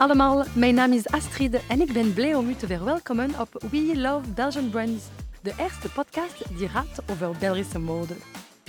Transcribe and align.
allemaal, 0.00 0.44
mijn 0.52 0.74
naam 0.74 0.92
is 0.92 1.06
Astrid 1.06 1.66
en 1.66 1.80
ik 1.80 1.92
ben 1.92 2.14
blij 2.14 2.34
om 2.34 2.48
u 2.48 2.54
te 2.54 2.66
verwelkomen 2.66 3.40
op 3.40 3.64
We 3.70 3.92
Love 3.94 4.28
Belgian 4.28 4.70
Brands, 4.70 5.04
de 5.42 5.52
eerste 5.58 5.88
podcast 5.88 6.58
die 6.58 6.68
gaat 6.68 7.02
over 7.10 7.36
Belgische 7.38 7.78
mode. 7.78 8.14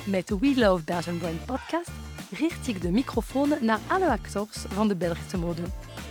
Met 0.04 0.30
We 0.40 0.54
Love 0.56 0.84
Belgian 0.84 1.18
Brand 1.18 1.46
podcast 1.46 1.92
richt 2.32 2.68
ik 2.68 2.82
de 2.82 2.92
microfoon 2.92 3.54
naar 3.62 3.80
alle 3.88 4.10
acteurs 4.10 4.58
van 4.68 4.88
de 4.88 4.96
Belgische 4.96 5.38
mode, 5.38 5.62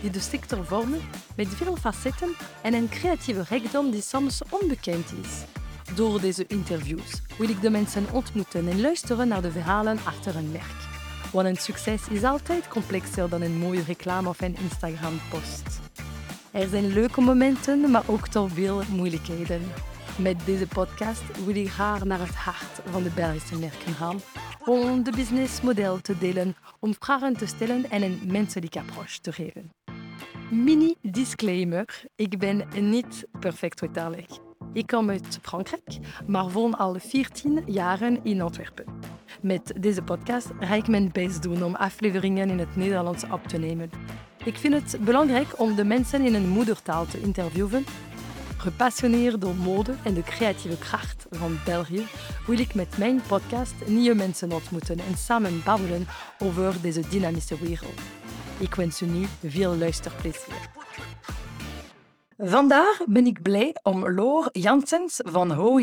die 0.01 0.11
de 0.11 0.19
sector 0.19 0.65
vormen 0.65 1.01
met 1.35 1.47
veel 1.47 1.75
facetten 1.75 2.35
en 2.61 2.73
een 2.73 2.89
creatieve 2.89 3.43
rijkdom 3.49 3.91
die 3.91 4.01
soms 4.01 4.41
onbekend 4.49 5.13
is. 5.23 5.43
Door 5.95 6.21
deze 6.21 6.45
interviews 6.47 7.21
wil 7.37 7.49
ik 7.49 7.61
de 7.61 7.69
mensen 7.69 8.05
ontmoeten 8.11 8.67
en 8.67 8.81
luisteren 8.81 9.27
naar 9.27 9.41
de 9.41 9.51
verhalen 9.51 9.99
achter 10.05 10.35
een 10.35 10.51
merk. 10.51 10.90
Want 11.31 11.47
een 11.47 11.55
succes 11.57 12.07
is 12.07 12.23
altijd 12.23 12.67
complexer 12.67 13.29
dan 13.29 13.41
een 13.41 13.57
mooie 13.57 13.83
reclame 13.83 14.29
of 14.29 14.41
een 14.41 14.57
Instagram-post. 14.57 15.79
Er 16.51 16.67
zijn 16.67 16.93
leuke 16.93 17.21
momenten, 17.21 17.91
maar 17.91 18.03
ook 18.07 18.27
toch 18.27 18.51
veel 18.51 18.81
moeilijkheden. 18.89 19.61
Met 20.17 20.45
deze 20.45 20.67
podcast 20.67 21.43
wil 21.45 21.55
ik 21.55 21.69
graag 21.69 22.03
naar 22.03 22.19
het 22.19 22.35
hart 22.35 22.81
van 22.91 23.03
de 23.03 23.09
Belgische 23.09 23.59
merken 23.59 23.93
gaan 23.93 24.19
om 24.65 25.03
de 25.03 25.11
businessmodel 25.11 26.01
te 26.01 26.17
delen, 26.17 26.55
om 26.79 26.95
vragen 26.99 27.37
te 27.37 27.45
stellen 27.45 27.89
en 27.89 28.01
een 28.01 28.21
menselijke 28.25 28.79
approach 28.79 29.17
te 29.17 29.33
geven. 29.33 29.71
Mini 30.49 30.95
disclaimer: 31.01 32.03
ik 32.15 32.39
ben 32.39 32.67
niet 32.79 33.25
perfect 33.39 33.79
vertalig. 33.79 34.50
Ik 34.73 34.87
kom 34.87 35.09
uit 35.09 35.39
Frankrijk, 35.41 35.97
maar 36.27 36.49
woon 36.49 36.77
al 36.77 36.95
14 36.99 37.63
jaren 37.65 38.19
in 38.23 38.41
Antwerpen. 38.41 38.85
Met 39.41 39.73
deze 39.79 40.01
podcast 40.01 40.47
ga 40.59 40.75
ik 40.75 40.87
mijn 40.87 41.11
best 41.11 41.43
doen 41.43 41.63
om 41.63 41.75
afleveringen 41.75 42.49
in 42.49 42.59
het 42.59 42.75
Nederlands 42.75 43.23
op 43.31 43.47
te 43.47 43.57
nemen. 43.57 43.89
Ik 44.43 44.57
vind 44.57 44.73
het 44.73 45.05
belangrijk 45.05 45.59
om 45.59 45.75
de 45.75 45.83
mensen 45.83 46.25
in 46.25 46.33
hun 46.33 46.47
moedertaal 46.47 47.05
te 47.05 47.21
interviewen. 47.21 47.85
Gepassioneerd 48.57 49.41
door 49.41 49.55
mode 49.55 49.93
en 50.03 50.13
de 50.13 50.23
creatieve 50.23 50.77
kracht 50.77 51.25
van 51.29 51.59
België 51.65 52.05
wil 52.47 52.59
ik 52.59 52.73
met 52.73 52.97
mijn 52.97 53.21
podcast 53.27 53.73
nieuwe 53.85 54.15
mensen 54.15 54.51
ontmoeten 54.51 54.99
en 54.99 55.17
samen 55.17 55.61
babbelen 55.63 56.07
over 56.39 56.81
deze 56.81 57.01
dynamische 57.09 57.57
wereld. 57.59 58.01
Ik 58.57 58.75
wens 58.75 59.01
u 59.01 59.05
nu 59.05 59.25
veel 59.45 59.75
luisterplezier. 59.75 60.69
Vandaag 62.43 63.01
ben 63.05 63.25
ik 63.25 63.41
blij 63.41 63.75
om 63.83 64.09
Loor 64.09 64.49
Janssens 64.51 65.19
van 65.23 65.51
Ho 65.51 65.79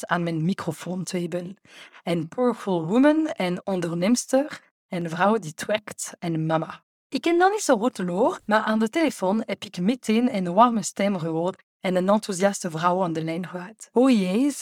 aan 0.00 0.22
mijn 0.22 0.44
microfoon 0.44 1.04
te 1.04 1.18
hebben. 1.18 1.56
Een 2.02 2.28
powerful 2.28 2.86
woman 2.86 3.26
en 3.26 3.66
ondernemster 3.66 4.60
en 4.88 5.10
vrouw 5.10 5.38
die 5.38 5.54
trekt 5.54 6.12
en 6.18 6.46
mama. 6.46 6.82
Ik 7.08 7.20
ken 7.20 7.38
dan 7.38 7.50
niet 7.50 7.60
zo 7.60 7.78
goed 7.78 7.98
Loor, 7.98 8.40
maar 8.46 8.60
aan 8.60 8.78
de 8.78 8.88
telefoon 8.88 9.42
heb 9.46 9.64
ik 9.64 9.80
meteen 9.80 10.34
een 10.36 10.54
warme 10.54 10.82
stem 10.82 11.18
gehoord 11.18 11.62
en 11.80 11.96
een 11.96 12.08
enthousiaste 12.08 12.70
vrouw 12.70 13.02
aan 13.02 13.12
de 13.12 13.24
lijn 13.24 13.48
gehad. 13.48 13.88
Ho 13.92 14.08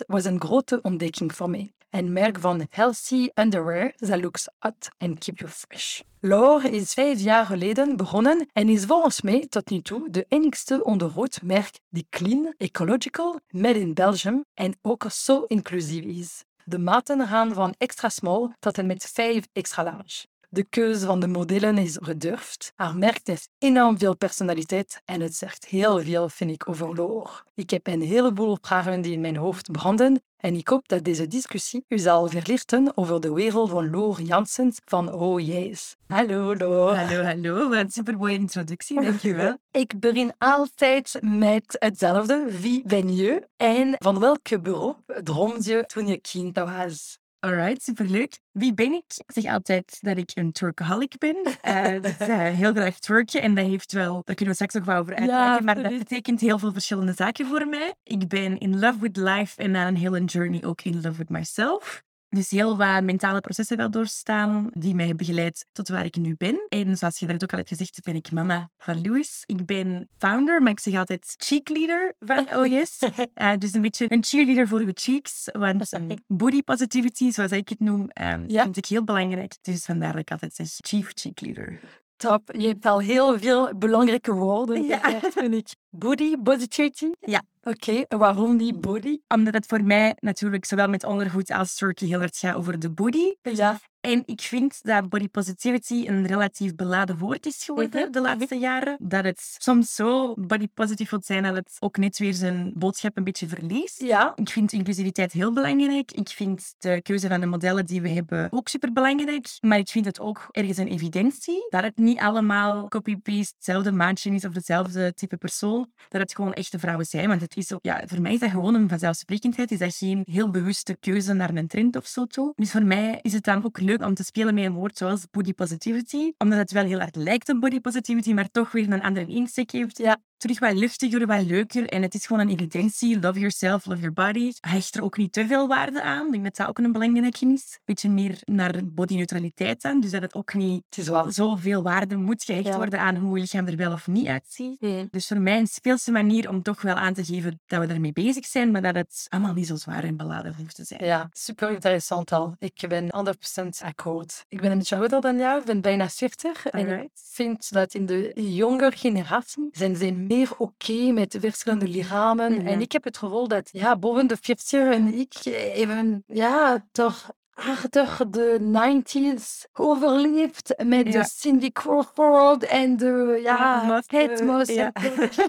was 0.07 0.25
een 0.25 0.41
grote 0.41 0.79
ontdekking 0.83 1.35
voor 1.35 1.51
mij 1.51 1.73
een 1.93 2.13
merk 2.13 2.39
van 2.39 2.67
healthy 2.71 3.29
underwear 3.35 3.93
that 3.99 4.21
looks 4.21 4.49
hot 4.59 4.89
and 4.99 5.19
keep 5.19 5.39
you 5.39 5.51
fresh. 5.51 6.01
Loor 6.21 6.65
is 6.65 6.93
vijf 6.93 7.21
jaar 7.21 7.47
geleden 7.47 7.97
begonnen 7.97 8.49
en 8.53 8.69
is 8.69 8.85
volgens 8.85 9.23
mij 9.23 9.47
tot 9.49 9.71
nu 9.71 9.81
toe 9.81 10.11
de 10.11 10.25
enigste 10.29 10.85
onderrood 10.85 11.43
merk 11.43 11.79
die 11.89 12.07
clean, 12.11 12.55
ecological, 12.59 13.41
made 13.49 13.81
in 13.81 13.95
Belgium 13.95 14.45
en 14.55 14.79
ook 14.83 15.05
zo 15.11 15.43
inclusief 15.43 16.05
is. 16.05 16.45
De 16.65 16.79
maten 16.79 17.27
gaan 17.27 17.55
van 17.55 17.75
extra 17.79 18.09
small 18.09 18.55
tot 18.59 18.79
en 18.79 18.87
met 18.87 19.11
5 19.13 19.45
extra 19.53 19.83
large. 19.83 20.27
De 20.55 20.65
keuze 20.65 21.07
van 21.07 21.21
de 21.21 21.27
modellen 21.27 21.79
is 21.79 21.99
gedurfd. 22.01 22.73
Haar 22.77 22.97
merk 22.97 23.21
heeft 23.25 23.49
enorm 23.59 23.99
veel 23.99 24.17
personaliteit 24.17 25.03
en 25.05 25.21
het 25.21 25.35
zegt 25.35 25.65
heel 25.65 26.01
veel, 26.01 26.29
vind 26.29 26.51
ik, 26.51 26.69
over 26.69 26.95
Loor. 26.95 27.45
Ik 27.55 27.71
heb 27.71 27.87
een 27.87 28.03
heleboel 28.03 28.59
vragen 28.61 29.01
die 29.01 29.13
in 29.13 29.21
mijn 29.21 29.37
hoofd 29.37 29.71
branden 29.71 30.23
en 30.37 30.55
ik 30.55 30.69
hoop 30.69 30.89
dat 30.89 31.05
deze 31.05 31.27
discussie 31.27 31.85
u 31.89 31.99
zal 31.99 32.29
verlichten 32.29 32.97
over 32.97 33.21
de 33.21 33.33
wereld 33.33 33.71
van 33.71 33.91
Loor 33.91 34.21
Janssens 34.21 34.81
van 34.85 35.13
Oh 35.13 35.41
Yes. 35.41 35.97
Hallo 36.07 36.57
Loor. 36.57 36.95
Hallo, 36.95 37.23
hallo. 37.23 37.69
Wat 37.69 37.79
een 37.79 37.91
supermooie 37.91 38.39
introductie, 38.39 39.01
dankjewel. 39.01 39.57
ik 39.71 40.01
begin 40.01 40.33
altijd 40.39 41.19
met 41.21 41.77
hetzelfde. 41.79 42.47
Wie 42.61 42.83
ben 42.87 43.17
je 43.17 43.49
en 43.57 43.95
van 43.99 44.19
welke 44.19 44.61
beroep 44.61 45.21
droomde 45.25 45.71
je 45.71 45.85
toen 45.87 46.07
je 46.07 46.21
kind 46.21 46.59
was? 46.59 47.21
Alright, 47.45 47.83
superleuk. 47.83 48.39
Wie 48.53 48.75
ben 48.75 48.93
ik? 48.93 49.05
Ik 49.17 49.33
zeg 49.43 49.53
altijd 49.53 49.99
dat 50.01 50.17
ik 50.17 50.31
een 50.35 50.53
Turkaholic 50.53 51.19
ben. 51.19 51.37
Uh, 51.65 52.03
dat 52.03 52.21
is 52.21 52.29
uh, 52.29 52.37
heel 52.37 52.73
graag 52.73 52.99
twerken 52.99 53.43
en 53.43 53.55
dat 53.55 53.67
heeft 53.67 53.93
wel, 53.93 54.13
daar 54.25 54.35
kunnen 54.35 54.47
we 54.47 54.55
straks 54.55 54.75
nog 54.75 54.85
wel 54.85 54.97
over 54.97 55.15
uitleggen, 55.15 55.65
maar 55.65 55.83
dat 55.83 55.99
betekent 55.99 56.41
heel 56.41 56.59
veel 56.59 56.73
verschillende 56.73 57.13
zaken 57.13 57.47
voor 57.47 57.67
mij. 57.67 57.95
Ik 58.03 58.29
ben 58.29 58.59
in 58.59 58.79
love 58.79 58.99
with 58.99 59.17
life 59.17 59.63
en 59.63 59.71
na 59.71 59.89
een 59.89 59.97
hele 59.97 60.25
journey 60.25 60.65
ook 60.65 60.83
in 60.83 60.95
love 60.95 61.17
with 61.17 61.29
myself. 61.29 62.03
Dus 62.35 62.51
heel 62.51 62.77
wat 62.77 63.03
mentale 63.03 63.41
processen 63.41 63.77
wel 63.77 63.91
doorstaan 63.91 64.71
die 64.73 64.95
mij 64.95 65.07
hebben 65.07 65.27
geleid 65.27 65.67
tot 65.73 65.89
waar 65.89 66.05
ik 66.05 66.17
nu 66.17 66.35
ben. 66.37 66.67
En 66.69 66.97
zoals 66.97 67.19
je 67.19 67.27
net 67.27 67.43
ook 67.43 67.51
al 67.51 67.59
hebt 67.59 67.71
gezegd, 67.71 68.01
ben 68.03 68.15
ik 68.15 68.31
mama 68.31 68.71
van 68.77 69.03
Louis. 69.03 69.43
Ik 69.47 69.67
ben 69.67 70.09
founder, 70.19 70.63
maar 70.63 70.73
ik 70.73 70.81
zeg 70.81 70.95
altijd 70.95 71.35
cheekleader 71.37 72.15
van 72.19 72.49
OS. 72.59 72.99
uh, 73.35 73.53
dus 73.59 73.75
een 73.75 73.81
beetje 73.81 74.13
een 74.13 74.25
cheerleader 74.25 74.69
voor 74.69 74.81
uw 74.81 74.91
cheeks. 74.95 75.49
Want 75.53 75.93
um, 75.93 76.09
body 76.27 76.63
positivity, 76.63 77.31
zoals 77.31 77.53
ik 77.53 77.69
het 77.69 77.81
noem, 77.81 78.01
um, 78.01 78.45
ja. 78.47 78.63
vind 78.63 78.77
ik 78.77 78.87
heel 78.87 79.05
belangrijk. 79.05 79.55
Dus 79.63 79.85
vandaar 79.85 80.13
dat 80.13 80.21
ik 80.21 80.31
altijd 80.31 80.55
zeg 80.55 80.67
chief 80.69 81.11
cheerleader. 81.15 81.81
Top. 82.17 82.53
Je 82.57 82.67
hebt 82.67 82.87
al 82.87 82.99
heel 82.99 83.39
veel 83.39 83.79
belangrijke 83.79 84.33
woorden. 84.33 84.83
Ja. 84.83 85.21
vind 85.21 85.55
ik. 85.55 85.69
Body 85.95 86.37
positivity? 86.43 87.11
Ja. 87.21 87.43
Oké, 87.65 87.91
okay, 87.91 88.19
waarom 88.19 88.57
die 88.57 88.75
body? 88.79 89.19
Omdat 89.29 89.55
het 89.55 89.67
voor 89.67 89.85
mij 89.85 90.17
natuurlijk 90.21 90.65
zowel 90.65 90.89
met 90.89 91.05
ondergoed 91.05 91.51
als 91.51 91.75
turkey 91.75 92.09
heel 92.09 92.21
erg 92.21 92.39
gaat 92.39 92.55
over 92.55 92.79
de 92.79 92.91
body. 92.91 93.35
Ja. 93.43 93.81
En 94.01 94.23
ik 94.27 94.41
vind 94.41 94.83
dat 94.83 95.09
body 95.09 95.29
positivity 95.29 96.05
een 96.09 96.27
relatief 96.27 96.75
beladen 96.75 97.19
woord 97.19 97.47
is 97.47 97.65
geworden 97.65 97.99
mm 97.99 98.03
-hmm. 98.03 98.13
de 98.13 98.21
laatste 98.21 98.55
jaren. 98.55 98.97
Dat 99.01 99.25
het 99.25 99.57
soms 99.59 99.95
zo 99.95 100.35
body 100.35 100.69
positive 100.75 101.11
wil 101.11 101.23
zijn 101.23 101.43
dat 101.43 101.55
het 101.55 101.77
ook 101.79 101.97
net 101.97 102.19
weer 102.19 102.35
zijn 102.35 102.73
boodschap 102.75 103.17
een 103.17 103.25
beetje 103.25 103.49
verliest. 103.49 104.01
Ja. 104.01 104.33
Ik 104.35 104.49
vind 104.49 104.73
inclusiviteit 104.73 105.33
heel 105.33 105.53
belangrijk. 105.53 106.13
Ik 106.13 106.29
vind 106.29 106.75
de 106.79 107.03
keuze 107.03 107.29
van 107.29 107.41
de 107.41 107.47
modellen 107.47 107.87
die 107.87 108.03
we 108.03 108.09
hebben 108.09 108.53
ook 108.53 108.69
super 108.69 108.93
belangrijk. 108.93 109.49
Maar 109.61 109.79
ik 109.79 109.89
vind 109.89 110.05
het 110.05 110.21
ook 110.21 110.49
ergens 110.51 110.79
een 110.79 110.89
evidentie 110.89 111.67
dat 111.69 111.83
het 111.83 111.97
niet 111.97 112.19
allemaal 112.19 112.89
copy-paste 112.89 113.55
hetzelfde 113.57 113.93
maatje 113.93 114.31
is 114.31 114.45
of 114.45 114.55
hetzelfde 114.55 115.15
type 115.15 115.37
persoon. 115.37 115.82
Dat 116.09 116.21
het 116.21 116.35
gewoon 116.35 116.53
echte 116.53 116.79
vrouwen 116.79 117.07
zijn. 117.07 117.29
Want 117.29 117.41
het 117.41 117.57
is 117.57 117.73
ook, 117.73 117.83
ja, 117.83 118.03
voor 118.07 118.21
mij 118.21 118.33
is 118.33 118.41
dat 118.41 118.51
gewoon 118.51 118.75
een 118.75 118.89
vanzelfsprekendheid. 118.89 119.71
Is 119.71 119.79
dat 119.79 119.95
geen 119.95 120.23
heel 120.31 120.51
bewuste 120.51 120.97
keuze 121.01 121.33
naar 121.33 121.55
een 121.55 121.67
trend 121.67 121.97
of 121.97 122.07
zo 122.07 122.27
toe. 122.27 122.53
Dus 122.57 122.71
voor 122.71 122.85
mij 122.85 123.19
is 123.23 123.33
het 123.33 123.45
dan 123.45 123.65
ook 123.65 123.81
leuk 123.81 124.05
om 124.05 124.15
te 124.15 124.25
spelen 124.25 124.55
met 124.55 124.65
een 124.65 124.73
woord 124.73 124.97
zoals 124.97 125.27
body 125.31 125.53
positivity. 125.53 126.33
Omdat 126.39 126.59
het 126.59 126.73
wel 126.73 126.85
heel 126.85 127.01
erg 127.01 127.15
lijkt 127.15 127.49
op 127.49 127.61
body 127.61 127.81
positivity, 127.81 128.33
maar 128.33 128.51
toch 128.51 128.73
weer 128.73 128.93
een 128.93 129.03
andere 129.03 129.27
insteek 129.27 129.71
heeft. 129.71 129.99
Ja 129.99 130.21
terug 130.43 130.59
wat 130.59 130.75
luchtiger, 130.75 131.27
wat 131.27 131.45
leuker. 131.45 131.87
En 131.87 132.03
het 132.03 132.15
is 132.15 132.27
gewoon 132.27 132.43
een 132.43 132.53
evidentie. 132.53 133.21
Love 133.21 133.39
yourself, 133.39 133.87
love 133.87 134.01
your 134.01 134.13
body. 134.13 134.53
Hecht 134.61 134.95
er 134.95 135.03
ook 135.03 135.17
niet 135.17 135.33
te 135.33 135.47
veel 135.47 135.69
waarde 135.69 136.03
aan. 136.03 136.27
Ik 136.27 136.33
denk 136.33 136.45
dat 136.45 136.57
dat 136.57 136.69
ook 136.69 136.79
een 136.79 136.93
belangrijke 136.93 137.47
is. 137.53 137.79
Beetje 137.85 138.11
meer 138.11 138.39
naar 138.45 138.81
bodyneutraliteit 138.85 139.85
aan. 139.85 140.01
Dus 140.01 140.11
dat 140.11 140.23
het 140.23 140.35
ook 140.35 140.55
niet 140.55 140.83
het 140.91 141.35
zoveel 141.35 141.83
waarde 141.83 142.17
moet 142.17 142.45
gehecht 142.45 142.67
ja. 142.67 142.77
worden 142.77 143.01
aan 143.01 143.17
hoe 143.17 143.37
je 143.37 143.43
lichaam 143.43 143.67
er 143.67 143.77
wel 143.77 143.93
of 143.93 144.07
niet 144.07 144.27
uitziet. 144.27 144.81
Nee. 144.81 145.09
Dus 145.11 145.27
voor 145.27 145.41
mij 145.41 145.59
een 145.59 145.67
speelse 145.67 146.11
manier 146.11 146.49
om 146.49 146.63
toch 146.63 146.83
wel 146.83 146.95
aan 146.95 147.15
te 147.15 147.25
geven 147.25 147.61
dat 147.67 147.87
we 147.87 147.93
ermee 147.93 148.13
bezig 148.13 148.47
zijn, 148.47 148.71
maar 148.71 148.83
dat 148.83 148.95
het 148.95 149.27
allemaal 149.29 149.55
niet 149.55 149.67
zo 149.67 149.77
zwaar 149.77 150.05
en 150.05 150.17
beladen 150.17 150.55
hoeft 150.57 150.75
te 150.75 150.85
zijn. 150.85 151.05
Ja, 151.05 151.29
super 151.33 151.71
interessant 151.71 152.33
al. 152.33 152.57
Ik 152.59 152.85
ben 152.89 153.35
100% 153.83 153.85
akkoord. 153.85 154.45
Ik 154.49 154.61
ben 154.61 154.71
een 154.71 154.79
beetje 154.79 154.97
ouder 154.97 155.21
dan 155.21 155.37
jou, 155.37 155.61
ik 155.61 155.67
ben 155.67 155.81
bijna 155.81 156.09
40. 156.09 156.67
En 156.67 157.03
ik 157.03 157.11
vind 157.15 157.73
dat 157.73 157.95
in 157.95 158.07
de 158.07 158.33
jongere 158.35 158.97
generatie 158.97 159.69
zijn 159.73 159.97
ze 159.97 160.05
meer 160.35 160.51
oké 160.51 160.63
okay 160.63 161.11
met 161.11 161.37
verschillende 161.41 161.89
lichamen. 161.89 162.53
Mhm. 162.53 162.67
En 162.67 162.81
ik 162.81 162.93
heb 162.93 163.05
het 163.05 163.17
gevoel 163.17 163.49
dat 163.49 163.69
ja, 163.73 163.97
boven 163.97 164.27
de 164.27 164.37
40 164.41 164.73
en 164.73 165.15
ik 165.15 165.35
even 165.45 166.25
ja, 166.27 166.87
toch 166.93 167.31
aardig 167.55 168.23
de 168.31 168.59
90s 168.61 169.71
overleefd 169.73 170.75
met 170.85 171.13
Ja. 171.13 171.23
de 171.23 171.29
Cindy 171.29 171.71
Crawford 171.71 172.65
en 172.65 172.97
de 172.97 173.41
ja, 173.43 173.83
Must, 173.87 174.11
het 174.11 174.41
eh, 174.69 174.77
ja. 174.77 174.93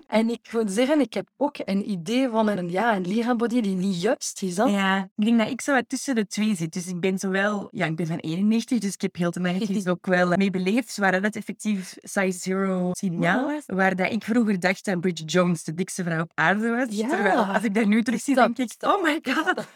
En 0.08 0.30
ik 0.38 0.50
moet 0.52 0.72
zeggen, 0.72 1.00
ik 1.00 1.14
heb 1.14 1.28
ook 1.38 1.56
een 1.66 1.90
idee 1.90 2.30
van 2.30 2.48
een, 2.48 2.72
ja, 2.72 2.96
een 2.96 3.08
lichaambody 3.08 3.62
die 3.62 3.76
niet 3.76 4.02
juist 4.02 4.42
is. 4.42 4.56
Ja, 4.56 5.10
ik 5.16 5.26
denk 5.26 5.38
dat 5.40 5.50
ik 5.50 5.62
zo 5.62 5.74
wat 5.74 5.90
tussen 5.90 6.16
de 6.16 6.28
twee 6.28 6.56
zit. 6.56 6.74
Dus 6.74 6.88
ik 6.88 7.00
ben 7.00 7.20
zowel, 7.20 7.68
ja, 7.72 7.86
ik 7.86 7.96
ben 7.96 8.08
van 8.08 8.18
91, 8.18 8.80
dus 8.80 8.94
ik 8.94 9.02
heb 9.02 9.16
heel 9.16 9.32
de 9.32 9.40
magazines 9.40 9.88
ook 9.94 10.06
wel 10.06 10.38
mee 10.38 10.50
beleefd, 10.50 10.98
waar 10.98 11.22
dat 11.22 11.36
effectief 11.36 11.96
size 12.02 12.40
zero 12.40 12.90
signaal 12.94 13.46
was. 13.46 13.64
Waar 13.66 13.96
dat 13.96 14.12
ik 14.12 14.24
vroeger 14.24 14.60
dacht 14.60 14.86
dat 14.86 15.00
Bridget 15.00 15.32
Jones 15.32 15.64
de 15.64 15.74
dikste 15.74 16.04
vrouw 16.04 16.22
op 16.22 16.32
aarde 16.34 16.70
was. 16.70 16.86
Ja. 16.90 17.08
Terwijl 17.08 17.44
als 17.44 17.64
ik 17.64 17.74
daar 17.74 17.88
nu 17.88 18.04
terug 18.04 18.22
zie, 18.22 18.36
denk 18.36 18.58
ik, 18.58 18.74
oh 18.80 19.04
my 19.04 19.20
god. 19.24 19.68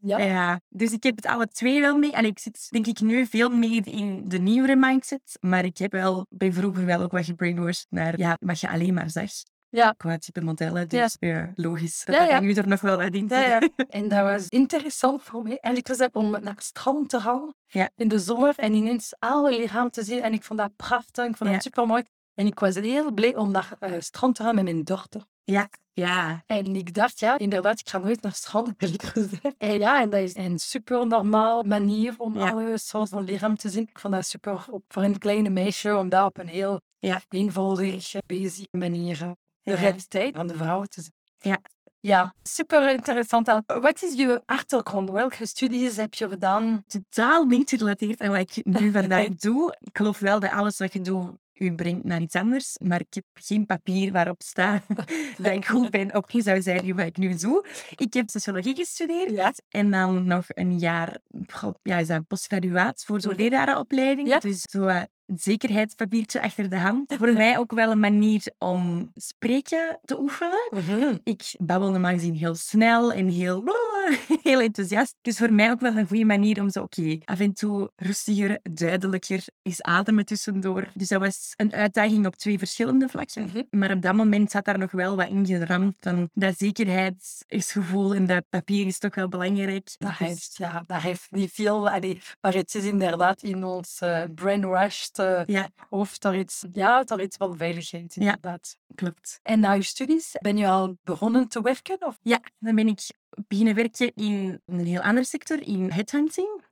Ja. 0.00 0.18
Ja, 0.30 0.60
dus 0.68 0.92
ik 0.92 1.02
heb 1.02 1.16
het 1.16 1.26
allemaal 1.26 1.39
alle 1.40 1.48
twee 1.48 1.80
wel 1.80 1.96
mee. 1.98 2.12
En 2.12 2.24
ik 2.24 2.38
zit 2.38 2.66
denk 2.70 2.86
ik 2.86 3.00
nu 3.00 3.26
veel 3.26 3.48
meer 3.50 3.86
in 3.86 4.28
de 4.28 4.38
nieuwere 4.38 4.76
mindset. 4.76 5.36
Maar 5.40 5.64
ik 5.64 5.78
heb 5.78 5.92
wel, 5.92 6.26
ben 6.28 6.52
vroeger 6.52 6.84
wel 6.84 7.00
ook 7.00 7.12
wat 7.12 7.24
gebrainwashed 7.24 7.86
naar 7.90 8.18
ja, 8.18 8.36
wat 8.40 8.60
je 8.60 8.68
alleen 8.68 8.94
maar 8.94 9.10
zegt. 9.10 9.50
Ja. 9.68 9.94
Qua 9.96 10.18
type 10.18 10.40
modellen. 10.40 10.88
Dus 10.88 11.16
ja, 11.20 11.52
logisch. 11.54 12.04
Dat 12.04 12.14
Ja, 12.14 12.24
ja. 12.24 12.36
ik 12.36 12.42
nu 12.42 12.52
er 12.52 12.68
nog 12.68 12.80
wel 12.80 13.00
uit 13.00 13.14
in 13.14 13.26
Ja, 13.28 13.40
ja. 13.40 13.60
zit. 13.60 13.72
En 13.88 14.08
dat 14.08 14.20
was 14.22 14.48
interessant 14.48 15.22
voor 15.22 15.42
mij. 15.42 15.56
En 15.58 15.76
ik 15.76 15.86
was 15.88 15.96
daar 15.96 16.08
om 16.12 16.30
naar 16.30 16.54
het 16.54 16.62
strand 16.62 17.08
te 17.08 17.20
gaan 17.20 17.52
Ja. 17.66 17.90
in 17.96 18.08
de 18.08 18.18
zomer 18.18 18.54
en 18.56 18.74
ineens 18.74 19.14
alle 19.18 19.50
lichaam 19.58 19.90
te 19.90 20.02
zien. 20.04 20.22
En 20.22 20.32
ik 20.32 20.42
vond 20.42 20.58
dat 20.58 20.76
prachtig, 20.76 21.24
ik 21.26 21.36
vond 21.36 21.48
Ja. 21.50 21.54
dat 21.54 21.64
super 21.64 21.86
mooi. 21.86 22.02
En 22.34 22.46
ik 22.46 22.58
was 22.58 22.74
heel 22.74 23.12
blij 23.12 23.36
om 23.36 23.50
naar 23.50 23.76
eh, 23.80 23.90
het 23.90 24.04
strand 24.04 24.34
te 24.34 24.42
gaan 24.42 24.54
met 24.54 24.64
mijn 24.64 24.84
dochter. 24.84 25.24
Ja, 25.50 25.68
ja. 25.92 26.42
En 26.46 26.76
ik 26.76 26.94
dacht, 26.94 27.20
ja, 27.20 27.38
inderdaad, 27.38 27.80
ik 27.80 27.88
ga 27.88 27.98
nooit 27.98 28.22
naar 28.22 28.32
strand. 28.32 28.72
En 29.58 29.78
ja, 29.78 30.00
en 30.02 30.10
dat 30.10 30.20
is 30.20 30.36
een 30.36 30.58
super 30.58 31.06
normaal 31.06 31.62
manier 31.62 32.14
om 32.18 32.38
Ja. 32.38 32.50
alle 32.50 32.78
soorten 32.78 33.08
van 33.10 33.24
lichaam 33.24 33.56
te 33.56 33.68
zien. 33.68 33.82
Ik 33.82 33.98
vond 33.98 34.14
dat 34.14 34.26
super 34.26 34.66
voor 34.88 35.02
een 35.02 35.18
kleine 35.18 35.50
meisje 35.50 35.96
om 35.96 36.08
dat 36.08 36.26
op 36.26 36.38
een 36.38 36.48
heel 36.48 36.80
Ja. 36.98 37.20
eenvoudige, 37.28 38.22
basic 38.26 38.68
manier 38.70 39.22
eh, 39.22 39.30
de 39.62 39.70
Ja. 39.70 39.76
realiteit 39.76 40.34
van 40.36 40.46
de 40.46 40.54
vrouw 40.54 40.84
te 40.84 41.00
zien. 41.02 41.12
Ja. 41.38 41.58
Ja, 42.02 42.34
super 42.42 42.90
interessant. 42.90 43.46
Wat 43.66 44.02
is 44.02 44.14
je 44.14 44.42
achtergrond? 44.46 45.10
Welke 45.10 45.46
studies 45.46 45.96
heb 45.96 46.14
je 46.14 46.28
gedaan? 46.28 46.84
Totaal 46.86 47.44
niet 47.44 47.70
gerelateerd 47.70 48.20
aan 48.20 48.30
wat 48.30 48.56
ik 48.56 48.64
nu 48.64 48.90
vandaag 48.92 49.26
doe. 49.46 49.76
Ik 49.80 49.96
geloof 49.96 50.18
wel 50.18 50.40
dat 50.40 50.50
alles 50.50 50.78
wat 50.78 50.92
je 50.92 51.00
doet 51.00 51.30
u 51.60 51.74
brengt 51.74 52.04
naar 52.04 52.20
iets 52.20 52.34
anders, 52.34 52.76
maar 52.82 53.00
ik 53.00 53.14
heb 53.14 53.24
geen 53.34 53.66
papier 53.66 54.12
waarop 54.12 54.42
staat 54.42 54.82
dat 55.38 55.52
ik 55.52 55.66
goed 55.66 55.90
ben 55.90 56.14
op 56.14 56.30
wie 56.32 56.42
zou 56.42 56.62
zijn 56.62 56.94
wat 56.96 57.06
ik 57.06 57.16
nu 57.16 57.34
doe. 57.36 57.64
Ik 57.96 58.12
heb 58.14 58.30
sociologie 58.30 58.74
gestudeerd 58.74 59.30
Ja. 59.30 59.52
en 59.68 59.90
dan 59.90 60.24
nog 60.24 60.44
een 60.48 60.78
jaar 60.78 61.18
ja, 61.82 61.98
is 61.98 62.06
dat 62.06 62.26
postgraduaat 62.26 63.04
voor 63.04 63.20
zo'n 63.20 63.32
Mhm. 63.32 63.40
lerarenopleiding. 63.40 64.28
Ja. 64.28 64.38
Dus 64.38 64.60
zo 64.62 64.88
zekerheidspapiertje 65.34 66.42
achter 66.42 66.70
de 66.70 66.78
hand. 66.78 67.14
Voor 67.18 67.32
mij 67.32 67.58
ook 67.58 67.72
wel 67.72 67.90
een 67.90 68.00
manier 68.00 68.42
om 68.58 69.10
spreken 69.14 69.98
te 70.04 70.20
oefenen. 70.20 71.20
Ik 71.24 71.54
babbel 71.58 71.90
normaal 71.90 72.12
gezien 72.12 72.34
heel 72.34 72.54
snel 72.54 73.12
en 73.12 73.28
heel, 73.28 73.64
heel 74.42 74.60
enthousiast. 74.60 75.14
Dus 75.22 75.38
voor 75.38 75.52
mij 75.52 75.70
ook 75.70 75.80
wel 75.80 75.96
een 75.96 76.06
goede 76.06 76.24
manier 76.24 76.60
om 76.60 76.70
zo, 76.70 76.82
oké, 76.82 77.18
af 77.24 77.40
en 77.40 77.52
toe 77.52 77.90
rustiger, 77.96 78.58
duidelijker, 78.62 79.44
is 79.62 79.82
ademen 79.82 80.24
tussendoor. 80.24 80.88
Dus 80.94 81.08
dat 81.08 81.20
was 81.20 81.52
een 81.56 81.72
uitdaging 81.72 82.26
op 82.26 82.36
twee 82.36 82.58
verschillende 82.58 83.08
vlakken. 83.08 83.44
Mhm. 83.44 83.62
Maar 83.70 83.92
op 83.92 84.02
dat 84.02 84.14
moment 84.14 84.50
zat 84.50 84.64
daar 84.64 84.78
nog 84.78 84.90
wel 84.90 85.16
wat 85.16 85.28
in 85.28 85.46
geramd 85.46 85.94
van 86.00 86.28
dat 86.34 86.58
zekerheidsgevoel 86.58 88.14
en 88.14 88.26
dat 88.26 88.44
papier 88.48 88.86
is 88.86 88.98
toch 88.98 89.14
wel 89.14 89.28
belangrijk. 89.28 89.88
Dat 89.98 90.08
Dus- 90.08 90.18
heeft, 90.18 90.54
ja, 90.56 90.82
dat 90.86 91.00
heeft 91.02 91.26
niet 91.30 91.52
veel. 91.52 91.88
allee, 91.90 92.20
maar 92.40 92.54
het 92.54 92.74
is 92.74 92.84
inderdaad 92.84 93.42
in 93.42 93.64
ons 93.64 93.98
eh, 94.00 94.22
brainwashed 94.34 95.18
eh, 95.20 95.42
Ja, 95.46 95.68
hoofd 95.88 96.22
daar 96.22 96.36
iets, 96.38 96.64
ja, 96.72 97.02
daar 97.02 97.22
iets 97.22 97.36
van 97.36 97.56
veiligheid, 97.56 98.14
Ja. 98.14 98.20
inderdaad. 98.20 98.76
klopt. 98.94 99.40
En 99.42 99.60
na 99.60 99.72
je 99.72 99.82
studies, 99.82 100.36
ben 100.40 100.56
je 100.56 100.66
al 100.68 100.96
begonnen 101.02 101.48
te 101.48 101.62
werken? 101.62 102.06
Of? 102.06 102.18
Ja, 102.22 102.40
dan 102.58 102.74
ben 102.74 102.88
ik 102.88 103.00
beginnen 103.48 103.74
werken 103.74 104.12
in 104.14 104.60
een 104.66 104.86
heel 104.86 105.00
andere 105.00 105.26
sector, 105.26 105.62
in 105.62 105.90
headhunting. 105.90 106.68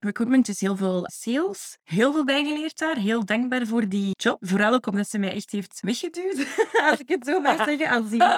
Recruitment 0.00 0.48
is 0.48 0.60
heel 0.60 0.76
veel 0.76 1.08
sales. 1.12 1.78
Heel 1.84 2.12
veel 2.12 2.24
bijgeleerd 2.24 2.78
daar. 2.78 2.96
Heel 2.96 3.24
dankbaar 3.24 3.66
voor 3.66 3.88
die 3.88 4.10
job. 4.12 4.36
Vooral 4.40 4.74
ook 4.74 4.86
omdat 4.86 5.08
ze 5.08 5.18
mij 5.18 5.32
echt 5.34 5.50
heeft 5.50 5.80
weggeduwd, 5.80 6.46
als 6.90 7.00
ik 7.00 7.08
het 7.08 7.26
zo 7.26 7.40
mag 7.40 7.56
zeggen. 7.56 7.88
Als 7.88 8.10
die... 8.10 8.22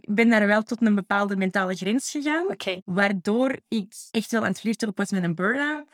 Ik 0.00 0.14
ben 0.14 0.28
daar 0.28 0.46
wel 0.46 0.62
tot 0.62 0.86
een 0.86 0.94
bepaalde 0.94 1.36
mentale 1.36 1.74
grens 1.74 2.10
gegaan. 2.10 2.46
Waardoor 2.84 3.58
ik 3.68 3.94
echt 4.10 4.30
wel 4.30 4.40
aan 4.40 4.48
het 4.48 4.60
flirten 4.60 4.92
was 4.94 5.10
met 5.10 5.22
een 5.22 5.34
burn-out. 5.34 5.86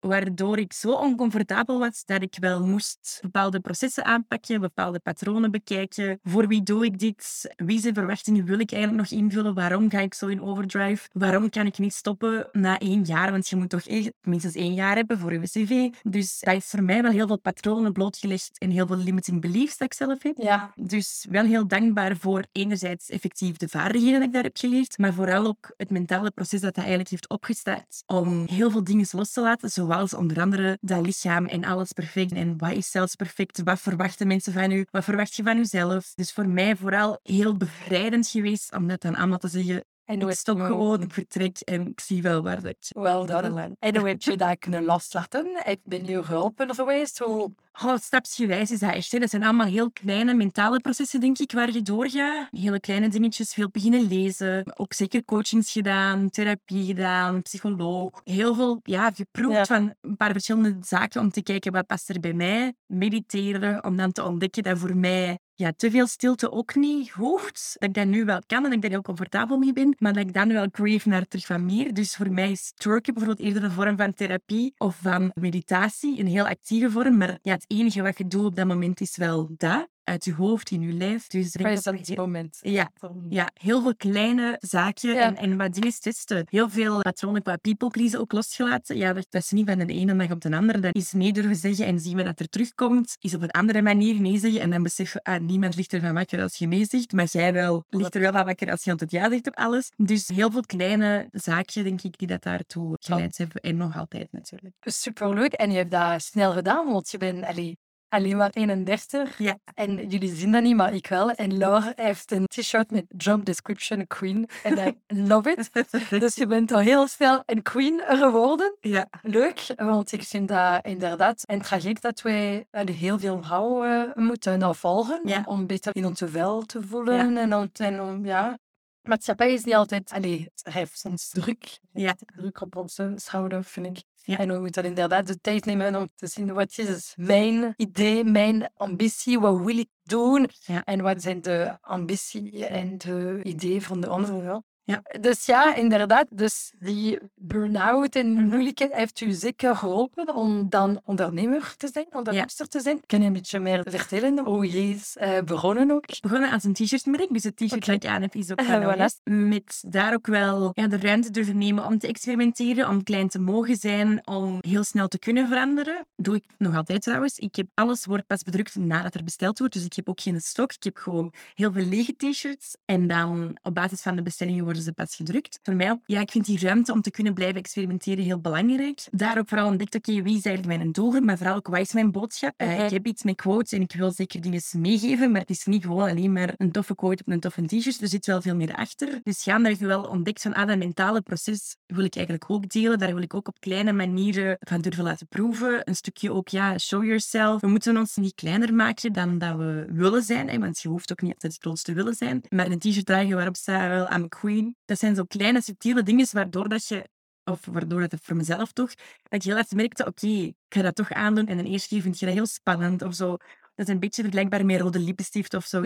Waardoor 0.00 0.58
ik 0.58 0.72
zo 0.72 0.92
oncomfortabel 0.92 1.78
was 1.78 2.04
dat 2.04 2.22
ik 2.22 2.36
wel 2.40 2.66
moest 2.66 3.18
bepaalde 3.22 3.60
processen 3.60 4.04
aanpakken, 4.04 4.60
bepaalde 4.60 4.98
patronen 4.98 5.50
bekijken. 5.50 6.18
Voor 6.22 6.48
wie 6.48 6.62
doe 6.62 6.84
ik 6.84 6.98
dit? 6.98 7.54
Wie 7.56 7.80
zijn 7.80 7.94
verwachtingen 7.94 8.44
wil 8.44 8.58
ik 8.58 8.72
eigenlijk 8.72 9.10
nog 9.10 9.20
invullen? 9.20 9.54
Waarom 9.54 9.90
ga 9.90 10.00
ik 10.00 10.14
zo 10.14 10.26
in 10.26 10.42
overdrive? 10.44 11.08
Waarom 11.12 11.50
kan 11.50 11.66
ik 11.66 11.78
niet 11.78 11.94
stoppen 11.94 12.48
na 12.52 12.78
één 12.78 13.02
jaar? 13.02 13.30
Want 13.30 13.48
je 13.48 13.56
moet 13.56 13.70
toch 13.70 13.86
echt 13.86 14.10
minstens 14.22 14.54
één 14.54 14.74
jaar 14.74 14.96
hebben 14.96 15.18
voor 15.18 15.32
je 15.32 15.40
cv. 15.40 15.88
Dus 16.02 16.40
dat 16.40 16.54
is 16.54 16.66
voor 16.66 16.82
mij 16.82 17.02
wel 17.02 17.10
heel 17.10 17.26
veel 17.26 17.38
patronen 17.38 17.92
blootgelegd 17.92 18.58
en 18.58 18.70
heel 18.70 18.86
veel 18.86 18.96
limiting 18.96 19.40
beliefs 19.40 19.76
dat 19.76 19.86
ik 19.86 19.94
zelf 19.94 20.22
heb. 20.22 20.36
Ja, 20.36 20.72
Dus 20.74 21.26
wel 21.30 21.44
heel 21.44 21.66
dankbaar 21.66 22.16
voor 22.16 22.44
enerzijds 22.52 23.08
effectief 23.10 23.56
de 23.56 23.68
vaardigheden 23.68 24.18
die 24.18 24.28
ik 24.28 24.34
daar 24.34 24.42
heb 24.42 24.56
geleerd, 24.56 24.98
maar 24.98 25.12
vooral 25.12 25.46
ook 25.46 25.74
het 25.76 25.90
mentale 25.90 26.30
proces 26.30 26.60
dat 26.60 26.76
hij 26.76 26.84
eigenlijk 26.84 27.10
heeft 27.10 27.28
opgestart 27.28 28.02
om 28.06 28.46
heel 28.46 28.70
veel 28.70 28.84
dingen 28.84 29.06
los 29.10 29.32
te 29.32 29.40
laten, 29.40 29.70
zoals 29.70 30.14
onder 30.14 30.40
andere 30.40 30.78
dat 30.80 31.06
lichaam 31.06 31.46
en 31.46 31.64
alles 31.64 31.92
perfect 31.92 32.32
en 32.32 32.58
wat 32.58 32.72
is 32.72 32.90
zelfs 32.90 33.14
perfect, 33.14 33.62
wat 33.62 33.80
verwachten 33.80 34.26
mensen 34.26 34.52
van 34.52 34.70
u, 34.70 34.86
wat 34.90 35.04
verwacht 35.04 35.34
je 35.34 35.42
van 35.42 35.56
jezelf. 35.56 36.12
Dus 36.14 36.32
voor 36.32 36.48
mij 36.48 36.76
vooral 36.76 37.18
heel 37.22 37.56
bevrijdend 37.56 38.28
geweest 38.28 38.74
om 38.74 38.88
dat 38.88 39.00
dan 39.00 39.14
allemaal 39.16 39.38
te 39.38 39.48
zeggen, 39.48 39.84
en 40.04 40.20
ik 40.20 40.30
stop 40.30 40.58
je- 40.58 40.64
gewoon, 40.64 41.02
ik 41.02 41.12
vertrek 41.12 41.58
en 41.60 41.86
ik 41.86 42.00
zie 42.00 42.22
wel 42.22 42.42
waar 42.42 42.62
dat 42.62 42.70
ik 42.70 42.76
Wel 42.88 43.26
land. 43.26 43.76
En 43.78 43.96
hoe 43.96 44.08
heb 44.08 44.22
je 44.22 44.36
dat 44.36 44.58
kunnen 44.64 44.84
loslaten? 44.84 45.46
Heb- 45.54 45.80
Ben 45.84 46.04
je 46.06 46.22
geholpen 46.22 46.74
geweest? 46.74 47.18
Hoe... 47.18 47.50
Oh, 47.84 47.96
stapsgewijs 47.96 48.70
is 48.70 48.78
dat 48.78 48.92
echt. 48.92 49.12
Hè. 49.12 49.18
Dat 49.18 49.30
zijn 49.30 49.42
allemaal 49.44 49.66
heel 49.66 49.90
kleine 49.90 50.34
mentale 50.34 50.80
processen, 50.80 51.20
denk 51.20 51.38
ik, 51.38 51.52
waar 51.52 51.72
je 51.72 51.82
doorgaat. 51.82 52.48
Hele 52.50 52.80
kleine 52.80 53.08
dingetjes, 53.08 53.52
veel 53.54 53.68
beginnen 53.72 54.06
lezen. 54.08 54.78
Ook 54.78 54.92
zeker 54.92 55.24
coachings 55.24 55.72
gedaan, 55.72 56.30
therapie 56.30 56.84
gedaan, 56.86 57.42
psycholoog. 57.42 58.20
Heel 58.24 58.54
veel 58.54 58.80
ja, 58.82 59.10
geproefd 59.10 59.56
Ja. 59.56 59.64
van 59.64 59.94
een 60.00 60.16
paar 60.16 60.32
verschillende 60.32 60.76
zaken 60.80 61.20
om 61.20 61.30
te 61.30 61.42
kijken 61.42 61.72
wat 61.72 61.86
past 61.86 62.08
er 62.08 62.20
bij 62.20 62.32
mij. 62.32 62.72
Mediteren, 62.86 63.84
om 63.84 63.96
dan 63.96 64.12
te 64.12 64.24
ontdekken 64.24 64.62
dat 64.62 64.78
voor 64.78 64.96
mij 64.96 65.38
ja, 65.54 65.72
te 65.76 65.90
veel 65.90 66.06
stilte 66.06 66.50
ook 66.50 66.74
niet 66.74 67.10
hoeft. 67.10 67.76
Dat 67.78 67.88
ik 67.88 67.94
dat 67.94 68.06
nu 68.06 68.24
wel 68.24 68.40
kan 68.46 68.56
en 68.56 68.62
dat 68.64 68.72
ik 68.72 68.82
daar 68.82 68.90
heel 68.90 69.02
comfortabel 69.02 69.58
mee 69.58 69.72
ben. 69.72 69.96
Maar 69.98 70.12
dat 70.12 70.26
ik 70.26 70.32
dan 70.32 70.52
wel 70.52 70.70
crave 70.70 71.08
naar 71.08 71.26
terug 71.28 71.46
van 71.46 71.64
meer. 71.64 71.94
Dus 71.94 72.16
voor 72.16 72.30
mij 72.30 72.50
is 72.50 72.72
twerken 72.74 73.14
bijvoorbeeld 73.14 73.46
eerder 73.46 73.64
een 73.64 73.70
vorm 73.70 73.96
van 73.96 74.14
therapie 74.14 74.74
of 74.76 74.96
van 74.96 75.30
meditatie. 75.34 76.20
Een 76.20 76.26
heel 76.26 76.46
actieve 76.46 76.90
vorm. 76.90 77.16
Maar 77.16 77.38
ja, 77.42 77.52
het 77.52 77.64
enige 77.66 78.02
wat 78.02 78.18
je 78.18 78.26
doet 78.26 78.44
op 78.44 78.56
dat 78.56 78.66
moment 78.66 79.00
is 79.00 79.16
wel 79.16 79.48
dat. 79.56 79.93
Uit 80.04 80.24
je 80.24 80.34
hoofd, 80.34 80.70
in 80.70 80.80
je 80.80 80.92
lijf. 80.92 81.26
Dus 81.26 81.50
Present 81.50 82.06
heel- 82.06 82.16
moment. 82.16 82.58
Ja, 82.62 82.90
ja, 83.28 83.50
heel 83.54 83.82
veel 83.82 83.96
kleine 83.96 84.56
zaken 84.60 85.14
Ja. 85.14 85.22
en, 85.22 85.36
en 85.36 85.56
wat 85.56 85.74
dingen 85.74 85.92
testen. 86.00 86.46
Heel 86.48 86.70
veel 86.70 87.00
patronen 87.00 87.42
qua 87.42 87.56
people 87.56 87.88
pleasen 87.90 88.20
ook 88.20 88.32
losgelaten. 88.32 88.96
Ja, 88.96 89.12
dat, 89.12 89.26
dat 89.30 89.42
is 89.42 89.50
niet 89.50 89.66
van 89.68 89.78
de 89.78 89.86
ene 89.92 90.16
dag 90.16 90.30
op 90.30 90.40
de 90.40 90.56
andere. 90.56 90.80
Dat 90.80 90.94
is 90.94 91.12
nee 91.12 91.32
durven 91.32 91.56
zeggen 91.56 91.86
en 91.86 92.00
zien 92.00 92.16
we 92.16 92.22
dat 92.22 92.40
er 92.40 92.48
terugkomt. 92.48 93.16
Is 93.20 93.34
op 93.34 93.42
een 93.42 93.50
andere 93.50 93.82
manier 93.82 94.20
nee 94.20 94.38
zeggen 94.38 94.60
en 94.60 94.70
dan 94.70 94.82
beseffen, 94.82 95.22
ah, 95.22 95.40
niemand 95.40 95.76
ligt 95.76 95.92
ervan 95.92 96.14
wakker 96.14 96.42
als 96.42 96.56
je 96.56 96.66
nee 96.66 96.84
zegt, 96.84 97.12
maar 97.12 97.28
jij 97.30 97.52
wel 97.52 97.84
ligt 97.90 98.14
er 98.14 98.20
wel 98.20 98.32
van 98.32 98.44
wakker 98.44 98.70
als 98.70 98.84
je 98.84 98.90
altijd 98.90 99.10
ja 99.10 99.30
zegt 99.30 99.46
op 99.46 99.56
alles. 99.56 99.90
Dus 99.96 100.28
heel 100.28 100.50
veel 100.50 100.62
kleine 100.66 101.28
zaken, 101.32 101.84
denk 101.84 102.02
ik, 102.02 102.18
die 102.18 102.28
dat 102.28 102.42
daartoe 102.42 102.96
geleid 103.00 103.38
hebben. 103.38 103.60
En 103.62 103.76
nog 103.76 103.96
altijd 103.96 104.32
natuurlijk. 104.32 104.74
Superleuk. 104.80 105.52
En 105.52 105.70
je 105.70 105.76
hebt 105.76 105.90
dat 105.90 106.22
snel 106.22 106.52
gedaan, 106.52 106.86
want 106.92 107.10
je 107.10 107.18
bent 107.18 107.44
allee, 107.44 107.78
alleen 108.14 108.36
maar 108.36 108.50
31. 108.52 109.38
Ja. 109.38 109.58
En 109.74 110.08
jullie 110.08 110.34
zien 110.34 110.52
dat 110.52 110.62
niet, 110.62 110.76
maar 110.76 110.94
ik 110.94 111.06
wel. 111.06 111.30
En 111.30 111.58
Laura 111.58 111.92
heeft 111.96 112.32
een 112.32 112.46
t-shirt 112.46 112.90
met 112.90 113.04
Job 113.16 113.44
Description 113.44 114.06
Queen. 114.06 114.48
En 114.62 114.78
I 114.88 114.94
love 115.06 115.50
it. 115.50 115.70
Dus 116.24 116.34
je 116.34 116.46
bent 116.46 116.72
al 116.72 116.78
heel 116.78 117.06
snel 117.06 117.42
een 117.46 117.62
queen 117.62 118.02
geworden. 118.06 118.76
Ja. 118.80 119.08
Leuk, 119.22 119.66
want 119.76 120.12
ik 120.12 120.22
vind 120.22 120.48
dat 120.48 120.86
inderdaad 120.86 121.42
een 121.46 121.62
traject 121.62 122.02
dat 122.02 122.22
wij 122.22 122.66
eh, 122.70 122.86
heel 122.86 123.18
veel 123.18 123.42
vrouwen 123.42 124.14
eh, 124.14 124.22
moeten 124.22 124.74
volgen. 124.74 125.20
Ja. 125.24 125.42
Om 125.46 125.66
beter 125.66 125.96
in 125.96 126.06
ons 126.06 126.22
vel 126.24 126.62
te 126.62 126.82
voelen. 126.82 127.36
En, 127.36 127.54
om, 127.54 127.68
en 127.72 128.00
om, 128.00 128.26
ja... 128.26 128.58
Maatschappij 129.04 129.52
is 129.52 129.64
niet 129.64 129.74
altijd... 129.74 130.10
Allee, 130.12 130.48
heeft 130.62 130.98
soms 130.98 131.28
druk. 131.28 131.78
Ja. 131.92 132.14
Druk 132.36 132.60
op 132.60 132.76
onze 132.76 133.12
schouder, 133.16 133.64
vind 133.64 133.86
ik. 133.86 134.02
Ja. 134.22 134.38
En 134.38 134.48
we 134.48 134.58
moeten 134.58 134.84
inderdaad 134.84 135.26
de 135.26 135.40
tijd 135.40 135.64
nemen 135.64 135.96
om 135.96 136.08
te 136.14 136.26
zien 136.26 136.52
wat 136.52 136.78
is 136.78 137.14
mijn 137.16 137.74
idee, 137.76 138.24
mijn 138.24 138.70
ambitie, 138.74 139.40
wat 139.40 139.58
wil 139.64 139.78
ik 139.78 139.88
doen 140.02 140.48
Ja. 140.60 140.84
en 140.84 141.00
wat 141.02 141.22
zijn 141.22 141.40
de 141.42 141.78
ambitie 141.80 142.66
en 142.66 142.98
de 142.98 143.40
ideeën 143.42 143.82
van 143.82 144.00
de 144.00 144.06
anderen. 144.06 144.64
Ja. 144.86 145.02
Dus 145.20 145.46
ja, 145.46 145.74
inderdaad, 145.74 146.26
dus 146.30 146.72
die 146.78 147.18
burn-out 147.34 148.16
en 148.16 148.46
moeilijkheid 148.48 148.92
heeft 148.92 149.20
u 149.20 149.32
zeker 149.32 149.76
geholpen 149.76 150.34
om 150.34 150.68
dan 150.68 151.00
ondernemer 151.04 151.74
te 151.76 151.88
zijn, 151.92 152.06
onderneemster 152.10 152.68
te 152.68 152.80
zijn. 152.80 153.00
Kan 153.06 153.20
je 153.20 153.26
een 153.26 153.32
beetje 153.32 153.58
meer 153.58 153.82
vertellen 153.88 154.38
hoe 154.38 154.70
je 154.70 154.88
is 154.88 155.16
eh, 155.16 155.42
begonnen 155.42 155.90
ook? 155.90 156.04
begonnen 156.20 156.50
als 156.50 156.64
een 156.64 156.72
t-shirtmerk. 156.72 157.32
Dus 157.32 157.44
het 157.44 157.56
t-shirt 157.56 157.86
dat 157.86 157.94
ik 157.94 158.04
aan 158.04 158.22
heb 158.22 158.34
is 158.34 158.50
ook 158.50 158.62
voilà. 158.68 159.02
OS. 159.02 159.20
Met 159.24 159.84
daar 159.86 160.14
ook 160.14 160.26
wel 160.26 160.70
ja, 160.74 160.86
de 160.86 160.98
ruimte 160.98 161.30
durven 161.30 161.58
nemen 161.58 161.84
om 161.84 161.98
te 161.98 162.06
experimenteren, 162.06 162.88
om 162.88 163.02
klein 163.02 163.28
te 163.28 163.38
mogen 163.38 163.76
zijn, 163.76 164.26
om 164.26 164.58
heel 164.60 164.84
snel 164.84 165.08
te 165.08 165.18
kunnen 165.18 165.48
veranderen. 165.48 166.06
Doe 166.16 166.34
ik 166.34 166.44
nog 166.58 166.76
altijd 166.76 167.02
trouwens. 167.02 167.38
Ik 167.38 167.54
heb 167.54 167.66
alles 167.74 168.04
wordt 168.04 168.26
pas 168.26 168.42
bedrukt 168.42 168.74
nadat 168.74 169.14
er 169.14 169.24
besteld 169.24 169.58
wordt. 169.58 169.74
Dus 169.74 169.84
ik 169.84 169.92
heb 169.92 170.08
ook 170.08 170.20
geen 170.20 170.40
stok. 170.40 170.72
Ik 170.72 170.84
heb 170.84 170.96
gewoon 170.96 171.32
heel 171.54 171.72
veel 171.72 171.84
lege 171.84 172.16
t-shirts. 172.16 172.76
En 172.84 173.06
dan 173.06 173.58
op 173.62 173.74
basis 173.74 174.02
van 174.02 174.16
de 174.16 174.22
bestellingen 174.22 174.64
wordt 174.64 174.73
worden 174.74 174.92
ze 174.92 174.92
pas 174.92 175.14
gedrukt. 175.14 175.58
Voor 175.62 175.74
mij 175.74 175.98
ja, 176.06 176.20
ik 176.20 176.30
vind 176.30 176.44
die 176.44 176.58
ruimte 176.58 176.92
om 176.92 177.02
te 177.02 177.10
kunnen 177.10 177.34
blijven 177.34 177.58
experimenteren 177.58 178.24
heel 178.24 178.40
belangrijk. 178.40 179.06
Daar 179.10 179.38
ook 179.38 179.48
vooral 179.48 179.66
ontdekt, 179.66 179.94
oké, 179.94 180.22
wie 180.22 180.36
is 180.36 180.44
eigenlijk 180.44 180.78
mijn 180.78 180.92
doelgroep, 180.92 181.24
maar 181.24 181.36
vooral 181.36 181.56
ook, 181.56 181.66
wat 181.66 181.80
is 181.80 181.92
mijn 181.92 182.10
boodschap? 182.10 182.54
Uh, 182.56 182.84
ik 182.84 182.90
heb 182.90 183.06
iets 183.06 183.22
met 183.22 183.36
quotes 183.36 183.72
en 183.72 183.80
ik 183.80 183.92
wil 183.92 184.10
zeker 184.10 184.40
dingen 184.40 184.60
meegeven, 184.76 185.30
maar 185.30 185.40
het 185.40 185.50
is 185.50 185.64
niet 185.64 185.82
gewoon 185.84 186.08
alleen 186.08 186.32
maar 186.32 186.54
een 186.56 186.72
toffe 186.72 186.94
quote 186.94 187.22
op 187.26 187.32
een 187.32 187.40
toffe 187.40 187.66
t-shirt. 187.66 188.00
Er 188.00 188.08
zit 188.08 188.26
wel 188.26 188.42
veel 188.42 188.54
meer 188.54 188.74
achter. 188.74 189.20
Dus 189.22 189.42
gaandeweg 189.42 189.78
wel 189.78 190.02
ontdekt 190.02 190.42
van, 190.42 190.54
ah, 190.54 190.66
dat 190.68 190.78
mentale 190.78 191.20
proces 191.20 191.76
wil 191.86 192.04
ik 192.04 192.14
eigenlijk 192.16 192.50
ook 192.50 192.68
delen. 192.68 192.98
Daar 192.98 193.14
wil 193.14 193.22
ik 193.22 193.34
ook 193.34 193.48
op 193.48 193.60
kleine 193.60 193.92
manieren 193.92 194.56
van 194.60 194.80
durven 194.80 195.04
laten 195.04 195.26
proeven. 195.26 195.80
Een 195.88 195.96
stukje 195.96 196.32
ook, 196.32 196.48
ja, 196.48 196.78
show 196.78 197.04
yourself. 197.04 197.60
We 197.60 197.66
moeten 197.66 197.96
ons 197.96 198.16
niet 198.16 198.34
kleiner 198.34 198.74
maken 198.74 199.12
dan 199.12 199.38
dat 199.38 199.56
we 199.56 199.86
willen 199.92 200.22
zijn, 200.22 200.48
hè, 200.48 200.58
want 200.58 200.80
je 200.80 200.88
hoeft 200.88 201.12
ook 201.12 201.22
niet 201.22 201.32
altijd 201.32 201.52
het 201.52 201.62
grootste 201.62 201.92
willen 201.92 202.14
zijn. 202.14 202.42
Maar 202.48 202.70
een 202.70 202.78
t-shirt 202.78 203.06
dragen 203.06 203.36
waarop 203.36 203.56
staat 203.56 203.88
wel 203.88 204.12
I'm 204.12 204.24
a 204.24 204.28
queen. 204.28 204.63
Dat 204.84 204.98
zijn 204.98 205.14
zo 205.14 205.24
kleine, 205.24 205.62
subtiele 205.62 206.02
dingen 206.02 206.26
waardoor 206.32 206.68
dat 206.68 206.86
je 206.86 207.08
of 207.44 207.66
waardoor 207.66 208.00
het 208.00 208.14
voor 208.22 208.36
mezelf 208.36 208.72
toch, 208.72 208.94
dat 208.94 209.04
ik 209.30 209.42
heel 209.42 209.56
erg 209.56 209.70
merkte, 209.70 210.06
oké, 210.06 210.26
ik 210.26 210.54
ga 210.68 210.82
dat 210.82 210.94
toch 210.94 211.12
aandoen. 211.12 211.46
En 211.46 211.56
de 211.56 211.64
eerste 211.64 211.88
keer 211.88 212.02
vind 212.02 212.18
je 212.18 212.26
dat 212.26 212.34
heel 212.34 212.46
spannend 212.46 213.02
of 213.02 213.14
zo. 213.14 213.36
Dat 213.74 213.86
is 213.86 213.94
een 213.94 214.00
beetje 214.00 214.22
vergelijkbaar 214.22 214.64
met 214.64 214.80
rode 214.80 214.98
lippenstift 214.98 215.54
of 215.54 215.64
zo. 215.64 215.80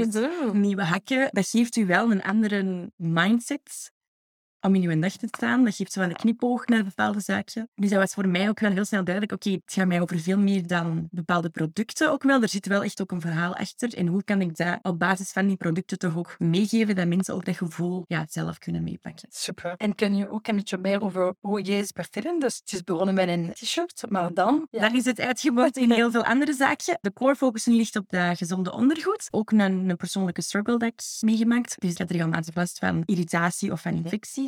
Nieuwe 0.53 0.83
hakken. 0.83 1.29
Dat 1.31 1.49
geeft 1.49 1.77
u 1.77 1.87
wel 1.87 2.11
een 2.11 2.23
andere 2.23 2.91
mindset 2.97 3.93
om 4.61 4.75
in 4.75 4.83
uw 4.83 5.01
dag 5.01 5.13
te 5.13 5.27
staan. 5.27 5.65
Dat 5.65 5.75
geeft 5.75 5.93
zo 5.93 6.01
wel 6.01 6.09
een 6.09 6.17
knipoog 6.17 6.67
naar 6.67 6.85
bepaalde 6.85 7.21
zaken. 7.21 7.69
Dus 7.75 7.91
dat 7.91 7.99
was 7.99 8.15
voor 8.15 8.29
mij 8.29 8.49
ook 8.49 8.61
wel 8.61 8.71
heel 8.71 8.85
snel 8.85 9.05
duidelijk. 9.05 9.35
Oké, 9.35 9.51
het 9.51 9.73
gaat 9.73 9.87
mij 9.87 10.01
over 10.01 10.19
veel 10.19 10.39
meer 10.39 10.67
dan 10.67 11.09
bepaalde 11.11 11.51
producten 11.51 12.11
ook 12.11 12.23
wel. 12.23 12.43
Er 12.43 12.49
zit 12.49 12.67
wel 12.67 12.83
echt 12.83 13.01
ook 13.01 13.11
een 13.11 13.21
verhaal 13.21 13.55
achter. 13.55 13.95
En 13.95 14.07
hoe 14.07 14.25
kan 14.25 14.41
ik 14.41 14.57
dat 14.57 14.79
op 14.83 14.99
basis 14.99 15.33
van 15.33 15.47
die 15.47 15.57
producten 15.57 15.99
toch 15.99 16.17
ook 16.17 16.39
meegeven, 16.39 16.97
dat 16.97 17.07
mensen 17.07 17.35
ook 17.35 17.45
dat 17.45 17.57
gevoel 17.57 18.05
ja, 18.07 18.27
zelf 18.29 18.59
kunnen 18.59 18.83
meepakken. 18.83 19.29
Super. 19.31 19.75
En 19.77 19.95
kun 19.95 20.17
je 20.17 20.31
ook 20.31 20.47
een 20.47 20.57
beetje 20.57 20.79
meer 20.79 21.03
over 21.03 21.35
hoe 21.41 21.63
jij 21.63 21.79
is 21.79 21.93
bevinden? 21.93 22.41
Dus 22.41 22.57
het 22.57 22.73
is 22.73 22.85
begonnen 22.85 23.15
met 23.15 23.29
een 23.29 23.53
t-shirt, 23.53 24.05
maar 24.09 24.35
dan... 24.35 24.67
Ja. 24.71 24.81
Dan 24.81 24.97
is 24.97 25.05
het 25.05 25.21
uitgebouwd 25.21 25.77
in 25.77 25.91
heel 25.91 26.11
veel 26.11 26.25
andere 26.25 26.53
zaken. 26.53 26.99
De 27.01 27.13
core 27.13 27.37
focus 27.37 27.67
nu 27.67 27.75
ligt 27.75 27.97
op 27.97 28.09
dat 28.09 28.37
gezonde 28.37 28.73
ondergoed. 28.73 29.29
Ook 29.31 29.51
een, 29.51 29.61
een 29.61 29.97
persoonlijke 29.97 30.43
struggle 30.43 30.79
dat 30.79 30.89
ik 30.89 31.03
meegemaakt. 31.21 31.75
Dus 31.79 31.91
ik 31.91 31.99
had 31.99 32.11
regelmatig 32.11 32.55
last 32.55 32.79
van 32.79 33.03
irritatie 33.05 33.73
of 33.73 33.81
van 33.81 33.95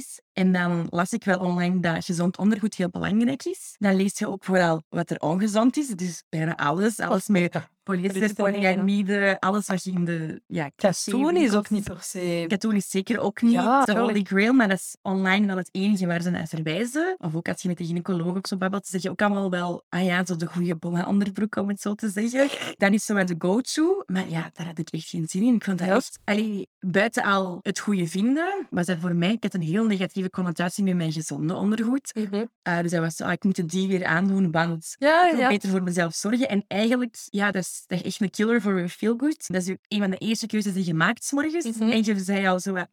peace 0.01 0.21
En 0.41 0.53
dan 0.53 0.87
las 0.91 1.13
ik 1.13 1.25
wel 1.25 1.39
online 1.39 1.81
dat 1.81 2.05
gezond 2.05 2.39
ondergoed 2.39 2.75
heel 2.75 2.89
belangrijk 2.89 3.45
is. 3.45 3.75
Dan 3.79 3.97
lees 3.97 4.19
je 4.19 4.29
ook 4.29 4.45
vooral 4.45 4.83
wat 4.89 5.11
er 5.11 5.21
ongezond 5.21 5.77
is. 5.77 5.89
Dus 5.89 6.23
bijna 6.29 6.57
alles. 6.57 6.99
Alles 6.99 7.29
met 7.29 7.69
polyester, 7.83 8.35
polyamide, 8.35 9.37
alles 9.41 9.67
wat 9.67 9.85
je 9.85 9.91
in 9.91 10.05
de... 10.05 10.43
Ja, 10.47 10.71
katoen 10.77 11.37
is 11.37 11.55
ook 11.55 11.71
niet 11.71 11.85
per 11.85 11.99
se... 12.01 12.45
Katoen 12.49 12.75
is 12.75 12.91
zeker 12.91 13.19
ook 13.19 13.43
niet 13.43 13.53
ja, 13.53 13.85
de 13.85 13.99
holy 13.99 14.23
grail, 14.23 14.53
maar 14.53 14.69
dat 14.69 14.79
is 14.79 14.97
online 15.03 15.47
wel 15.47 15.57
het 15.57 15.69
enige 15.73 16.07
waar 16.07 16.23
ze 16.23 16.31
naar 16.31 16.47
verwijzen. 16.47 17.15
Of 17.19 17.35
ook 17.35 17.49
als 17.49 17.63
je 17.63 17.69
met 17.69 17.79
de 17.79 17.85
gynaecoloog 17.85 18.37
ook 18.37 18.47
zo 18.47 18.57
babbelt, 18.57 18.87
zeg 18.87 19.03
je 19.03 19.11
ook 19.11 19.23
allemaal 19.23 19.51
wel, 19.51 19.85
ah 19.89 20.05
ja, 20.05 20.25
zo 20.25 20.37
de 20.37 20.47
goede 20.47 20.77
bolle 20.77 21.07
onderbroek, 21.07 21.57
om 21.57 21.69
het 21.69 21.81
zo 21.81 21.95
te 21.95 22.09
zeggen. 22.09 22.49
Dan 22.77 22.93
is 22.93 23.05
zo 23.05 23.15
met 23.15 23.29
de 23.29 23.35
go-to. 23.39 24.03
Maar 24.07 24.29
ja, 24.29 24.51
daar 24.53 24.67
had 24.67 24.79
ik 24.79 24.89
echt 24.91 25.09
geen 25.09 25.29
zin 25.29 25.43
in. 25.43 25.55
Ik 25.55 25.65
vond 25.65 25.79
dat 25.79 25.89
echt... 25.89 26.19
Allee, 26.25 26.69
buiten 26.81 27.23
al 27.23 27.59
het 27.63 27.79
goede 27.79 28.07
vinden, 28.07 28.67
was 28.71 28.87
dat 28.87 28.99
voor 29.01 29.15
mij... 29.15 29.33
Ik 29.33 29.43
had 29.43 29.55
een 29.55 29.63
heel 29.63 29.85
negatieve 29.85 30.30
connotatie 30.31 30.85
met 30.85 30.97
mijn 30.97 31.13
gezonde 31.13 31.55
ondergoed. 31.55 32.15
Mm 32.15 32.27
-hmm. 32.31 32.51
uh, 32.69 32.81
dus 32.81 32.91
dat 32.91 33.01
was 33.01 33.15
zo, 33.15 33.25
ah, 33.25 33.33
ik 33.33 33.45
moet 33.45 33.69
die 33.71 33.89
weer 33.89 34.05
aandoen, 34.05 34.51
want 34.51 34.95
ja, 34.99 35.31
ik 35.31 35.37
wil 35.37 35.49
beter 35.49 35.69
voor 35.69 35.83
mezelf 35.83 36.15
zorgen. 36.15 36.49
En 36.49 36.65
eigenlijk, 36.69 37.17
ja, 37.25 37.51
dat 37.51 37.63
is 37.63 37.85
dat 37.87 37.99
is 37.99 38.05
echt 38.05 38.21
een 38.21 38.31
killer 38.31 38.61
voor 38.61 38.81
je 38.81 38.89
feel 38.89 39.15
good. 39.17 39.47
Dat 39.47 39.67
is 39.67 39.77
een 39.89 40.01
van 40.01 40.11
de 40.11 40.17
eerste 40.17 40.47
keuzes 40.47 40.73
die 40.73 40.87
je 40.87 40.95
maakt 40.95 41.33
morgens. 41.33 41.65
Mm 41.65 41.73
-hmm. 41.79 41.91
En 41.91 42.05
je 42.05 42.19
zei 42.19 42.47
al 42.47 42.61
zo... 42.61 42.77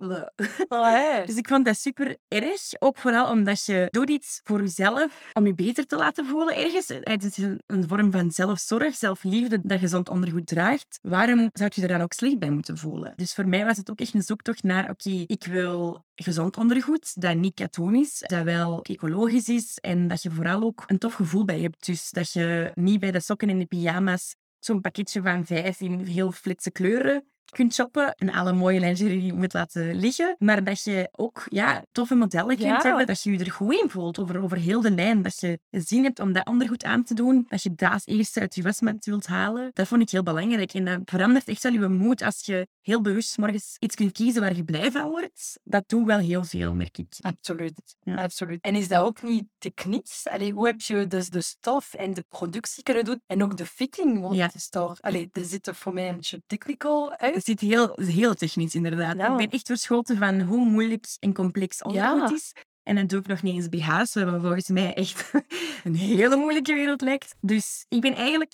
Oh, 0.67 1.25
dus 1.25 1.36
ik 1.36 1.48
vond 1.48 1.65
dat 1.65 1.77
super 1.77 2.17
erg. 2.27 2.62
Ook 2.79 2.98
vooral 2.98 3.32
omdat 3.32 3.65
je 3.65 3.88
doet 3.89 4.10
iets 4.10 4.41
voor 4.44 4.60
jezelf 4.60 5.32
om 5.34 5.46
je 5.46 5.53
beter 5.53 5.86
te 5.86 5.96
laten 5.96 6.25
voelen 6.25 6.56
ergens. 6.56 6.88
Het 6.88 7.24
is 7.24 7.38
een 7.38 7.88
vorm 7.88 8.12
van 8.12 8.32
zelfzorg, 8.32 8.96
zelfliefde 8.96 9.60
dat 9.63 9.79
gezond 9.79 10.10
ondergoed 10.10 10.48
draagt. 10.48 11.00
Waarom 11.01 11.50
zou 11.53 11.72
je 11.74 11.82
er 11.82 11.88
dan 11.88 12.01
ook 12.01 12.13
slecht 12.13 12.39
bij 12.39 12.50
moeten 12.50 12.77
voelen? 12.77 13.13
Dus 13.15 13.34
voor 13.34 13.48
mij 13.48 13.65
was 13.65 13.77
het 13.77 13.91
ook 13.91 14.00
echt 14.00 14.13
een 14.13 14.22
zoektocht 14.22 14.63
naar... 14.63 14.89
Oké, 14.89 15.24
ik 15.27 15.46
wil 15.46 16.06
gezond 16.24 16.57
ondergoed 16.57 17.21
dat 17.21 17.36
niet 17.36 17.53
katoen 17.53 17.95
is, 17.95 18.24
dat 18.27 18.43
wel 18.43 18.81
ecologisch 18.81 19.50
is 19.50 19.77
en 19.77 20.07
dat 20.07 20.21
je 20.21 20.31
vooral 20.31 20.63
ook 20.63 20.83
een 20.88 20.97
tof 20.97 21.13
gevoel 21.13 21.45
bij 21.45 21.59
hebt. 21.59 21.86
Dus 21.86 22.09
dat 22.09 22.31
je 22.31 22.71
niet 22.74 23.00
bij 23.00 23.12
de 23.12 23.19
sokken 23.19 23.50
en 23.50 23.59
de 23.59 23.65
pyjama's 23.65 24.36
zo'n 24.59 24.81
pakketje 24.81 25.21
van 25.21 25.45
vijf 25.45 25.81
in 25.81 26.00
heel 26.00 26.31
flitse 26.31 26.71
kleuren 26.71 27.25
kunt 27.50 27.74
shoppen 27.74 28.16
en 28.16 28.30
alle 28.30 28.54
mooie 28.54 28.80
lingerie 28.80 29.34
moet 29.34 29.54
laten 29.54 29.96
liggen. 29.96 30.36
Maar 30.39 30.63
dat 30.63 30.84
je 30.84 31.10
ook 31.12 31.46
ja, 31.50 31.84
toffe 31.92 32.16
modellen 32.16 32.58
kunt 32.58 32.84
hebben, 32.84 33.06
dat 33.06 33.22
je 33.22 33.32
je 33.32 33.39
er 33.39 33.51
goed 33.51 33.82
in 33.82 33.89
voelt 33.89 34.20
over, 34.20 34.44
over 34.44 34.58
heel 34.58 34.82
de 34.82 34.92
lijn. 34.92 35.22
Dat 35.22 35.39
je 35.39 35.60
zin 35.70 36.04
hebt 36.04 36.20
om 36.20 36.34
dat 36.34 36.48
ondergoed 36.48 36.84
aan 36.84 37.04
te 37.04 37.13
doen, 37.13 37.46
dat 37.50 37.63
je 37.63 37.75
dat 37.75 37.92
als 37.92 38.06
eerste 38.06 38.39
uit 38.39 38.56
je 38.56 38.62
wasmand 38.62 39.06
wilt 39.06 39.27
halen. 39.27 39.72
Dat 39.74 39.88
vond 39.88 40.01
ik 40.01 40.10
heel 40.10 40.24
belangrijk. 40.24 40.74
En 40.74 40.86
dat 40.86 41.00
verandert 41.06 41.48
echt 41.48 41.63
wel 41.63 41.72
je 41.72 41.88
moed 41.88 42.22
als 42.22 42.46
je 42.46 42.68
heel 42.82 43.01
bewust 43.01 43.38
morgens 43.38 43.75
iets 43.80 43.96
kunt 43.96 44.12
kiezen 44.12 44.42
waar 44.42 44.56
je 44.56 44.63
blij 44.63 44.92
van 44.92 45.10
wordt. 45.10 45.60
Dat 45.63 45.84
doet 45.88 46.06
wel 46.06 46.20
heel 46.20 46.44
veel, 46.44 46.74
merk 46.74 46.98
ik. 46.98 47.16
Absoluut. 47.22 47.96
Absoluut. 48.16 48.62
En 48.62 48.75
is 48.75 48.88
dat 48.88 49.04
ook 49.04 49.22
niet 49.22 49.46
technisch? 49.58 50.27
Allee, 50.30 50.51
hoe 50.51 50.66
heb 50.66 50.82
je 50.82 51.08
dus 51.08 51.30
de 51.30 51.42
stof 51.42 51.94
en 51.94 52.13
de 52.13 52.25
productie 52.30 52.84
kunnen 52.84 53.06
doen? 53.06 53.22
En 53.25 53.44
ook 53.44 53.58
de 53.58 53.66
fitting? 53.66 54.22
Want 54.22 54.36
ja. 54.36 54.46
het 54.46 54.56
is 54.56 54.70
toch... 54.70 55.01
Allee, 55.01 55.30
er 55.32 55.46
zit 55.46 55.68
er 55.68 55.75
voor 55.75 55.94
mij 55.94 56.10
een 56.10 56.16
beetje 56.16 56.42
technical 56.48 57.16
uit. 57.18 57.37
Het 57.38 57.46
zit 57.46 57.60
heel, 57.60 58.00
heel 58.01 58.34
technisch, 58.34 58.75
inderdaad. 58.75 59.15
Ik 59.15 59.38
ben 59.38 59.50
echt 59.50 59.67
verschoten 59.67 60.17
van 60.17 60.41
hoe 60.41 60.65
moeilijk 60.65 61.06
en 61.20 61.34
complex 61.34 61.82
ondergoed 61.82 62.32
is. 62.32 62.53
En 62.84 62.96
dan 62.96 63.08
doe 63.08 63.20
ik 63.20 63.27
nog 63.27 63.41
niet 63.41 63.56
eens 63.56 63.70
BH's, 63.70 64.13
wat 64.13 64.41
volgens 64.41 64.67
mij 64.67 64.94
echt 64.94 65.32
een 65.84 65.96
hele 65.96 66.36
moeilijke 66.36 66.74
wereld 66.74 67.01
lijkt. 67.01 67.36
Dus 67.41 67.86
ik 67.89 68.01
ben 68.01 68.13
eigenlijk 68.13 68.53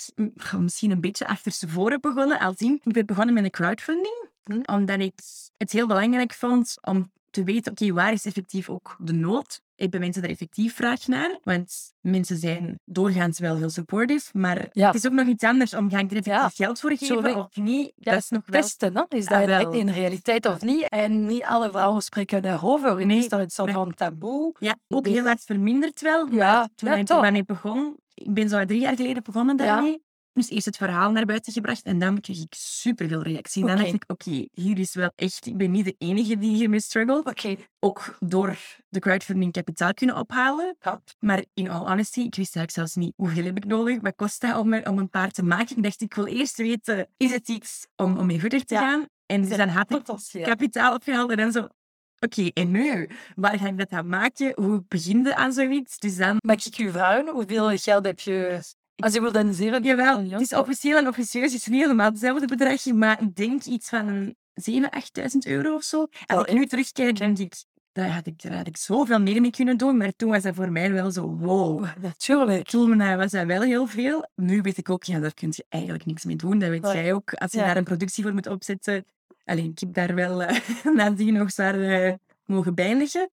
misschien 0.57 0.91
een 0.91 1.01
beetje 1.01 1.27
achterstevoren 1.27 2.01
begonnen. 2.01 2.39
Al 2.39 2.53
zien, 2.57 2.81
ik 2.83 2.93
ben 2.93 3.05
begonnen 3.05 3.33
met 3.33 3.43
een 3.43 3.51
crowdfunding. 3.51 4.27
Hm. 4.43 4.61
Omdat 4.65 4.99
ik 4.99 5.13
het 5.57 5.71
heel 5.71 5.87
belangrijk 5.87 6.33
vond 6.33 6.75
om 6.81 7.11
te 7.29 7.43
weten, 7.43 7.71
oké, 7.71 7.93
waar 7.93 8.13
is 8.13 8.25
effectief 8.25 8.69
ook 8.69 8.95
de 8.99 9.13
nood? 9.13 9.61
Hebben 9.83 10.01
mensen 10.01 10.23
er 10.23 10.29
effectief 10.29 10.75
vraag 10.75 11.07
naar? 11.07 11.39
Want 11.43 11.93
mensen 12.01 12.37
zijn 12.37 12.79
doorgaans 12.85 13.39
wel 13.39 13.55
heel 13.55 13.69
supportive, 13.69 14.29
maar 14.37 14.67
het 14.71 14.95
is 14.95 15.05
ook 15.05 15.13
nog 15.13 15.27
iets 15.27 15.43
anders 15.43 15.73
om 15.73 15.89
ga 15.89 15.99
ik 15.99 16.11
er 16.11 16.17
effectief 16.17 16.55
geld 16.55 16.79
voor 16.79 16.97
geven 16.97 17.35
of 17.35 17.55
niet? 17.55 17.91
dat 17.95 18.13
is 18.13 18.29
nog 18.29 18.41
testen, 18.45 18.93
wel... 18.93 19.05
is 19.09 19.25
dat 19.25 19.49
ah, 19.49 19.75
in 19.75 19.89
realiteit 19.89 20.45
of 20.45 20.61
niet? 20.61 20.89
En 20.89 21.25
niet 21.25 21.43
alle 21.43 21.69
vrouwen 21.69 22.01
spreken 22.01 22.41
daarover. 22.41 23.05
Nee, 23.05 23.17
is 23.17 23.29
dat 23.29 23.39
een 23.39 23.49
soort 23.49 23.71
van 23.71 23.93
taboe? 23.93 24.55
Ja, 24.59 24.75
ook 24.87 25.07
heel 25.07 25.25
hard 25.25 25.43
verminderd 25.43 26.01
wel. 26.01 26.27
Ja, 26.31 26.69
toen 26.75 26.93
ik 26.93 27.09
ermee 27.09 27.45
begon, 27.45 27.97
ik 28.13 28.33
ben 28.33 28.49
zo 28.49 28.65
drie 28.65 28.79
jaar 28.79 28.95
geleden 28.95 29.23
begonnen 29.23 29.57
daarmee. 29.57 30.01
Dus 30.33 30.49
eerst 30.49 30.65
het 30.65 30.77
verhaal 30.77 31.11
naar 31.11 31.25
buiten 31.25 31.53
gebracht 31.53 31.83
en 31.83 31.99
dan 31.99 32.21
kreeg 32.21 32.41
ik 32.41 32.53
superveel 32.57 33.21
reactie. 33.21 33.61
En 33.61 33.67
dan 33.67 33.77
dacht 33.77 33.93
ik, 33.93 34.03
oké, 34.07 34.47
hier 34.53 34.79
is 34.79 34.93
wel 34.93 35.11
echt... 35.15 35.45
Ik 35.45 35.57
ben 35.57 35.71
niet 35.71 35.85
de 35.85 35.95
enige 35.97 36.37
die 36.37 36.55
hiermee 36.55 36.79
struggelt. 36.79 37.25
Oké. 37.25 37.55
Ook 37.79 38.17
door 38.19 38.57
de 38.89 38.99
crowdfunding 38.99 39.51
kapitaal 39.51 39.93
kunnen 39.93 40.17
ophalen. 40.17 40.77
Maar 41.19 41.43
in 41.53 41.69
all 41.69 41.87
honesty, 41.87 42.19
ik 42.19 42.35
wist 42.35 42.55
eigenlijk 42.55 42.71
zelfs 42.71 42.95
niet 42.95 43.13
hoeveel 43.15 43.43
heb 43.43 43.57
ik 43.57 43.65
nodig. 43.65 44.01
Wat 44.01 44.15
kost 44.15 44.41
dat 44.41 44.57
om, 44.57 44.73
om 44.73 44.97
een 44.97 45.09
paard 45.09 45.33
te 45.33 45.43
maken? 45.43 45.77
Ik 45.77 45.83
dacht, 45.83 46.01
ik 46.01 46.13
wil 46.13 46.25
eerst 46.25 46.57
weten, 46.57 47.07
is 47.17 47.31
het 47.31 47.49
iets 47.49 47.87
om, 47.95 48.17
om 48.17 48.25
mee 48.25 48.39
verder 48.39 48.65
te 48.65 48.75
gaan? 48.75 49.05
En 49.25 49.41
dus 49.41 49.57
dan 49.57 49.67
had 49.67 49.91
ik 49.91 50.43
kapitaal 50.43 50.93
opgehaald 50.93 51.31
en 51.31 51.37
dan 51.37 51.51
zo, 51.51 51.67
Oké, 52.19 52.49
en 52.53 52.71
nu? 52.71 53.09
Waar 53.35 53.59
ga 53.59 53.67
ik 53.67 53.77
dat 53.77 53.89
aan 53.89 54.07
maken? 54.07 54.51
Hoe 54.55 54.83
begin 54.87 55.23
je 55.23 55.35
aan 55.35 55.53
zoiets? 55.53 55.97
Dus 55.97 56.15
dan... 56.15 56.37
Mag 56.45 56.65
ik 56.65 56.77
u 56.77 56.91
vragen, 56.91 57.27
hoeveel 57.27 57.77
geld 57.77 58.05
heb 58.05 58.19
je 58.19 58.59
als 58.95 59.13
je 59.13 59.21
wilt 59.21 59.35
organiseren? 59.35 59.83
Jawel, 59.83 60.29
het 60.29 60.41
is 60.41 60.53
officieel 60.53 60.97
en 60.97 61.07
officieus. 61.07 61.53
Is 61.53 61.67
niet 61.67 61.81
helemaal 61.81 62.09
hetzelfde 62.09 62.47
bedragje, 62.47 62.93
maar 62.93 63.21
ik 63.21 63.35
denk 63.35 63.63
iets 63.63 63.89
van 63.89 64.35
7.000, 64.61 64.73
8.000 65.21 65.37
euro 65.47 65.75
of 65.75 65.83
zo. 65.83 66.07
Als 66.25 66.45
ik 66.45 66.53
nu 66.53 66.65
terugkijk, 66.65 67.17
denk 67.17 67.37
ik, 67.37 67.53
daar 67.91 68.09
had 68.09 68.27
ik, 68.27 68.41
daar 68.41 68.57
had 68.57 68.67
ik 68.67 68.77
zoveel 68.77 69.19
meer 69.19 69.41
mee 69.41 69.51
kunnen 69.51 69.77
doen. 69.77 69.97
Maar 69.97 70.15
toen 70.15 70.29
was 70.29 70.43
dat 70.43 70.55
voor 70.55 70.71
mij 70.71 70.91
wel 70.91 71.11
zo, 71.11 71.35
wow. 71.37 71.85
Natuurlijk. 72.01 72.67
Toen 72.67 73.17
was 73.17 73.31
dat 73.31 73.45
wel 73.45 73.61
heel 73.61 73.87
veel. 73.87 74.27
Nu 74.35 74.61
weet 74.61 74.77
ik 74.77 74.89
ook, 74.89 75.03
ja, 75.03 75.19
daar 75.19 75.33
kun 75.33 75.51
je 75.55 75.65
eigenlijk 75.69 76.05
niks 76.05 76.23
mee 76.23 76.35
doen. 76.35 76.59
Dat 76.59 76.69
weet 76.69 76.91
jij 76.91 77.13
ook. 77.13 77.33
Als 77.33 77.51
je 77.51 77.57
daar 77.57 77.77
een 77.77 77.83
productie 77.83 78.23
voor 78.23 78.33
moet 78.33 78.47
opzetten. 78.47 79.05
Alleen, 79.45 79.71
ik 79.71 79.79
heb 79.79 79.93
daar 79.93 80.15
wel 80.15 80.41
uh, 80.41 80.59
nadien 80.95 81.33
nog 81.33 81.51
zwaar 81.51 81.79
uh, 81.79 82.13
mogen 82.45 82.75
bijnigen. 82.75 83.29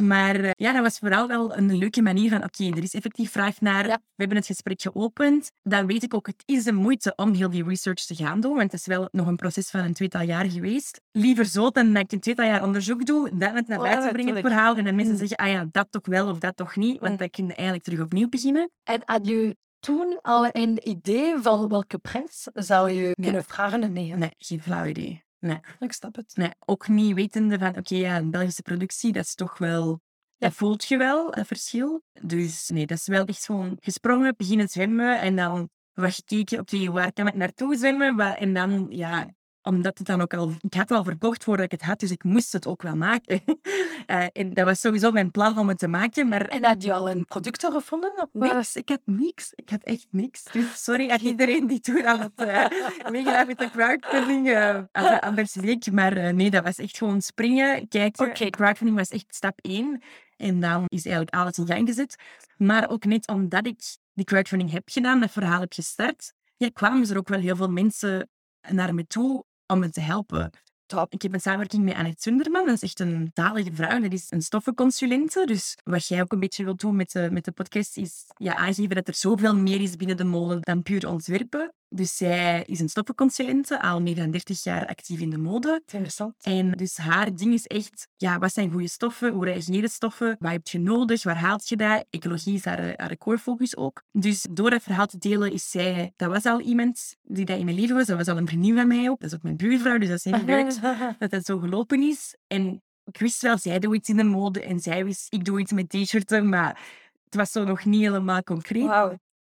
Maar 0.00 0.40
uh, 0.40 0.50
ja, 0.56 0.72
dat 0.72 0.82
was 0.82 0.98
vooral 0.98 1.28
wel 1.28 1.56
een 1.56 1.76
leuke 1.76 2.02
manier 2.02 2.30
van, 2.30 2.44
oké, 2.44 2.64
er 2.64 2.82
is 2.82 2.94
effectief 2.94 3.30
vraag 3.30 3.60
naar, 3.60 3.84
we 3.86 3.98
hebben 4.16 4.36
het 4.36 4.46
gesprek 4.46 4.82
geopend. 4.82 5.50
Dan 5.62 5.86
weet 5.86 6.02
ik 6.02 6.14
ook, 6.14 6.26
het 6.26 6.42
is 6.46 6.64
de 6.64 6.72
moeite 6.72 7.12
om 7.16 7.32
heel 7.32 7.50
die 7.50 7.64
research 7.64 8.04
te 8.04 8.14
gaan 8.14 8.40
doen, 8.40 8.56
want 8.56 8.72
het 8.72 8.80
is 8.80 8.86
wel 8.86 9.08
nog 9.12 9.26
een 9.26 9.36
proces 9.36 9.70
van 9.70 9.80
een 9.80 9.94
tweetal 9.94 10.22
jaar 10.22 10.50
geweest. 10.50 11.00
Liever 11.12 11.44
zo 11.44 11.70
dan 11.70 11.92
dat 11.92 12.02
ik 12.02 12.12
een 12.12 12.20
tweetal 12.20 12.46
jaar 12.46 12.62
onderzoek 12.62 13.06
doe, 13.06 13.30
dan 13.36 13.54
het 13.54 13.68
naar 13.68 13.78
oh, 13.78 13.84
buiten 13.84 14.06
oh, 14.06 14.12
brengen, 14.12 14.34
het 14.34 14.46
verhaal, 14.46 14.76
en 14.76 14.84
dan 14.84 14.94
mensen 14.94 15.12
mm. 15.14 15.18
zeggen, 15.18 15.36
ah 15.36 15.48
ja, 15.48 15.68
dat 15.70 15.86
toch 15.90 16.06
wel 16.06 16.28
of 16.28 16.38
dat 16.38 16.56
toch 16.56 16.76
niet, 16.76 17.00
want 17.00 17.12
mm. 17.12 17.18
dan 17.18 17.30
kun 17.30 17.46
je 17.46 17.54
eigenlijk 17.54 17.84
terug 17.84 18.00
opnieuw 18.00 18.28
beginnen. 18.28 18.70
En 18.82 19.02
had 19.04 19.26
je 19.26 19.56
toen 19.78 20.18
al 20.22 20.48
een 20.52 20.88
idee 20.88 21.38
van 21.38 21.68
welke 21.68 21.98
prijs 21.98 22.48
zou 22.54 22.90
je 22.90 23.12
kunnen 23.20 23.44
vragen? 23.44 23.92
Nee, 23.92 24.14
nee 24.16 24.30
geen 24.38 24.62
flauw 24.62 24.84
idee. 24.84 25.22
Nee. 25.42 25.60
Ik 25.78 25.92
snap 25.92 26.16
het. 26.16 26.36
Nee, 26.36 26.50
ook 26.64 26.88
niet 26.88 27.14
wetende 27.14 27.58
van, 27.58 27.76
oké, 27.76 27.94
ja, 27.94 28.16
een 28.16 28.30
Belgische 28.30 28.62
productie, 28.62 29.12
dat 29.12 29.24
is 29.24 29.34
toch 29.34 29.58
wel... 29.58 30.00
Dat 30.36 30.52
voelt 30.52 30.84
je 30.84 30.96
wel, 30.96 31.30
dat 31.30 31.46
verschil. 31.46 32.02
Dus 32.20 32.68
nee, 32.68 32.86
dat 32.86 32.98
is 32.98 33.06
wel 33.06 33.24
echt 33.24 33.44
gewoon 33.44 33.76
gesprongen, 33.80 34.34
beginnen 34.36 34.68
zwemmen 34.68 35.20
en 35.20 35.36
dan 35.36 35.70
wat 35.92 36.14
gekeken, 36.14 36.58
oké, 36.58 36.90
waar 36.90 37.12
kan 37.12 37.26
ik 37.26 37.34
naartoe 37.34 37.76
zwemmen? 37.76 38.36
En 38.36 38.54
dan, 38.54 38.86
ja, 38.90 39.34
omdat 39.62 39.98
het 39.98 40.06
dan 40.06 40.20
ook 40.20 40.34
al... 40.34 40.52
Ik 40.60 40.74
had 40.74 40.88
het 40.88 40.98
al 40.98 41.04
verkocht 41.04 41.44
voordat 41.44 41.64
ik 41.64 41.70
het 41.70 41.82
had, 41.82 42.00
dus 42.00 42.10
ik 42.10 42.24
moest 42.24 42.52
het 42.52 42.66
ook 42.66 42.82
wel 42.82 42.96
maken. 42.96 43.40
Eh, 44.06 44.26
en 44.32 44.54
dat 44.54 44.64
was 44.64 44.80
sowieso 44.80 45.10
mijn 45.10 45.30
plan 45.30 45.58
om 45.58 45.68
het 45.68 45.78
te 45.78 45.88
maken, 45.88 46.28
maar... 46.28 46.48
En 46.48 46.64
had 46.64 46.82
je 46.82 46.92
al 46.92 47.10
een 47.10 47.24
product 47.24 47.66
gevonden? 47.66 48.12
Of, 48.16 48.42
eh, 48.42 48.52
Niks, 48.54 48.76
ik 48.76 48.88
had 48.88 49.00
niks. 49.04 49.52
Ik 49.54 49.70
had 49.70 49.82
echt 49.82 50.06
niks. 50.10 50.42
Dus 50.52 50.84
sorry 50.84 51.10
aan 51.10 51.20
iedereen 51.20 51.66
die 51.66 51.80
toen 51.80 52.06
aan 52.06 52.20
het 52.20 52.32
uh, 52.40 53.10
meegedaan 53.10 53.46
met 53.46 53.58
de 53.58 53.70
crowdfunding 53.70 54.48
uh, 54.48 55.18
anders 55.20 55.54
leek. 55.54 55.92
Maar 55.92 56.16
uh, 56.16 56.28
nee, 56.28 56.50
dat 56.50 56.64
was 56.64 56.78
echt 56.78 56.96
gewoon 56.96 57.20
springen, 57.20 57.88
kijken. 57.88 58.26
Oké. 58.26 58.50
Crowdfunding 58.50 58.98
was 58.98 59.08
echt 59.08 59.34
stap 59.34 59.58
één. 59.60 60.02
En 60.36 60.60
dan 60.60 60.84
is 60.86 61.04
eigenlijk 61.04 61.34
alles 61.34 61.58
in 61.58 61.66
gang 61.66 61.88
gezet. 61.88 62.16
Maar 62.56 62.90
ook 62.90 63.04
net 63.04 63.28
omdat 63.28 63.66
ik 63.66 63.80
die 64.14 64.24
crowdfunding 64.24 64.70
heb 64.70 64.82
gedaan, 64.84 65.20
dat 65.20 65.30
verhaal 65.30 65.60
heb 65.60 65.72
gestart, 65.72 66.32
ja, 66.56 66.68
kwamen 66.72 67.10
er 67.10 67.18
ook 67.18 67.28
wel 67.28 67.40
heel 67.40 67.56
veel 67.56 67.70
mensen 67.70 68.30
naar 68.68 68.94
me 68.94 69.06
toe 69.06 69.44
om 69.72 69.78
me 69.78 69.90
te 69.90 70.00
helpen. 70.00 70.50
Top. 70.86 71.12
Ik 71.12 71.22
heb 71.22 71.32
een 71.32 71.40
samenwerking 71.40 71.84
met 71.84 71.94
Annette 71.94 72.22
Sunderman. 72.22 72.66
Dat 72.66 72.74
is 72.74 72.82
echt 72.82 73.00
een 73.00 73.30
zalige 73.34 73.72
vrouw. 73.72 74.00
Dat 74.00 74.12
is 74.12 74.26
een 74.28 74.42
stoffenconsulente. 74.42 75.46
Dus 75.46 75.76
wat 75.84 76.06
jij 76.06 76.20
ook 76.20 76.32
een 76.32 76.40
beetje 76.40 76.64
wilt 76.64 76.80
doen 76.80 76.96
met 76.96 77.12
de, 77.12 77.28
met 77.30 77.44
de 77.44 77.52
podcast, 77.52 77.96
is 77.96 78.24
ja, 78.36 78.54
aangeven 78.54 78.94
dat 78.94 79.08
er 79.08 79.14
zoveel 79.14 79.56
meer 79.56 79.80
is 79.80 79.96
binnen 79.96 80.16
de 80.16 80.24
molen 80.24 80.60
dan 80.60 80.82
puur 80.82 81.08
ontwerpen. 81.08 81.74
Dus 81.94 82.16
zij 82.16 82.62
is 82.66 82.80
een 82.80 82.88
stoffenconsulente, 82.88 83.82
al 83.82 84.00
meer 84.00 84.14
dan 84.14 84.30
30 84.30 84.62
jaar 84.62 84.86
actief 84.86 85.20
in 85.20 85.30
de 85.30 85.38
mode. 85.38 85.82
Interessant. 85.86 86.34
En 86.40 86.70
dus 86.70 86.96
haar 86.96 87.34
ding 87.34 87.52
is 87.52 87.66
echt, 87.66 88.08
ja, 88.16 88.38
wat 88.38 88.52
zijn 88.52 88.70
goede 88.70 88.88
stoffen? 88.88 89.32
Hoe 89.32 89.44
reageren 89.44 89.88
stoffen? 89.88 90.36
Wat 90.38 90.50
heb 90.50 90.68
je 90.68 90.78
nodig? 90.78 91.22
Waar 91.22 91.38
haalt 91.38 91.68
je 91.68 91.76
dat? 91.76 92.04
Ecologie 92.10 92.54
is 92.54 92.64
haar, 92.64 92.94
haar 92.96 93.16
core 93.16 93.38
focus 93.38 93.76
ook. 93.76 94.02
Dus 94.12 94.46
door 94.50 94.70
dat 94.70 94.82
verhaal 94.82 95.06
te 95.06 95.18
delen 95.18 95.52
is 95.52 95.70
zij, 95.70 96.12
dat 96.16 96.30
was 96.30 96.44
al 96.44 96.60
iemand 96.60 97.16
die 97.22 97.44
dat 97.44 97.58
in 97.58 97.64
mijn 97.64 97.76
leven 97.76 97.96
was. 97.96 98.06
Dat 98.06 98.16
was 98.16 98.28
al 98.28 98.36
een 98.36 98.46
vriendin 98.46 98.74
van 98.74 98.86
mij 98.86 99.10
ook. 99.10 99.20
Dat 99.20 99.30
is 99.30 99.36
ook 99.36 99.42
mijn 99.42 99.56
buurvrouw, 99.56 99.98
dus 99.98 100.08
dat 100.08 100.16
is 100.16 100.24
heel 100.24 100.44
leuk 100.44 100.80
dat 101.18 101.30
dat 101.30 101.44
zo 101.44 101.58
gelopen 101.58 102.02
is. 102.02 102.36
En 102.46 102.82
ik 103.04 103.18
wist 103.18 103.42
wel, 103.42 103.58
zij 103.58 103.78
doet 103.78 103.94
iets 103.94 104.08
in 104.08 104.16
de 104.16 104.24
mode 104.24 104.62
en 104.62 104.80
zij 104.80 105.04
wist, 105.04 105.32
ik 105.32 105.44
doe 105.44 105.60
iets 105.60 105.72
met 105.72 105.88
t-shirten, 105.88 106.48
maar 106.48 106.80
het 107.24 107.34
was 107.34 107.50
zo 107.50 107.64
nog 107.64 107.84
niet 107.84 108.00
helemaal 108.00 108.42
concreet. 108.42 108.88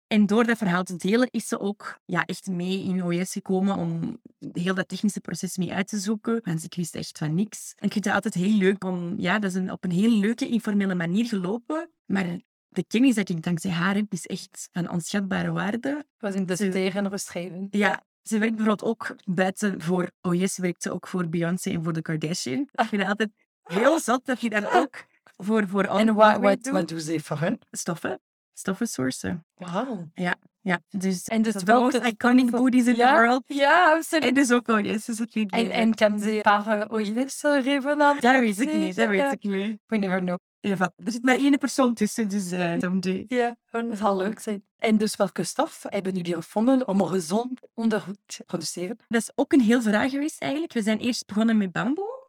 En 0.08 0.26
door 0.26 0.46
dat 0.46 0.58
verhaal 0.58 0.84
te 0.84 0.96
delen 0.96 1.28
is 1.32 1.48
ze 1.48 1.60
ook 1.60 2.00
ja, 2.06 2.26
echt 2.26 2.48
mee 2.48 2.84
in 2.84 3.04
OS 3.04 3.32
gekomen 3.32 3.76
om 3.76 4.22
heel 4.52 4.74
dat 4.76 4.88
technische 4.88 5.22
proces 5.22 5.58
mee 5.58 5.74
uit 5.74 5.88
te 5.88 6.00
zoeken. 6.00 6.42
Want 6.44 6.64
ik 6.64 6.76
wist 6.76 6.96
echt 6.96 7.18
van 7.18 7.36
niks. 7.36 7.74
En 7.76 7.86
ik 7.86 7.94
vind 7.94 8.06
het 8.06 8.14
altijd 8.14 8.34
heel 8.34 8.58
leuk 8.58 8.84
om... 8.84 9.14
Ja, 9.18 9.40
dat 9.40 9.50
is 9.50 9.56
een, 9.56 9.72
op 9.72 9.84
een 9.84 9.92
heel 9.92 10.20
leuke, 10.20 10.48
informele 10.48 10.96
manier 10.96 11.26
gelopen. 11.26 11.90
Maar 12.06 12.26
de 12.68 12.86
kennis 12.88 13.16
dat 13.16 13.30
ik 13.30 13.44
dankzij 13.44 13.72
haar 13.72 13.96
heb, 13.96 14.12
is 14.12 14.26
echt 14.26 14.70
van 14.72 14.90
onschatbare 14.90 15.52
waarde. 15.52 15.90
Het 15.90 16.06
was 16.20 16.36
in 16.36 16.46
de 16.46 17.10
beschreven. 17.10 17.68
Ja, 17.72 18.04
ze 18.22 18.38
werkt 18.38 18.56
bijvoorbeeld 18.56 18.90
ook 18.90 19.16
buiten 19.26 19.82
voor 19.82 20.12
OS, 20.22 20.58
werkt 20.58 20.84
ze 20.84 20.92
ook 20.92 21.08
voor 21.08 21.30
Beyoncé 21.30 21.70
en 21.70 21.84
voor 21.84 21.94
de 21.94 22.02
Kardashian. 22.02 22.70
Ik 22.72 22.86
vind 22.86 23.02
het 23.02 23.10
altijd 23.10 23.32
heel 23.64 24.00
zot 24.00 24.26
dat 24.26 24.42
je 24.42 24.50
dat 24.50 24.72
ook 24.72 25.06
voor, 25.38 25.68
voor 25.68 25.84
En 25.84 26.14
wat, 26.14 26.40
wat, 26.40 26.64
doet. 26.64 26.74
wat 26.74 26.88
doen 26.88 27.00
ze 27.00 27.20
voor 27.20 27.40
hun? 27.40 27.62
Stoffen. 27.72 28.20
Stoffen 28.58 28.88
sourcen. 28.88 29.46
Wauw. 29.56 30.10
Ja, 30.14 30.82
dus 30.90 31.24
En 31.24 31.42
dus 31.42 31.64
welke 31.64 32.00
most 32.00 32.12
iconic 32.14 32.52
booties 32.52 32.86
in 32.86 32.96
Ja, 32.96 33.16
the 33.16 33.22
world. 33.22 33.44
Ja, 33.48 33.94
absoluut. 33.96 34.24
En 34.24 34.34
dus 34.34 34.52
ook 34.52 34.68
OS 34.68 35.10
is 35.10 35.20
het 35.20 35.36
niet 35.36 35.52
En, 35.52 35.72
en 35.72 35.96
kan 35.96 36.20
ze 36.20 36.36
een 36.36 36.42
paar 36.42 36.88
geven 37.64 37.98
dan? 37.98 38.18
Dat 38.20 38.40
weet 38.40 38.60
ik 38.60 38.74
niet, 38.74 38.96
dat 38.96 39.08
weet 39.10 39.32
ik 39.32 39.44
niet. 39.44 39.80
We 39.86 39.98
never 39.98 40.20
know. 40.20 40.38
Ja, 40.60 40.92
Er 40.96 41.12
zit 41.12 41.24
maar 41.24 41.36
één 41.36 41.58
persoon 41.58 41.94
tussen, 41.94 42.28
dus 42.28 42.52
uh, 42.52 42.80
someday. 42.80 43.26
Ja, 43.28 43.56
dat 43.72 43.98
zal 43.98 44.18
leuk 44.18 44.40
zijn. 44.40 44.64
En 44.78 44.98
dus 44.98 45.16
welke 45.16 45.44
stof 45.44 45.84
hebben 45.88 46.14
jullie 46.14 46.34
gevonden 46.34 46.88
om 46.88 47.02
een 47.02 47.08
gezond 47.08 47.60
ondergoed 47.74 48.18
te 48.26 48.44
produceren? 48.44 48.98
Dat 49.08 49.22
is 49.22 49.32
ook 49.36 49.54
een 49.54 49.62
heel 49.62 49.82
vraag 49.82 50.12
geweest 50.12 50.42
eigenlijk. 50.42 50.74
We 50.74 50.82
zijn 50.82 51.00
eerst 51.00 51.26
begonnen 51.26 51.58
met 51.58 51.72
bamboe. 51.72 52.24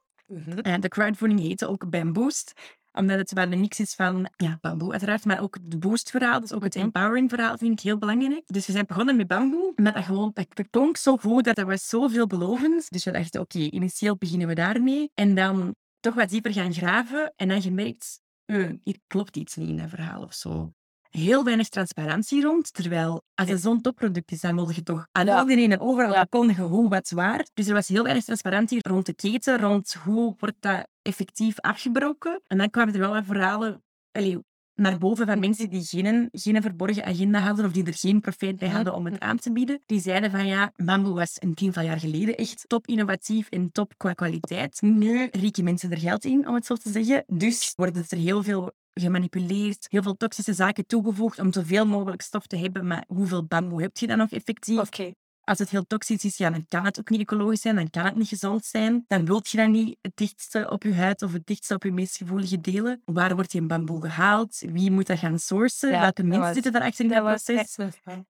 En 0.63 0.81
de 0.81 0.89
crowdfunding 0.89 1.41
heette 1.41 1.67
ook 1.69 1.91
Bamboost 1.91 2.53
omdat 2.97 3.19
het 3.19 3.33
wel 3.33 3.53
een 3.53 3.61
mix 3.61 3.81
is 3.81 3.95
van 3.95 4.29
ja, 4.37 4.59
bamboe 4.61 4.91
uiteraard, 4.91 5.25
maar 5.25 5.43
ook 5.43 5.55
het 5.55 5.81
boost-verhaal, 5.81 6.41
dus 6.41 6.53
ook 6.53 6.65
het 6.65 6.75
empowering-verhaal 6.75 7.57
vind 7.59 7.73
ik 7.73 7.81
heel 7.81 7.99
belangrijk. 7.99 8.43
Dus 8.47 8.67
we 8.67 8.73
zijn 8.73 8.87
begonnen 8.87 9.17
met 9.17 9.27
bamboe, 9.27 9.73
met 9.75 9.95
dat 9.95 10.05
gewoon, 10.05 10.31
dat 10.33 10.71
klonk 10.71 10.97
zo 10.97 11.17
goed, 11.17 11.45
dat 11.45 11.57
dat 11.57 11.67
was 11.67 11.89
zo 11.89 12.09
veelbelovend. 12.09 12.91
Dus 12.91 13.05
we 13.05 13.11
dachten, 13.11 13.41
oké, 13.41 13.59
initieel 13.59 14.17
beginnen 14.17 14.49
we 14.49 14.55
daarmee. 14.55 15.11
En 15.15 15.35
dan 15.35 15.75
toch 16.01 16.15
wat 16.15 16.29
dieper 16.29 16.53
gaan 16.53 16.73
graven 16.73 17.33
en 17.37 17.49
dan 17.49 17.63
gemerkt, 17.63 18.21
uh, 18.47 18.71
hier 18.83 18.99
klopt 19.07 19.37
iets 19.37 19.57
niet 19.57 19.69
in 19.69 19.77
dat 19.77 19.89
verhaal 19.89 20.23
of 20.23 20.35
zo. 20.35 20.73
Heel 21.11 21.45
weinig 21.45 21.69
transparantie 21.69 22.43
rond, 22.43 22.73
terwijl 22.75 23.23
als 23.35 23.49
het 23.49 23.61
zo'n 23.61 23.81
topproduct 23.81 24.33
is, 24.33 24.41
dan 24.41 24.55
wil 24.55 24.71
je 24.71 24.83
toch 24.83 25.07
aan 25.13 25.27
Ja. 25.27 25.41
iedereen 25.43 25.73
en 25.73 25.81
overal 25.81 26.13
Ja. 26.13 26.19
verkondigen 26.19 26.65
hoe 26.65 26.89
wat 26.89 27.11
waar. 27.11 27.47
Dus 27.55 27.67
er 27.67 27.75
was 27.75 27.89
heel 27.89 28.03
weinig 28.03 28.25
transparantie 28.25 28.79
rond 28.89 29.07
de 29.07 29.15
keten, 29.15 29.59
rond 29.61 29.93
hoe 30.05 30.35
wordt 30.39 30.57
dat 30.61 30.87
effectief 31.03 31.61
afgebroken. 31.61 32.41
En 32.47 32.59
dan 32.59 32.71
kwamen 32.71 32.95
er 32.95 33.01
wel 33.01 33.13
wat 33.13 33.25
verhalen 33.25 33.83
allee, 34.13 34.39
naar 34.75 34.99
boven 34.99 35.27
van 35.27 35.39
mensen 35.39 35.71
die 35.71 35.85
geen, 35.85 36.29
geen 36.33 36.63
verborgen 36.63 37.05
agenda 37.05 37.39
hadden 37.39 37.65
of 37.65 37.73
die 37.73 37.85
er 37.85 37.95
geen 37.95 38.21
profijt 38.21 38.57
bij 38.59 38.69
hadden 38.69 38.95
om 38.95 39.05
het 39.07 39.21
aan 39.21 39.37
te 39.39 39.53
bieden. 39.53 39.83
Die 39.87 40.01
zeiden 40.01 40.31
van 40.31 40.47
ja, 40.47 40.73
bamboe 40.77 41.15
was 41.15 41.37
een 41.39 41.55
tiental 41.55 41.83
jaar 41.85 42.01
geleden 42.01 42.37
echt 42.37 42.65
top 42.67 42.87
innovatief 42.87 43.49
en 43.51 43.73
top 43.73 43.93
qua 43.97 44.13
kwaliteit. 44.13 44.81
Nu 44.81 45.29
rieken 45.33 45.65
mensen 45.65 45.91
er 45.91 45.99
geld 45.99 46.25
in, 46.25 46.49
om 46.49 46.55
het 46.55 46.67
zo 46.67 46.75
te 46.75 46.91
zeggen. 46.91 47.25
Dus 47.27 47.73
worden 47.77 48.05
er 48.09 48.19
heel 48.19 48.43
veel 48.43 48.73
gemanipuleerd, 49.01 49.87
heel 49.91 50.03
veel 50.03 50.17
toxische 50.17 50.53
zaken 50.53 50.87
toegevoegd 50.87 51.39
om 51.39 51.53
zoveel 51.53 51.87
mogelijk 51.87 52.23
stof 52.23 52.47
te 52.47 52.57
hebben. 52.57 52.87
Maar 52.87 53.05
hoeveel 53.09 53.45
bamboe 53.45 53.83
heb 53.83 53.97
je 53.97 54.07
dan 54.07 54.19
nog 54.19 54.31
effectief? 54.31 54.79
Oké. 54.79 55.13
Als 55.47 55.59
het 55.59 55.71
heel 55.71 55.87
toxisch 55.87 56.25
is, 56.25 56.37
ja, 56.37 56.51
dan 56.51 56.65
kan 56.69 56.85
het 56.85 56.99
ook 56.99 57.11
niet 57.11 57.21
ecologisch 57.21 57.61
zijn, 57.61 57.75
dan 57.75 57.91
kan 57.91 58.05
het 58.05 58.17
niet 58.17 58.29
gezond 58.29 58.65
zijn. 58.65 59.05
Dan 59.09 59.25
wilt 59.25 59.49
je 59.49 59.57
dan 59.57 59.71
niet 59.71 59.97
het 60.01 60.13
dichtste 60.15 60.71
op 60.71 60.83
je 60.83 60.95
huid 60.95 61.23
of 61.23 61.33
het 61.33 61.47
dichtste 61.47 61.75
op 61.75 61.83
je 61.83 61.93
meest 61.93 62.17
gevoelige 62.17 62.61
delen. 62.61 63.03
Waar 63.05 63.35
wordt 63.35 63.51
die 63.51 63.63
bamboe 63.63 64.01
gehaald? 64.01 64.63
Wie 64.73 64.91
moet 64.91 65.07
dat 65.07 65.19
gaan 65.19 65.39
sourcen? 65.39 65.91
Ja, 65.91 66.01
Welke 66.01 66.23
mensen 66.23 66.55
zitten 66.55 66.73
daarachter 66.73 67.05
in 67.05 67.11
Dat 67.11 67.23
proces? 67.25 67.77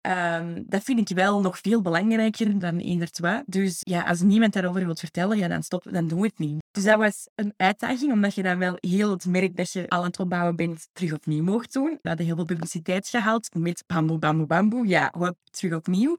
Ehm, 0.00 0.62
dat 0.66 0.82
vind 0.82 1.10
ik 1.10 1.16
wel 1.16 1.40
nog 1.40 1.58
veel 1.58 1.82
belangrijker 1.82 2.58
dan 2.58 2.78
eender 2.78 3.10
twee. 3.10 3.42
Dus 3.46 3.78
ja, 3.80 4.02
als 4.02 4.20
niemand 4.20 4.52
daarover 4.52 4.84
wil 4.84 4.96
vertellen, 4.96 5.38
ja, 5.38 5.48
dan, 5.48 5.62
stop, 5.62 5.86
dan 5.90 6.08
doen 6.08 6.20
we 6.20 6.26
het 6.26 6.38
niet. 6.38 6.64
Dus 6.70 6.84
dat 6.84 6.98
was 6.98 7.28
een 7.34 7.54
uitdaging, 7.56 8.12
omdat 8.12 8.34
je 8.34 8.42
dan 8.42 8.58
wel 8.58 8.76
heel 8.80 9.10
het 9.10 9.26
merk 9.26 9.56
dat 9.56 9.72
je 9.72 9.88
al 9.88 9.98
aan 9.98 10.06
het 10.06 10.18
opbouwen 10.18 10.56
bent, 10.56 10.88
terug 10.92 11.12
opnieuw 11.12 11.42
mocht 11.42 11.72
doen. 11.72 11.98
We 12.02 12.08
hadden 12.08 12.26
heel 12.26 12.34
veel 12.34 12.44
publiciteit 12.44 13.08
gehaald 13.08 13.54
met 13.54 13.84
bamboe, 13.86 14.18
bamboe, 14.18 14.46
bamboe. 14.46 14.86
Ja, 14.86 15.12
hop, 15.16 15.36
terug 15.50 15.74
opnieuw. 15.74 16.16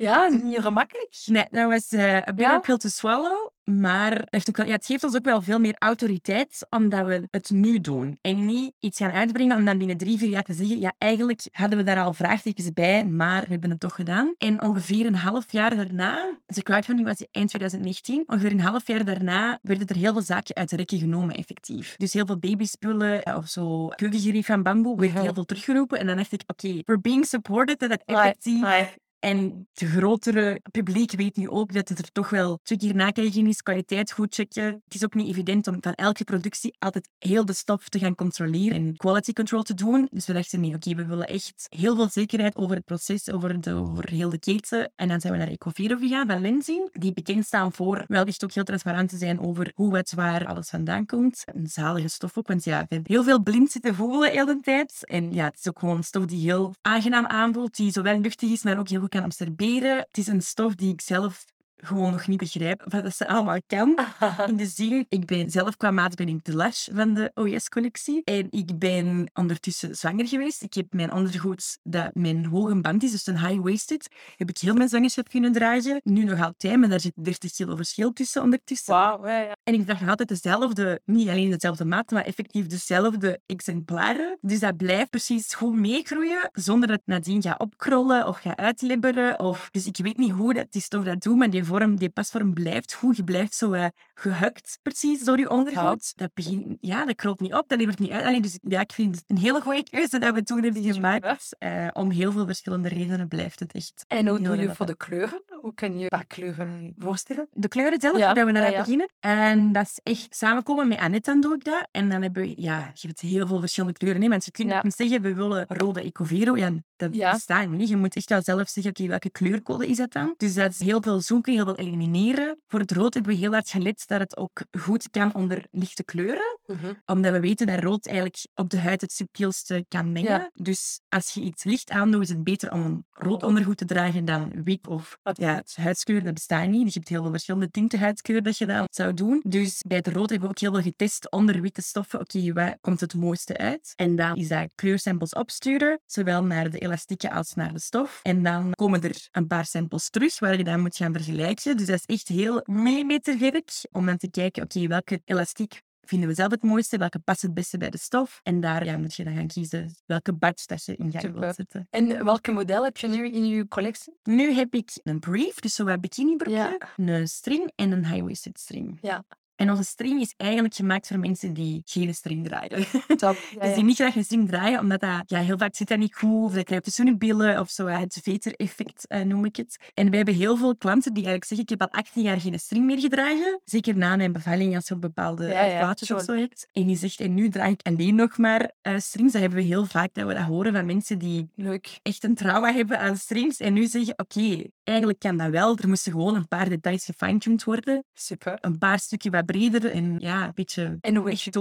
Ja, 0.00 0.28
niet 0.28 0.60
gemakkelijk. 0.60 1.22
Nee, 1.26 1.46
dat 1.50 1.70
was 1.70 1.92
eh 1.92 2.14
een 2.14 2.34
bitter 2.34 2.60
pill 2.60 2.76
to 2.76 2.88
swallow. 2.88 3.48
Maar 3.64 4.12
het, 4.12 4.26
heeft 4.30 4.48
ook 4.48 4.56
wel, 4.56 4.66
ja, 4.66 4.72
het 4.72 4.86
geeft 4.86 5.04
ons 5.04 5.16
ook 5.16 5.24
wel 5.24 5.42
veel 5.42 5.58
meer 5.58 5.74
autoriteit 5.78 6.66
omdat 6.70 7.06
we 7.06 7.28
het 7.30 7.50
nu 7.50 7.80
doen. 7.80 8.18
En 8.20 8.46
niet 8.46 8.72
iets 8.78 8.98
gaan 8.98 9.10
uitbrengen 9.10 9.56
om 9.56 9.64
dan 9.64 9.78
binnen 9.78 9.96
drie, 9.96 10.18
vier 10.18 10.28
jaar 10.28 10.42
te 10.42 10.52
zeggen 10.52 10.80
ja, 10.80 10.92
eigenlijk 10.98 11.46
hadden 11.52 11.78
we 11.78 11.84
daar 11.84 12.04
al 12.04 12.12
vraagtekens 12.12 12.72
bij, 12.72 13.06
maar 13.06 13.42
we 13.42 13.48
hebben 13.50 13.70
het 13.70 13.80
toch 13.80 13.94
gedaan. 13.94 14.34
En 14.38 14.62
ongeveer 14.62 15.06
een 15.06 15.14
half 15.14 15.52
jaar 15.52 15.76
daarna, 15.76 16.38
de 16.46 16.62
crowdfunding 16.62 17.08
was 17.08 17.26
eind 17.30 17.48
2019, 17.48 18.22
ongeveer 18.26 18.50
een 18.50 18.60
half 18.60 18.86
jaar 18.86 19.04
daarna 19.04 19.58
werden 19.62 19.86
er 19.86 19.96
heel 19.96 20.12
veel 20.12 20.22
zaken 20.22 20.54
uit 20.54 20.70
de 20.70 20.76
rekken 20.76 20.98
genomen, 20.98 21.34
effectief. 21.34 21.96
Dus 21.96 22.12
heel 22.12 22.26
veel 22.26 22.38
babyspullen 22.38 23.22
eh, 23.22 23.36
of 23.36 23.48
zo, 23.48 23.86
keukengerief 23.88 24.46
van 24.46 24.62
bamboe, 24.62 25.00
werd 25.00 25.12
heel 25.12 25.34
veel 25.34 25.44
teruggeroepen. 25.44 25.98
En 25.98 26.06
dan 26.06 26.16
dacht 26.16 26.32
ik, 26.32 26.42
oké, 26.46 26.82
we're 26.84 27.00
being 27.00 27.26
supported, 27.26 27.78
dat 27.78 27.90
het 27.90 28.02
effectief 28.04 28.98
en 29.20 29.68
het 29.74 29.88
grotere 29.88 30.60
publiek 30.70 31.12
weet 31.12 31.36
nu 31.36 31.48
ook 31.48 31.72
dat 31.72 31.88
het 31.88 31.98
er 31.98 32.12
toch 32.12 32.30
wel 32.30 32.58
twee 32.62 32.78
keer 32.78 32.94
nakijken 32.94 33.46
is, 33.46 33.62
kwaliteit 33.62 34.12
goed 34.12 34.34
checken. 34.34 34.64
Het 34.64 34.94
is 34.94 35.04
ook 35.04 35.14
niet 35.14 35.28
evident 35.28 35.66
om 35.66 35.76
van 35.80 35.92
elke 35.92 36.24
productie 36.24 36.76
altijd 36.78 37.08
heel 37.18 37.44
de 37.44 37.52
stof 37.52 37.88
te 37.88 37.98
gaan 37.98 38.14
controleren 38.14 38.76
en 38.76 38.96
quality 38.96 39.32
control 39.32 39.62
te 39.62 39.74
doen. 39.74 40.08
Dus 40.10 40.26
we 40.26 40.32
dachten, 40.32 40.60
nee, 40.60 40.74
oké, 40.74 40.94
we 40.94 41.06
willen 41.06 41.26
echt 41.26 41.66
heel 41.68 41.96
veel 41.96 42.08
zekerheid 42.08 42.56
over 42.56 42.76
het 42.76 42.84
proces, 42.84 43.30
over, 43.30 43.60
de, 43.60 43.74
over 43.74 44.10
heel 44.10 44.30
de 44.30 44.38
keten. 44.38 44.92
En 44.96 45.08
dan 45.08 45.20
zijn 45.20 45.32
we 45.32 45.38
naar 45.38 45.48
Ecovero 45.48 45.96
gegaan 45.96 46.26
van 46.26 46.40
Lenzing, 46.40 46.88
die 46.92 47.12
bekend 47.12 47.46
staan 47.46 47.72
voor 47.72 48.04
wel 48.06 48.24
echt 48.24 48.44
ook 48.44 48.52
heel 48.52 48.64
transparant 48.64 49.08
te 49.08 49.16
zijn 49.16 49.40
over 49.40 49.72
hoe, 49.74 49.90
wat, 49.90 50.10
waar 50.10 50.46
alles 50.46 50.68
vandaan 50.68 51.06
komt. 51.06 51.42
Een 51.44 51.66
zalige 51.66 52.08
stof 52.08 52.38
ook, 52.38 52.48
want 52.48 52.64
ja, 52.64 52.78
we 52.78 52.94
hebben 52.94 53.12
heel 53.12 53.24
veel 53.24 53.42
blind 53.42 53.70
zitten 53.70 53.94
voelen 53.94 54.30
heel 54.30 54.46
de 54.46 54.60
tijd. 54.60 55.06
En 55.06 55.32
ja, 55.32 55.44
het 55.44 55.58
is 55.58 55.68
ook 55.68 55.78
gewoon 55.78 55.96
een 55.96 56.04
stof 56.04 56.24
die 56.24 56.40
heel 56.40 56.74
aangenaam 56.80 57.26
aanvoelt, 57.26 57.76
die 57.76 57.92
zowel 57.92 58.18
luchtig 58.18 58.50
is, 58.50 58.62
maar 58.62 58.78
ook 58.78 58.88
heel 58.88 59.00
goed 59.00 59.09
kan 59.10 59.22
absorberen. 59.22 59.96
Het 59.96 60.18
is 60.18 60.26
een 60.26 60.42
stof 60.42 60.74
die 60.74 60.92
ik 60.92 61.00
zelf 61.00 61.44
gewoon 61.82 62.10
nog 62.10 62.26
niet 62.26 62.38
begrijp 62.38 62.84
wat 62.88 63.02
dat 63.02 63.16
ze 63.16 63.28
allemaal 63.28 63.58
kan. 63.66 63.98
In 64.46 64.56
de 64.56 64.66
zin, 64.66 65.06
ik 65.08 65.26
ben 65.26 65.50
zelf 65.50 65.76
qua 65.76 65.90
maat 65.90 66.14
ben 66.14 66.28
ik 66.28 66.44
de 66.44 66.54
Lash 66.54 66.88
van 66.92 67.14
de 67.14 67.30
OS-collectie. 67.34 68.22
En 68.24 68.46
ik 68.50 68.78
ben 68.78 69.30
ondertussen 69.34 69.96
zwanger 69.96 70.28
geweest. 70.28 70.62
Ik 70.62 70.74
heb 70.74 70.86
mijn 70.90 71.12
ondergoed 71.12 71.78
dat 71.82 72.14
mijn 72.14 72.46
hoge 72.46 72.80
band 72.80 73.02
is, 73.02 73.10
dus 73.10 73.26
een 73.26 73.46
high-waisted, 73.46 74.08
heb 74.36 74.48
ik 74.48 74.58
heel 74.58 74.74
mijn 74.74 74.88
zwangerschap 74.88 75.28
kunnen 75.28 75.52
dragen. 75.52 76.00
Nu 76.04 76.24
nog 76.24 76.40
altijd, 76.40 76.76
maar 76.76 76.88
daar 76.88 77.00
zit 77.00 77.12
30 77.14 77.52
kilo 77.52 77.76
verschil 77.76 78.12
tussen 78.12 78.42
ondertussen. 78.42 78.94
Wauw, 78.94 79.26
ja, 79.26 79.40
ja. 79.40 79.56
En 79.62 79.74
ik 79.74 79.86
draag 79.86 80.08
altijd 80.08 80.28
dezelfde, 80.28 81.00
niet 81.04 81.28
alleen 81.28 81.50
dezelfde 81.50 81.84
maat, 81.84 82.10
maar 82.10 82.24
effectief 82.24 82.66
dezelfde 82.66 83.40
exemplaren. 83.46 84.38
Dus 84.40 84.58
dat 84.58 84.76
blijft 84.76 85.10
precies 85.10 85.54
goed 85.54 85.74
meegroeien, 85.74 86.50
zonder 86.52 86.88
dat 86.88 86.96
het 86.96 87.06
nadien 87.06 87.42
gaat 87.42 87.60
opkrollen 87.60 88.26
of 88.26 88.38
gaat 88.38 88.58
uitlibberen. 88.58 89.40
Of... 89.40 89.68
Dus 89.70 89.86
ik 89.86 89.96
weet 89.96 90.16
niet 90.16 90.30
hoe 90.30 90.54
dat 90.54 90.66
die 90.70 90.82
stof 90.82 91.04
dat 91.04 91.22
doet, 91.22 91.36
maar 91.36 91.50
die, 91.50 91.64
vorm, 91.70 91.96
die 91.96 92.08
pasvorm 92.08 92.54
blijft 92.54 92.94
goed. 92.94 93.16
Je 93.16 93.24
blijft 93.24 93.54
zo 93.54 93.72
uh, 93.74 93.86
gehukt 94.14 94.78
precies 94.82 95.24
door 95.24 95.38
je 95.38 95.50
ondergoed. 95.50 96.12
Dat, 96.16 96.30
begint, 96.34 96.76
ja, 96.80 97.04
dat 97.04 97.14
krolt 97.14 97.40
niet 97.40 97.54
op, 97.54 97.68
dat 97.68 97.78
libbert 97.78 97.98
niet 97.98 98.10
uit. 98.10 98.42
Dus 98.42 98.58
ja, 98.62 98.80
ik 98.80 98.92
vind 98.92 99.14
het 99.14 99.24
een 99.26 99.38
hele 99.38 99.60
goede 99.60 99.82
keuze 99.82 100.18
dat 100.18 100.34
we 100.34 100.42
toen 100.42 100.62
hebben 100.62 100.82
gemaakt. 100.94 101.56
Uh, 101.58 101.88
om 101.92 102.10
heel 102.10 102.32
veel 102.32 102.46
verschillende 102.46 102.88
redenen 102.88 103.28
blijft 103.28 103.60
het 103.60 103.72
echt. 103.72 104.04
En 104.08 104.28
hoe 104.28 104.40
doe 104.40 104.56
je 104.56 104.74
voor 104.74 104.86
de 104.86 104.96
kleuren? 104.96 105.42
Hoe 105.60 105.74
kan 105.74 105.98
je 105.98 106.06
paar 106.06 106.26
kleuren 106.26 106.94
voorstellen? 106.98 107.48
De 107.52 107.68
kleuren 107.68 108.00
zelf, 108.00 108.18
Ja, 108.18 108.32
dat 108.32 108.46
we 108.46 108.52
naar 108.52 108.62
ja, 108.62 108.70
ja. 108.70 108.78
beginnen. 108.78 109.08
En 109.20 109.72
dat 109.72 109.86
is 109.86 110.00
echt 110.02 110.36
samenkomen 110.36 110.88
met 110.88 110.98
Annette, 110.98 111.30
dan 111.30 111.40
doe 111.40 111.54
ik 111.54 111.64
dat. 111.64 111.88
En 111.90 112.08
dan 112.08 112.22
hebben 112.22 112.42
we, 112.42 112.52
ja, 112.56 112.90
je 112.94 113.06
hebt 113.06 113.20
heel 113.20 113.46
veel 113.46 113.60
verschillende 113.60 113.98
kleuren. 113.98 114.22
Hè. 114.22 114.28
Mensen 114.28 114.52
kunnen 114.52 114.92
zeggen, 114.96 115.22
we 115.22 115.34
willen 115.34 115.64
rode 115.68 116.02
Ecovero. 116.02 116.56
Ja, 116.56 116.70
dat 116.96 117.10
bestaat 117.10 117.68
niet. 117.68 117.88
Je 117.88 117.96
moet 117.96 118.16
echt 118.16 118.28
wel 118.28 118.42
zelf 118.42 118.68
zeggen, 118.68 118.92
oké, 118.92 119.06
welke 119.06 119.30
kleurcode 119.30 119.86
is 119.86 119.96
dat 119.96 120.12
dan? 120.12 120.34
Dus 120.36 120.54
dat 120.54 120.70
is 120.70 120.80
heel 120.80 121.02
veel 121.02 121.20
zoeken, 121.20 121.59
heel 121.64 121.74
veel 121.74 121.84
elimineren. 121.84 122.60
Voor 122.66 122.80
het 122.80 122.92
rood 122.92 123.14
hebben 123.14 123.32
we 123.32 123.38
heel 123.38 123.52
hard 123.52 123.70
gelet 123.70 124.02
dat 124.06 124.20
het 124.20 124.36
ook 124.36 124.62
goed 124.78 125.10
kan 125.10 125.34
onder 125.34 125.64
lichte 125.70 126.04
kleuren 126.04 126.58
omdat 127.06 127.32
we 127.32 127.40
weten 127.40 127.66
dat 127.66 127.82
rood 127.82 128.06
eigenlijk 128.06 128.46
op 128.54 128.70
de 128.70 128.78
huid 128.78 129.00
het 129.00 129.12
subtielste 129.12 129.84
kan 129.88 130.12
mengen. 130.12 130.30
Ja. 130.30 130.50
Dus 130.54 131.00
als 131.08 131.30
je 131.30 131.40
iets 131.40 131.64
licht 131.64 131.90
aandoet, 131.90 132.22
is 132.22 132.28
het 132.28 132.44
beter 132.44 132.72
om 132.72 132.84
een 132.84 133.04
rood 133.10 133.42
ondergoed 133.42 133.76
te 133.76 133.84
dragen 133.84 134.24
dan 134.24 134.52
wit 134.64 134.86
of 134.86 135.18
ja, 135.32 135.62
huidskleur. 135.74 136.24
Dat 136.24 136.34
bestaat 136.34 136.68
niet. 136.68 136.84
Dus 136.84 136.92
je 136.92 136.98
hebt 136.98 137.10
heel 137.10 137.22
veel 137.22 137.30
verschillende 137.30 137.70
tinten 137.70 137.98
huidskleur 137.98 138.42
dat 138.42 138.58
je 138.58 138.66
dat 138.66 138.94
zou 138.94 139.14
doen. 139.14 139.42
Dus 139.46 139.82
bij 139.86 139.96
het 139.96 140.06
rood 140.06 140.30
hebben 140.30 140.48
we 140.48 140.54
ook 140.54 140.58
heel 140.58 140.72
veel 140.72 140.82
getest 140.82 141.30
onder 141.30 141.60
witte 141.60 141.82
stoffen. 141.82 142.20
Oké, 142.20 142.52
wat 142.52 142.76
komt 142.80 143.00
het 143.00 143.14
mooiste 143.14 143.56
uit? 143.56 143.92
En 143.96 144.16
dan 144.16 144.36
is 144.36 144.48
dat 144.48 144.72
kleursamples 144.74 145.32
opsturen, 145.32 146.00
zowel 146.06 146.44
naar 146.44 146.70
de 146.70 146.78
elastieken 146.78 147.30
als 147.30 147.54
naar 147.54 147.72
de 147.72 147.80
stof. 147.80 148.20
En 148.22 148.42
dan 148.42 148.70
komen 148.72 149.02
er 149.02 149.28
een 149.30 149.46
paar 149.46 149.66
samples 149.66 150.10
terug 150.10 150.38
waar 150.38 150.56
je 150.56 150.64
dan 150.64 150.80
moet 150.80 150.96
gaan 150.96 151.12
vergelijken. 151.12 151.49
Dus 151.54 151.86
dat 151.86 151.88
is 151.88 152.04
echt 152.06 152.28
heel 152.28 152.62
millimeterwerk 152.64 153.70
om 153.92 154.06
dan 154.06 154.16
te 154.16 154.30
kijken, 154.30 154.62
oké, 154.62 154.86
welke 154.86 155.22
elastiek 155.24 155.80
vinden 156.00 156.28
we 156.28 156.34
zelf 156.34 156.50
het 156.50 156.62
mooiste, 156.62 156.96
welke 156.98 157.18
past 157.18 157.42
het 157.42 157.54
beste 157.54 157.78
bij 157.78 157.90
de 157.90 157.98
stof. 157.98 158.40
En 158.42 158.60
daar 158.60 158.84
ja, 158.84 158.96
moet 158.98 159.14
je 159.14 159.24
dan 159.24 159.34
gaan 159.34 159.46
kiezen 159.46 159.94
welke 160.06 160.32
batch 160.32 160.64
dat 160.64 160.84
je 160.84 160.96
in 160.96 161.10
gang 161.10 161.38
wilt 161.38 161.54
zetten. 161.54 161.86
En 161.90 162.24
welke 162.24 162.52
model 162.52 162.84
heb 162.84 162.96
je 162.96 163.08
nu 163.08 163.30
in 163.30 163.46
je 163.46 163.68
collectie? 163.68 164.18
Nu 164.22 164.52
heb 164.52 164.74
ik 164.74 164.90
een 165.02 165.18
brief, 165.18 165.54
dus 165.54 165.74
zo'n 165.74 166.00
bikinibroekje, 166.00 166.78
Ja. 166.96 167.14
een 167.14 167.28
string 167.28 167.72
en 167.74 167.92
een 167.92 168.06
high-waisted 168.06 168.58
string. 168.58 168.98
Ja. 169.00 169.24
En 169.60 169.70
onze 169.70 169.84
string 169.84 170.20
is 170.20 170.34
eigenlijk 170.36 170.74
gemaakt 170.74 171.06
voor 171.06 171.18
mensen 171.18 171.52
die 171.52 171.82
geen 171.84 172.14
string 172.14 172.46
draaien. 172.46 172.86
Top. 173.16 173.36
Ja, 173.50 173.60
Dus 173.60 173.74
die 173.74 173.84
niet 173.84 173.96
graag 173.96 174.16
een 174.16 174.24
string 174.24 174.48
draaien, 174.48 174.80
omdat 174.80 175.00
dat, 175.00 175.22
ja, 175.26 175.40
heel 175.40 175.58
vaak 175.58 175.76
zit 175.76 175.88
dat 175.88 175.98
niet 175.98 176.14
goed, 176.14 176.44
of 176.44 176.52
dat 176.52 176.64
krijgt 176.64 176.84
tussen 176.84 177.06
hun 177.06 177.18
billen, 177.18 177.60
of 177.60 177.70
zo, 177.70 177.86
het 177.86 178.20
veter-effect 178.22 179.06
eh, 179.06 179.20
noem 179.20 179.44
ik 179.44 179.56
het. 179.56 179.78
En 179.94 180.10
we 180.10 180.16
hebben 180.16 180.34
heel 180.34 180.56
veel 180.56 180.76
klanten 180.76 181.12
die 181.12 181.24
eigenlijk 181.24 181.44
zeggen, 181.44 181.66
ik 181.66 181.78
heb 181.78 181.80
al 181.92 182.00
18 182.00 182.22
jaar 182.22 182.40
geen 182.40 182.58
string 182.58 182.84
meer 182.84 182.98
gedragen. 182.98 183.60
Zeker 183.64 183.96
na 183.96 184.16
mijn 184.16 184.32
bevalling, 184.32 184.74
als 184.74 184.88
je 184.88 184.94
op 184.94 185.00
bepaalde 185.00 185.46
Ja, 185.46 185.90
of 185.90 186.22
zo 186.22 186.34
hebt. 186.34 186.68
En 186.72 186.86
die 186.86 186.96
zegt, 186.96 187.20
en 187.20 187.34
nu 187.34 187.48
draag 187.48 187.70
ik 187.70 187.86
alleen 187.86 188.14
nog 188.14 188.38
maar 188.38 188.70
strings. 188.96 189.32
Dat 189.32 189.40
hebben 189.40 189.58
we 189.58 189.64
heel 189.64 189.86
vaak, 189.86 190.14
dat 190.14 190.26
we 190.26 190.34
dat 190.34 190.42
horen 190.44 190.72
van 190.72 190.86
mensen 190.86 191.18
die 191.18 191.50
Leuk. 191.54 191.98
echt 192.02 192.24
een 192.24 192.34
trauma 192.34 192.72
hebben 192.72 192.98
aan 192.98 193.16
strings. 193.16 193.60
En 193.60 193.72
nu 193.72 193.86
zeggen, 193.86 194.18
oké, 194.18 194.64
eigenlijk 194.90 195.18
kan 195.18 195.36
dat 195.36 195.50
wel. 195.50 195.76
Er 195.76 195.88
moesten 195.88 196.12
gewoon 196.12 196.34
een 196.34 196.48
paar 196.48 196.68
details 196.68 197.04
gefine-tuned 197.04 197.64
worden. 197.64 198.04
Super. 198.14 198.58
Een 198.60 198.78
paar 198.78 198.98
stukjes 198.98 199.32
wat 199.32 199.46
breder 199.46 199.90
en 199.90 200.18
ja, 200.18 200.44
een 200.44 200.52
beetje 200.54 200.98
En 201.00 201.16
hoe 201.16 201.30
echt 201.30 201.44
het 201.44 201.56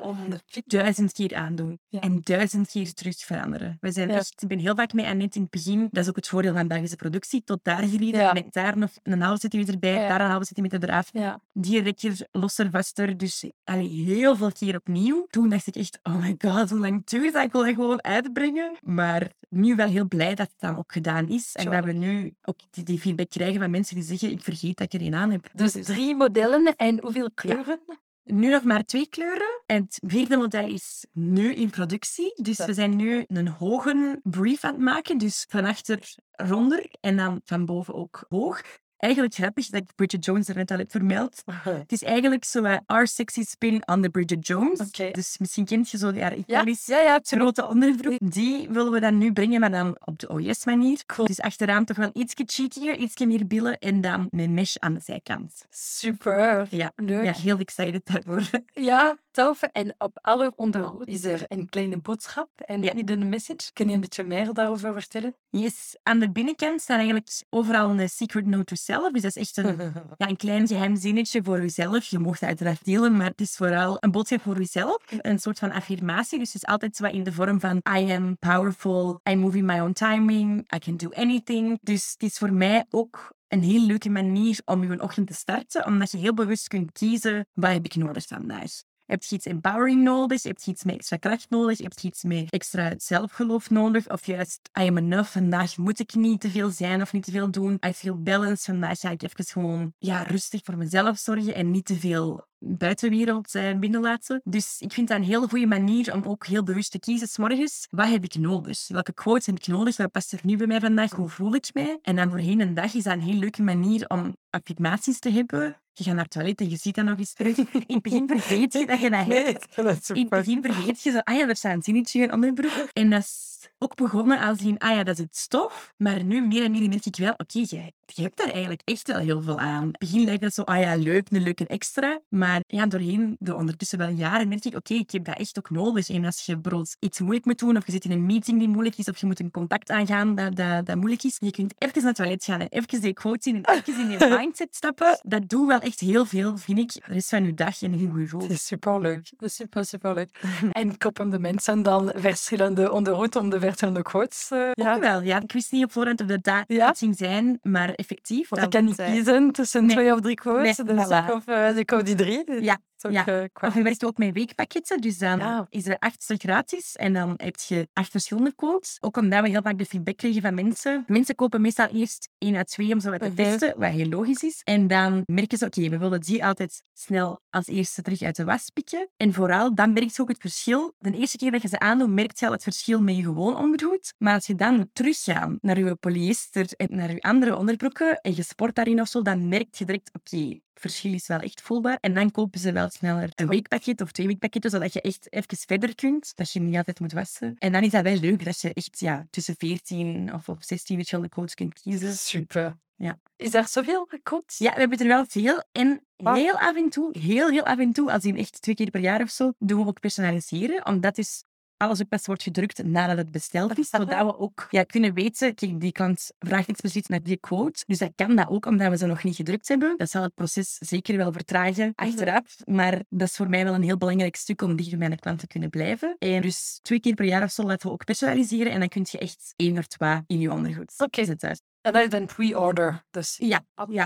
om, 0.00 0.30
de 0.30 0.40
fit 0.46 0.62
duizend 0.66 1.12
keer 1.12 1.34
aandoen. 1.34 1.78
Ja. 1.88 2.00
En 2.00 2.20
duizend 2.22 2.70
keer 2.70 2.92
terug 2.92 3.16
veranderen. 3.16 3.76
We 3.80 3.92
zijn 3.92 4.08
Ja. 4.08 4.16
echt, 4.16 4.42
ik 4.42 4.48
ben 4.48 4.58
heel 4.58 4.74
vaak 4.74 4.92
met 4.92 5.04
Annette 5.04 5.36
in 5.36 5.42
het 5.42 5.50
begin. 5.50 5.88
Dat 5.90 6.02
is 6.02 6.08
ook 6.08 6.16
het 6.16 6.28
voordeel 6.28 6.54
van 6.54 6.68
Belgische 6.68 6.96
productie. 6.96 7.42
Tot 7.44 7.58
daar 7.62 7.82
gereden. 7.82 8.20
Ja. 8.20 8.32
Met 8.32 8.52
daar 8.52 8.78
nog 8.78 8.90
een 9.02 9.20
halve 9.20 9.40
centimeter 9.40 9.72
erbij. 9.72 10.08
Daar 10.08 10.20
een 10.20 10.30
halve 10.30 10.44
centimeter 10.44 10.82
eraf. 10.82 11.10
Die 11.52 11.82
rekker 11.82 12.26
losser, 12.30 12.70
vaster. 12.70 13.16
Dus 13.16 13.50
allee, 13.64 13.88
heel 13.88 14.36
veel 14.36 14.52
keer 14.52 14.76
opnieuw. 14.76 15.26
Toen 15.30 15.48
dacht 15.48 15.66
ik 15.66 15.76
echt, 15.76 15.98
oh 16.02 16.16
my 16.16 16.34
god, 16.38 16.70
hoe 16.70 16.78
lang 16.78 17.06
duurt 17.06 17.32
dat? 17.32 17.44
Ik 17.44 17.52
wil 17.52 17.64
dat 17.64 17.74
gewoon 17.74 18.02
uitbrengen. 18.02 18.76
Maar 18.80 19.30
nu 19.48 19.74
wel 19.74 19.88
heel 19.88 20.08
blij 20.08 20.34
dat 20.34 20.46
het 20.46 20.60
dan 20.60 20.76
ook 20.76 20.92
gedaan 20.92 21.28
is. 21.28 21.54
En 21.54 21.70
dat 21.70 21.84
we 21.86 21.92
nu 21.92 22.34
ook 22.42 22.58
die, 22.70 22.84
die 22.84 22.98
feedback 22.98 23.30
krijgen 23.30 23.60
van 23.60 23.70
mensen 23.70 23.94
die 23.94 24.04
zeggen, 24.04 24.30
ik 24.30 24.42
vergeet 24.42 24.76
dat 24.76 24.92
ik 24.92 25.00
er 25.00 25.06
een 25.06 25.14
aan 25.14 25.30
heb. 25.30 25.50
Dus 25.52 25.72
drie 25.72 26.14
modellen 26.14 26.76
en 26.76 27.00
hoeveel 27.00 27.30
kleuren? 27.34 27.80
Nu 28.22 28.50
nog 28.50 28.62
maar 28.62 28.84
twee 28.84 29.08
kleuren. 29.08 29.62
En 29.66 29.82
het 29.82 30.00
vierde 30.06 30.36
model 30.36 30.68
is 30.68 31.06
nu 31.12 31.54
in 31.54 31.70
productie. 31.70 32.42
Dus 32.42 32.64
we 32.64 32.74
zijn 32.74 32.96
nu 32.96 33.24
een 33.26 33.48
hoge 33.48 34.20
brief 34.22 34.64
aan 34.64 34.72
het 34.72 34.82
maken. 34.82 35.18
Dus 35.18 35.46
van 35.48 35.64
achter 35.64 36.14
ronder 36.30 36.90
en 37.00 37.16
dan 37.16 37.40
van 37.44 37.64
boven 37.64 37.94
ook 37.94 38.24
hoog. 38.28 38.62
Eigenlijk 38.98 39.34
grappig 39.34 39.66
dat 39.66 39.82
ik 39.82 39.88
Bridget 39.94 40.24
Jones 40.24 40.48
er 40.48 40.54
net 40.56 40.70
al 40.70 40.78
heb 40.78 40.90
vermeld. 40.90 41.42
Het 41.62 41.92
is 41.92 42.02
eigenlijk 42.02 42.44
zo 42.44 42.62
eh, 42.62 42.78
Our 42.86 43.06
Sexy 43.06 43.42
Spin 43.44 43.82
on 43.88 44.02
the 44.02 44.08
Bridget 44.08 44.46
Jones. 44.46 44.90
Dus 45.12 45.38
misschien 45.38 45.64
kent 45.64 45.90
je 45.90 45.98
zo 45.98 46.12
die 46.12 46.22
haar 46.22 46.36
Ja, 46.36 46.44
iconisch 46.60 46.86
ja, 46.86 47.00
ja. 47.00 47.18
tuurlijk. 47.20 47.56
grote 47.56 47.72
onderbroek. 47.72 48.18
Die 48.32 48.68
willen 48.68 48.92
we 48.92 49.00
dan 49.00 49.18
nu 49.18 49.32
brengen, 49.32 49.60
maar 49.60 49.70
dan 49.70 49.96
op 50.04 50.18
de 50.18 50.28
OS-manier. 50.28 51.00
Dus 51.24 51.40
achteraan 51.40 51.84
toch 51.84 51.96
wel 51.96 52.10
iets 52.12 52.34
cheekier, 52.36 52.96
iets 52.96 53.24
meer 53.24 53.46
billen 53.46 53.78
en 53.78 54.00
dan 54.00 54.28
met 54.30 54.50
mesh 54.50 54.76
aan 54.76 54.94
de 54.94 55.00
zijkant. 55.00 55.66
Super. 55.70 56.66
Ja, 56.70 56.92
Leuk. 56.96 57.24
ja 57.24 57.32
heel 57.32 57.58
excited 57.58 58.06
daarvoor. 58.06 58.42
Ja, 58.74 59.16
tof. 59.36 59.62
En 59.62 59.94
op 59.98 60.18
alle 60.22 60.52
onderhoud 60.56 61.06
is 61.06 61.24
er 61.24 61.44
een 61.48 61.68
kleine 61.68 61.98
boodschap 61.98 62.50
en 62.56 62.82
Ja. 62.82 62.92
een 62.94 63.28
message. 63.28 63.72
Kun 63.72 63.88
je 63.88 63.94
een 63.94 64.00
beetje 64.00 64.24
meer 64.24 64.52
daarover 64.52 64.92
vertellen? 64.92 65.34
Yes, 65.50 65.96
aan 66.02 66.18
de 66.18 66.30
binnenkant 66.30 66.80
staat 66.80 66.96
eigenlijk 66.96 67.28
overal 67.50 67.90
een 67.90 68.08
secret 68.08 68.46
note 68.46 68.64
to 68.64 68.74
self. 68.74 69.12
Dus 69.12 69.22
dat 69.22 69.36
is 69.36 69.42
echt 69.42 69.56
een, 69.56 69.76
ja, 70.18 70.28
een 70.28 70.36
klein 70.36 70.66
geheim 70.66 70.96
zinnetje 70.96 71.40
voor 71.42 71.60
jezelf. 71.60 72.04
Je 72.04 72.18
mocht 72.18 72.40
het 72.40 72.48
uiteraard 72.48 72.84
delen, 72.84 73.16
maar 73.16 73.30
het 73.30 73.40
is 73.40 73.56
vooral 73.56 73.96
een 74.00 74.10
boodschap 74.10 74.40
voor 74.40 74.58
jezelf. 74.58 75.02
Een 75.20 75.38
soort 75.38 75.58
van 75.58 75.72
affirmatie. 75.72 76.38
Dus 76.38 76.52
het 76.52 76.62
is 76.62 76.68
altijd 76.68 76.96
zo 76.96 77.02
wat 77.04 77.12
in 77.12 77.22
de 77.24 77.32
vorm 77.32 77.60
van 77.60 77.76
I 77.98 78.10
am 78.12 78.38
powerful, 78.38 79.20
I 79.30 79.34
move 79.34 79.56
in 79.56 79.64
my 79.64 79.80
own 79.80 79.92
timing, 79.92 80.74
I 80.74 80.78
can 80.78 80.96
do 80.96 81.08
anything. 81.10 81.78
Dus 81.82 82.10
het 82.12 82.22
is 82.22 82.38
voor 82.38 82.52
mij 82.52 82.84
ook 82.90 83.34
een 83.48 83.62
heel 83.62 83.86
leuke 83.86 84.10
manier 84.10 84.60
om 84.64 84.92
je 84.92 85.02
ochtend 85.02 85.26
te 85.26 85.34
starten, 85.34 85.86
omdat 85.86 86.10
je 86.10 86.18
heel 86.18 86.34
bewust 86.34 86.68
kunt 86.68 86.92
kiezen 86.92 87.46
wat 87.52 87.72
heb 87.72 87.84
ik 87.84 87.94
nodig 87.94 88.26
vandaag. 88.26 88.70
Heb 89.06 89.22
je 89.22 89.34
iets 89.34 89.46
empowering 89.46 90.02
nodig? 90.02 90.42
Heb 90.42 90.58
je 90.58 90.70
iets 90.70 90.84
met 90.84 90.94
extra 90.94 91.16
kracht 91.16 91.50
nodig? 91.50 91.78
Heb 91.78 91.92
je 91.98 92.08
iets 92.08 92.22
met 92.22 92.50
extra 92.50 92.94
zelfgeloof 92.96 93.70
nodig? 93.70 94.08
Of 94.08 94.26
juist, 94.26 94.70
I 94.80 94.82
am 94.82 94.96
enough. 94.96 95.30
Vandaag 95.30 95.76
moet 95.76 95.98
ik 95.98 96.14
niet 96.14 96.40
te 96.40 96.50
veel 96.50 96.70
zijn 96.70 97.02
of 97.02 97.12
niet 97.12 97.24
te 97.24 97.30
veel 97.30 97.50
doen. 97.50 97.78
I 97.86 97.92
feel 97.92 98.22
balanced. 98.22 98.64
Vandaag 98.64 99.00
ga 99.00 99.10
ik 99.10 99.22
even 99.22 99.44
gewoon 99.44 99.92
ja, 99.98 100.22
rustig 100.22 100.60
voor 100.64 100.76
mezelf 100.76 101.18
zorgen 101.18 101.54
en 101.54 101.70
niet 101.70 101.84
te 101.84 101.94
veel 101.94 102.46
buitenwereld 102.58 103.54
eh, 103.54 103.78
binnenlaten. 103.78 104.40
Dus 104.44 104.80
ik 104.80 104.92
vind 104.92 105.08
dat 105.08 105.16
een 105.18 105.24
heel 105.24 105.48
goede 105.48 105.66
manier 105.66 106.14
om 106.14 106.22
ook 106.22 106.46
heel 106.46 106.62
bewust 106.62 106.90
te 106.90 106.98
kiezen. 106.98 107.28
's 107.28 107.38
morgens, 107.38 107.86
wat 107.90 108.08
heb 108.08 108.24
ik 108.24 108.34
nodig? 108.34 108.88
Welke 108.88 109.12
quotes 109.12 109.46
heb 109.46 109.56
ik 109.56 109.66
nodig? 109.66 109.96
Wat 109.96 110.10
past 110.10 110.32
er 110.32 110.40
nu 110.42 110.56
bij 110.56 110.66
mij 110.66 110.80
vandaag? 110.80 111.10
Hoe 111.10 111.28
voel 111.28 111.54
ik 111.54 111.70
mij? 111.72 111.98
En 112.02 112.16
dan 112.16 112.28
doorheen 112.28 112.60
een 112.60 112.74
dag 112.74 112.94
is 112.94 113.02
dat 113.02 113.12
een 113.12 113.20
heel 113.20 113.38
leuke 113.38 113.62
manier 113.62 114.08
om 114.08 114.36
affirmaties 114.50 115.18
te 115.18 115.30
hebben. 115.30 115.76
Je 115.98 116.04
gaat 116.04 116.14
naar 116.14 116.24
het 116.24 116.32
toilet 116.32 116.60
en 116.60 116.70
je 116.70 116.76
ziet 116.76 116.94
dat 116.94 117.04
nog 117.04 117.18
eens 117.18 117.32
terug. 117.32 117.56
In 117.58 117.82
het 117.86 118.02
begin 118.02 118.28
vergeet 118.28 118.72
je 118.72 118.86
dat 118.86 119.00
je 119.00 119.10
dat 119.10 119.26
hebt. 119.26 119.76
dat 119.76 119.98
is 120.00 120.10
In 120.10 120.20
het 120.20 120.28
begin 120.28 120.62
vergeet 120.62 121.02
je 121.02 121.10
zo, 121.10 121.18
ah 121.18 121.36
ja, 121.36 121.48
er 121.48 121.56
staat 121.56 121.74
een 121.74 121.82
zinnetje 121.82 122.22
in 122.22 122.32
onder 122.32 122.52
broek. 122.52 122.88
En 122.92 123.10
dat 123.10 123.20
is 123.20 123.55
ook 123.78 123.94
begonnen 123.94 124.38
als 124.38 124.58
in, 124.58 124.78
ah 124.78 124.94
ja, 124.94 125.02
dat 125.02 125.18
is 125.18 125.24
het 125.24 125.36
stof. 125.36 125.92
Maar 125.96 126.24
nu 126.24 126.46
meer 126.46 126.64
en 126.64 126.70
meer 126.70 126.88
merk 126.88 127.04
ik 127.06 127.16
wel, 127.16 127.32
oké, 127.36 127.58
je, 127.58 127.92
je 128.06 128.22
hebt 128.22 128.36
daar 128.36 128.50
eigenlijk 128.50 128.80
echt 128.84 129.06
wel 129.06 129.18
heel 129.18 129.42
veel 129.42 129.58
aan. 129.58 129.82
In 129.82 129.88
het 129.88 129.98
begin 129.98 130.24
lijkt 130.24 130.42
dat 130.42 130.54
zo, 130.54 130.62
ah 130.62 130.80
ja, 130.80 130.96
leuk, 130.96 131.30
een 131.30 131.42
leuke 131.42 131.66
extra. 131.66 132.20
Maar 132.28 132.60
ja, 132.66 132.86
doorheen 132.86 133.36
de 133.38 133.54
ondertussen 133.54 133.98
wel 133.98 134.08
jaren 134.08 134.48
merk 134.48 134.64
ik, 134.64 134.76
oké, 134.76 134.94
ik 134.94 135.10
heb 135.10 135.24
dat 135.24 135.38
echt 135.38 135.58
ook 135.58 135.70
nodig. 135.70 136.08
En 136.08 136.24
als 136.24 136.46
je 136.46 136.52
bijvoorbeeld 136.52 136.96
iets 136.98 137.20
moeilijk 137.20 137.46
moet 137.46 137.58
doen, 137.58 137.76
of 137.76 137.86
je 137.86 137.92
zit 137.92 138.04
in 138.04 138.10
een 138.10 138.26
meeting 138.26 138.58
die 138.58 138.68
moeilijk 138.68 138.96
is, 138.96 139.08
of 139.08 139.18
je 139.18 139.26
moet 139.26 139.40
een 139.40 139.50
contact 139.50 139.90
aangaan 139.90 140.34
dat, 140.34 140.56
dat, 140.56 140.86
dat 140.86 140.96
moeilijk 140.96 141.22
is, 141.22 141.36
je 141.38 141.50
kunt 141.50 141.74
even 141.78 141.94
naar 141.94 142.06
het 142.06 142.16
toilet 142.16 142.44
gaan 142.44 142.60
en 142.60 142.68
even 142.68 143.00
die 143.00 143.12
quote 143.12 143.38
zien 143.40 143.64
en 143.64 143.74
even 143.74 144.00
in 144.00 144.10
je 144.10 144.36
mindset 144.38 144.74
stappen. 144.74 145.20
Dat 145.22 145.48
doet 145.48 145.66
wel 145.66 145.80
echt 145.80 146.00
heel 146.00 146.24
veel, 146.24 146.56
vind 146.56 146.78
ik, 146.78 146.92
de 146.92 147.00
rest 147.04 147.28
van 147.28 147.44
je 147.44 147.54
dag 147.54 147.82
en 147.82 147.92
heel 147.92 148.16
je 148.16 148.36
Het 148.36 148.50
is 148.50 148.66
superleuk. 148.66 149.30
Dat 149.36 149.48
is 149.48 149.54
super, 149.54 149.84
superleuk. 149.84 150.40
en 150.72 150.98
kopen 150.98 151.30
de 151.30 151.38
mensen 151.38 151.82
dan 151.82 152.12
verschillende 152.14 152.92
onderhoud 152.92 153.36
om 153.36 153.50
de 153.50 153.55
de 153.60 153.66
verschillende 153.66 154.02
quotes. 154.02 154.50
Uh, 154.52 154.70
ja. 154.72 154.98
wel, 154.98 155.20
ja. 155.20 155.40
Ik 155.40 155.52
wist 155.52 155.72
niet 155.72 155.84
op 155.84 155.92
voorhand 155.92 156.20
of 156.20 156.26
dat 156.26 156.44
dat 156.44 156.64
ja. 156.66 156.92
ging 156.92 157.16
zijn, 157.16 157.58
maar 157.62 157.90
effectief. 157.90 158.48
Want 158.48 158.62
ik 158.62 158.70
kan 158.70 158.84
niet 158.84 158.96
kiezen 158.96 159.52
tussen 159.52 159.86
twee 159.86 160.12
of 160.12 160.20
drie 160.20 160.34
quotes. 160.34 160.76
Nee, 160.76 160.96
dus 160.96 161.06
voilà. 161.06 161.26
ik, 161.28 161.34
of, 161.34 161.48
uh, 161.48 161.76
ik 161.76 162.04
die 162.04 162.14
drie. 162.14 162.62
Ja, 162.62 162.78
ja. 162.98 163.28
Uh, 163.28 163.44
of 163.60 163.74
je 163.74 163.82
werkt 163.82 164.04
ook 164.04 164.18
met 164.18 164.32
weekpakketten, 164.32 165.00
dus 165.00 165.18
dan 165.18 165.66
is 165.68 165.86
er 165.86 165.98
acht 165.98 166.34
gratis 166.38 166.96
en 166.96 167.12
dan 167.12 167.34
heb 167.36 167.56
je 167.56 167.88
acht 167.92 168.10
verschillende 168.10 168.54
quotes. 168.54 168.96
Ook 169.00 169.16
omdat 169.16 169.42
we 169.42 169.48
heel 169.48 169.62
vaak 169.62 169.78
de 169.78 169.86
feedback 169.86 170.16
kregen 170.16 170.42
van 170.42 170.54
mensen. 170.54 171.04
Mensen 171.06 171.34
kopen 171.34 171.60
meestal 171.60 171.86
eerst 171.86 172.28
één 172.38 172.56
uit 172.56 172.68
twee 172.68 172.92
om 172.92 173.00
zo 173.00 173.10
wat 173.10 173.20
te 173.20 173.34
testen, 173.34 173.74
wat 173.78 173.90
heel 173.90 174.08
logisch 174.08 174.42
is. 174.42 174.60
En 174.64 174.86
dan 174.86 175.22
merken 175.26 175.58
ze, 175.58 175.64
oké, 175.64 175.88
we 175.88 175.98
willen 175.98 176.20
die 176.20 176.44
altijd 176.44 176.82
snel 176.92 177.40
als 177.50 177.66
eerste 177.66 178.02
terug 178.02 178.22
uit 178.22 178.36
de 178.36 178.44
was 178.44 178.70
pikken. 178.70 179.08
En 179.16 179.32
vooral, 179.32 179.74
dan 179.74 179.92
merk 179.92 180.10
je 180.10 180.22
ook 180.22 180.28
het 180.28 180.40
verschil. 180.40 180.94
De 180.98 181.12
eerste 181.12 181.36
keer 181.36 181.50
dat 181.50 181.62
je 181.62 181.68
ze 181.68 181.78
aandoet, 181.78 182.10
merk 182.10 182.38
je 182.38 182.46
al 182.46 182.52
het 182.52 182.62
verschil 182.62 183.00
met 183.00 183.16
je 183.16 183.22
gewoon 183.22 183.56
ondergoed. 183.56 184.14
Maar 184.18 184.34
als 184.34 184.46
je 184.46 184.54
dan 184.54 184.76
moet 184.76 184.88
teruggaan 184.92 185.58
naar 185.60 185.78
je 185.78 185.94
polyester 185.94 186.66
en 186.76 186.88
naar 186.90 187.12
je 187.12 187.20
andere 187.20 187.56
onderbroeken 187.56 188.20
en 188.20 188.34
je 188.34 188.42
sport 188.42 188.74
daarin 188.74 189.00
of 189.00 189.08
zo, 189.08 189.22
dan 189.22 189.48
merk 189.48 189.74
je 189.74 189.84
direct, 189.84 190.10
oké, 190.12 190.60
verschil 190.80 191.12
is 191.12 191.26
wel 191.26 191.40
echt 191.40 191.60
voelbaar. 191.60 191.98
En 192.00 192.14
dan 192.14 192.30
kopen 192.30 192.60
ze 192.60 192.72
wel 192.72 192.90
sneller 192.90 193.30
een 193.34 193.48
weekpakket 193.48 194.00
of 194.00 194.12
twee 194.12 194.26
weekpakketten, 194.26 194.70
zodat 194.70 194.92
je 194.92 195.00
echt 195.00 195.32
even 195.32 195.56
verder 195.56 195.94
kunt. 195.94 196.32
Dat 196.34 196.52
je 196.52 196.60
niet 196.60 196.76
altijd 196.76 197.00
moet 197.00 197.12
wassen. 197.12 197.54
En 197.58 197.72
dan 197.72 197.82
is 197.82 197.90
dat 197.90 198.02
wel 198.02 198.16
leuk 198.16 198.44
dat 198.44 198.60
je 198.60 198.72
echt 198.72 199.00
ja, 199.00 199.26
tussen 199.30 199.54
14 199.58 200.34
of, 200.34 200.48
of 200.48 200.56
16 200.60 200.96
verschillende 200.96 201.30
codes 201.30 201.54
kunt 201.54 201.80
kiezen. 201.80 202.14
Super. 202.14 202.76
Ja. 202.96 203.18
Is 203.36 203.54
er 203.54 203.68
zoveel 203.68 204.08
codes? 204.22 204.58
Ja, 204.58 204.72
we 204.72 204.80
hebben 204.80 204.98
er 204.98 205.06
wel 205.06 205.24
veel. 205.26 205.62
En 205.72 206.00
heel 206.16 206.58
af 206.58 206.76
en 206.76 206.88
toe, 206.88 207.18
heel, 207.18 207.50
heel 207.50 207.64
af 207.64 207.78
en 207.78 207.92
toe, 207.92 208.12
als 208.12 208.24
in 208.24 208.36
echt 208.36 208.62
twee 208.62 208.74
keer 208.74 208.90
per 208.90 209.00
jaar 209.00 209.22
of 209.22 209.30
zo, 209.30 209.52
doen 209.58 209.82
we 209.82 209.86
ook 209.86 210.00
personaliseren. 210.00 210.86
Omdat 210.86 211.18
is 211.18 211.44
alles 211.76 212.00
ook 212.02 212.08
pas 212.08 212.26
wordt 212.26 212.42
gedrukt 212.42 212.84
nadat 212.84 213.16
het 213.16 213.30
besteld 213.30 213.78
is, 213.78 213.88
zodat 213.88 214.08
we 214.08 214.38
ook 214.38 214.66
ja, 214.70 214.82
kunnen 214.82 215.14
weten, 215.14 215.54
kijk, 215.54 215.80
die 215.80 215.92
klant 215.92 216.30
vraagt 216.38 216.68
expliciet 216.68 217.08
naar 217.08 217.22
die 217.22 217.36
quote, 217.36 217.82
dus 217.86 217.98
dat 217.98 218.12
kan 218.14 218.36
dat 218.36 218.48
ook 218.48 218.66
omdat 218.66 218.90
we 218.90 218.96
ze 218.96 219.06
nog 219.06 219.22
niet 219.22 219.36
gedrukt 219.36 219.68
hebben. 219.68 219.94
Dat 219.96 220.10
zal 220.10 220.22
het 220.22 220.34
proces 220.34 220.74
zeker 220.74 221.16
wel 221.16 221.32
vertragen 221.32 221.92
achteraf, 221.94 222.56
maar 222.64 223.02
dat 223.08 223.28
is 223.28 223.36
voor 223.36 223.48
mij 223.48 223.64
wel 223.64 223.74
een 223.74 223.82
heel 223.82 223.96
belangrijk 223.96 224.36
stuk 224.36 224.62
om 224.62 224.76
dichter 224.76 224.98
bij 224.98 225.08
de 225.08 225.18
klant 225.18 225.38
te 225.38 225.46
kunnen 225.46 225.70
blijven. 225.70 226.16
En 226.18 226.42
dus 226.42 226.78
twee 226.82 227.00
keer 227.00 227.14
per 227.14 227.24
jaar 227.24 227.42
of 227.42 227.50
zo 227.50 227.62
laten 227.62 227.86
we 227.86 227.92
ook 227.92 228.04
personaliseren 228.04 228.72
en 228.72 228.78
dan 228.78 228.88
kun 228.88 229.06
je 229.10 229.18
echt 229.18 229.52
één 229.56 229.78
of 229.78 229.86
twee 229.86 230.20
in 230.26 230.40
je 230.40 230.52
ondergoed 230.52 230.94
okay. 230.96 231.24
zetten. 231.24 231.58
En 231.86 231.92
dat 231.92 232.12
is 232.12 232.18
een 232.18 232.26
pre-order. 232.26 233.04
Dus 233.10 233.36
ja, 233.38 233.60
ja. 233.88 234.04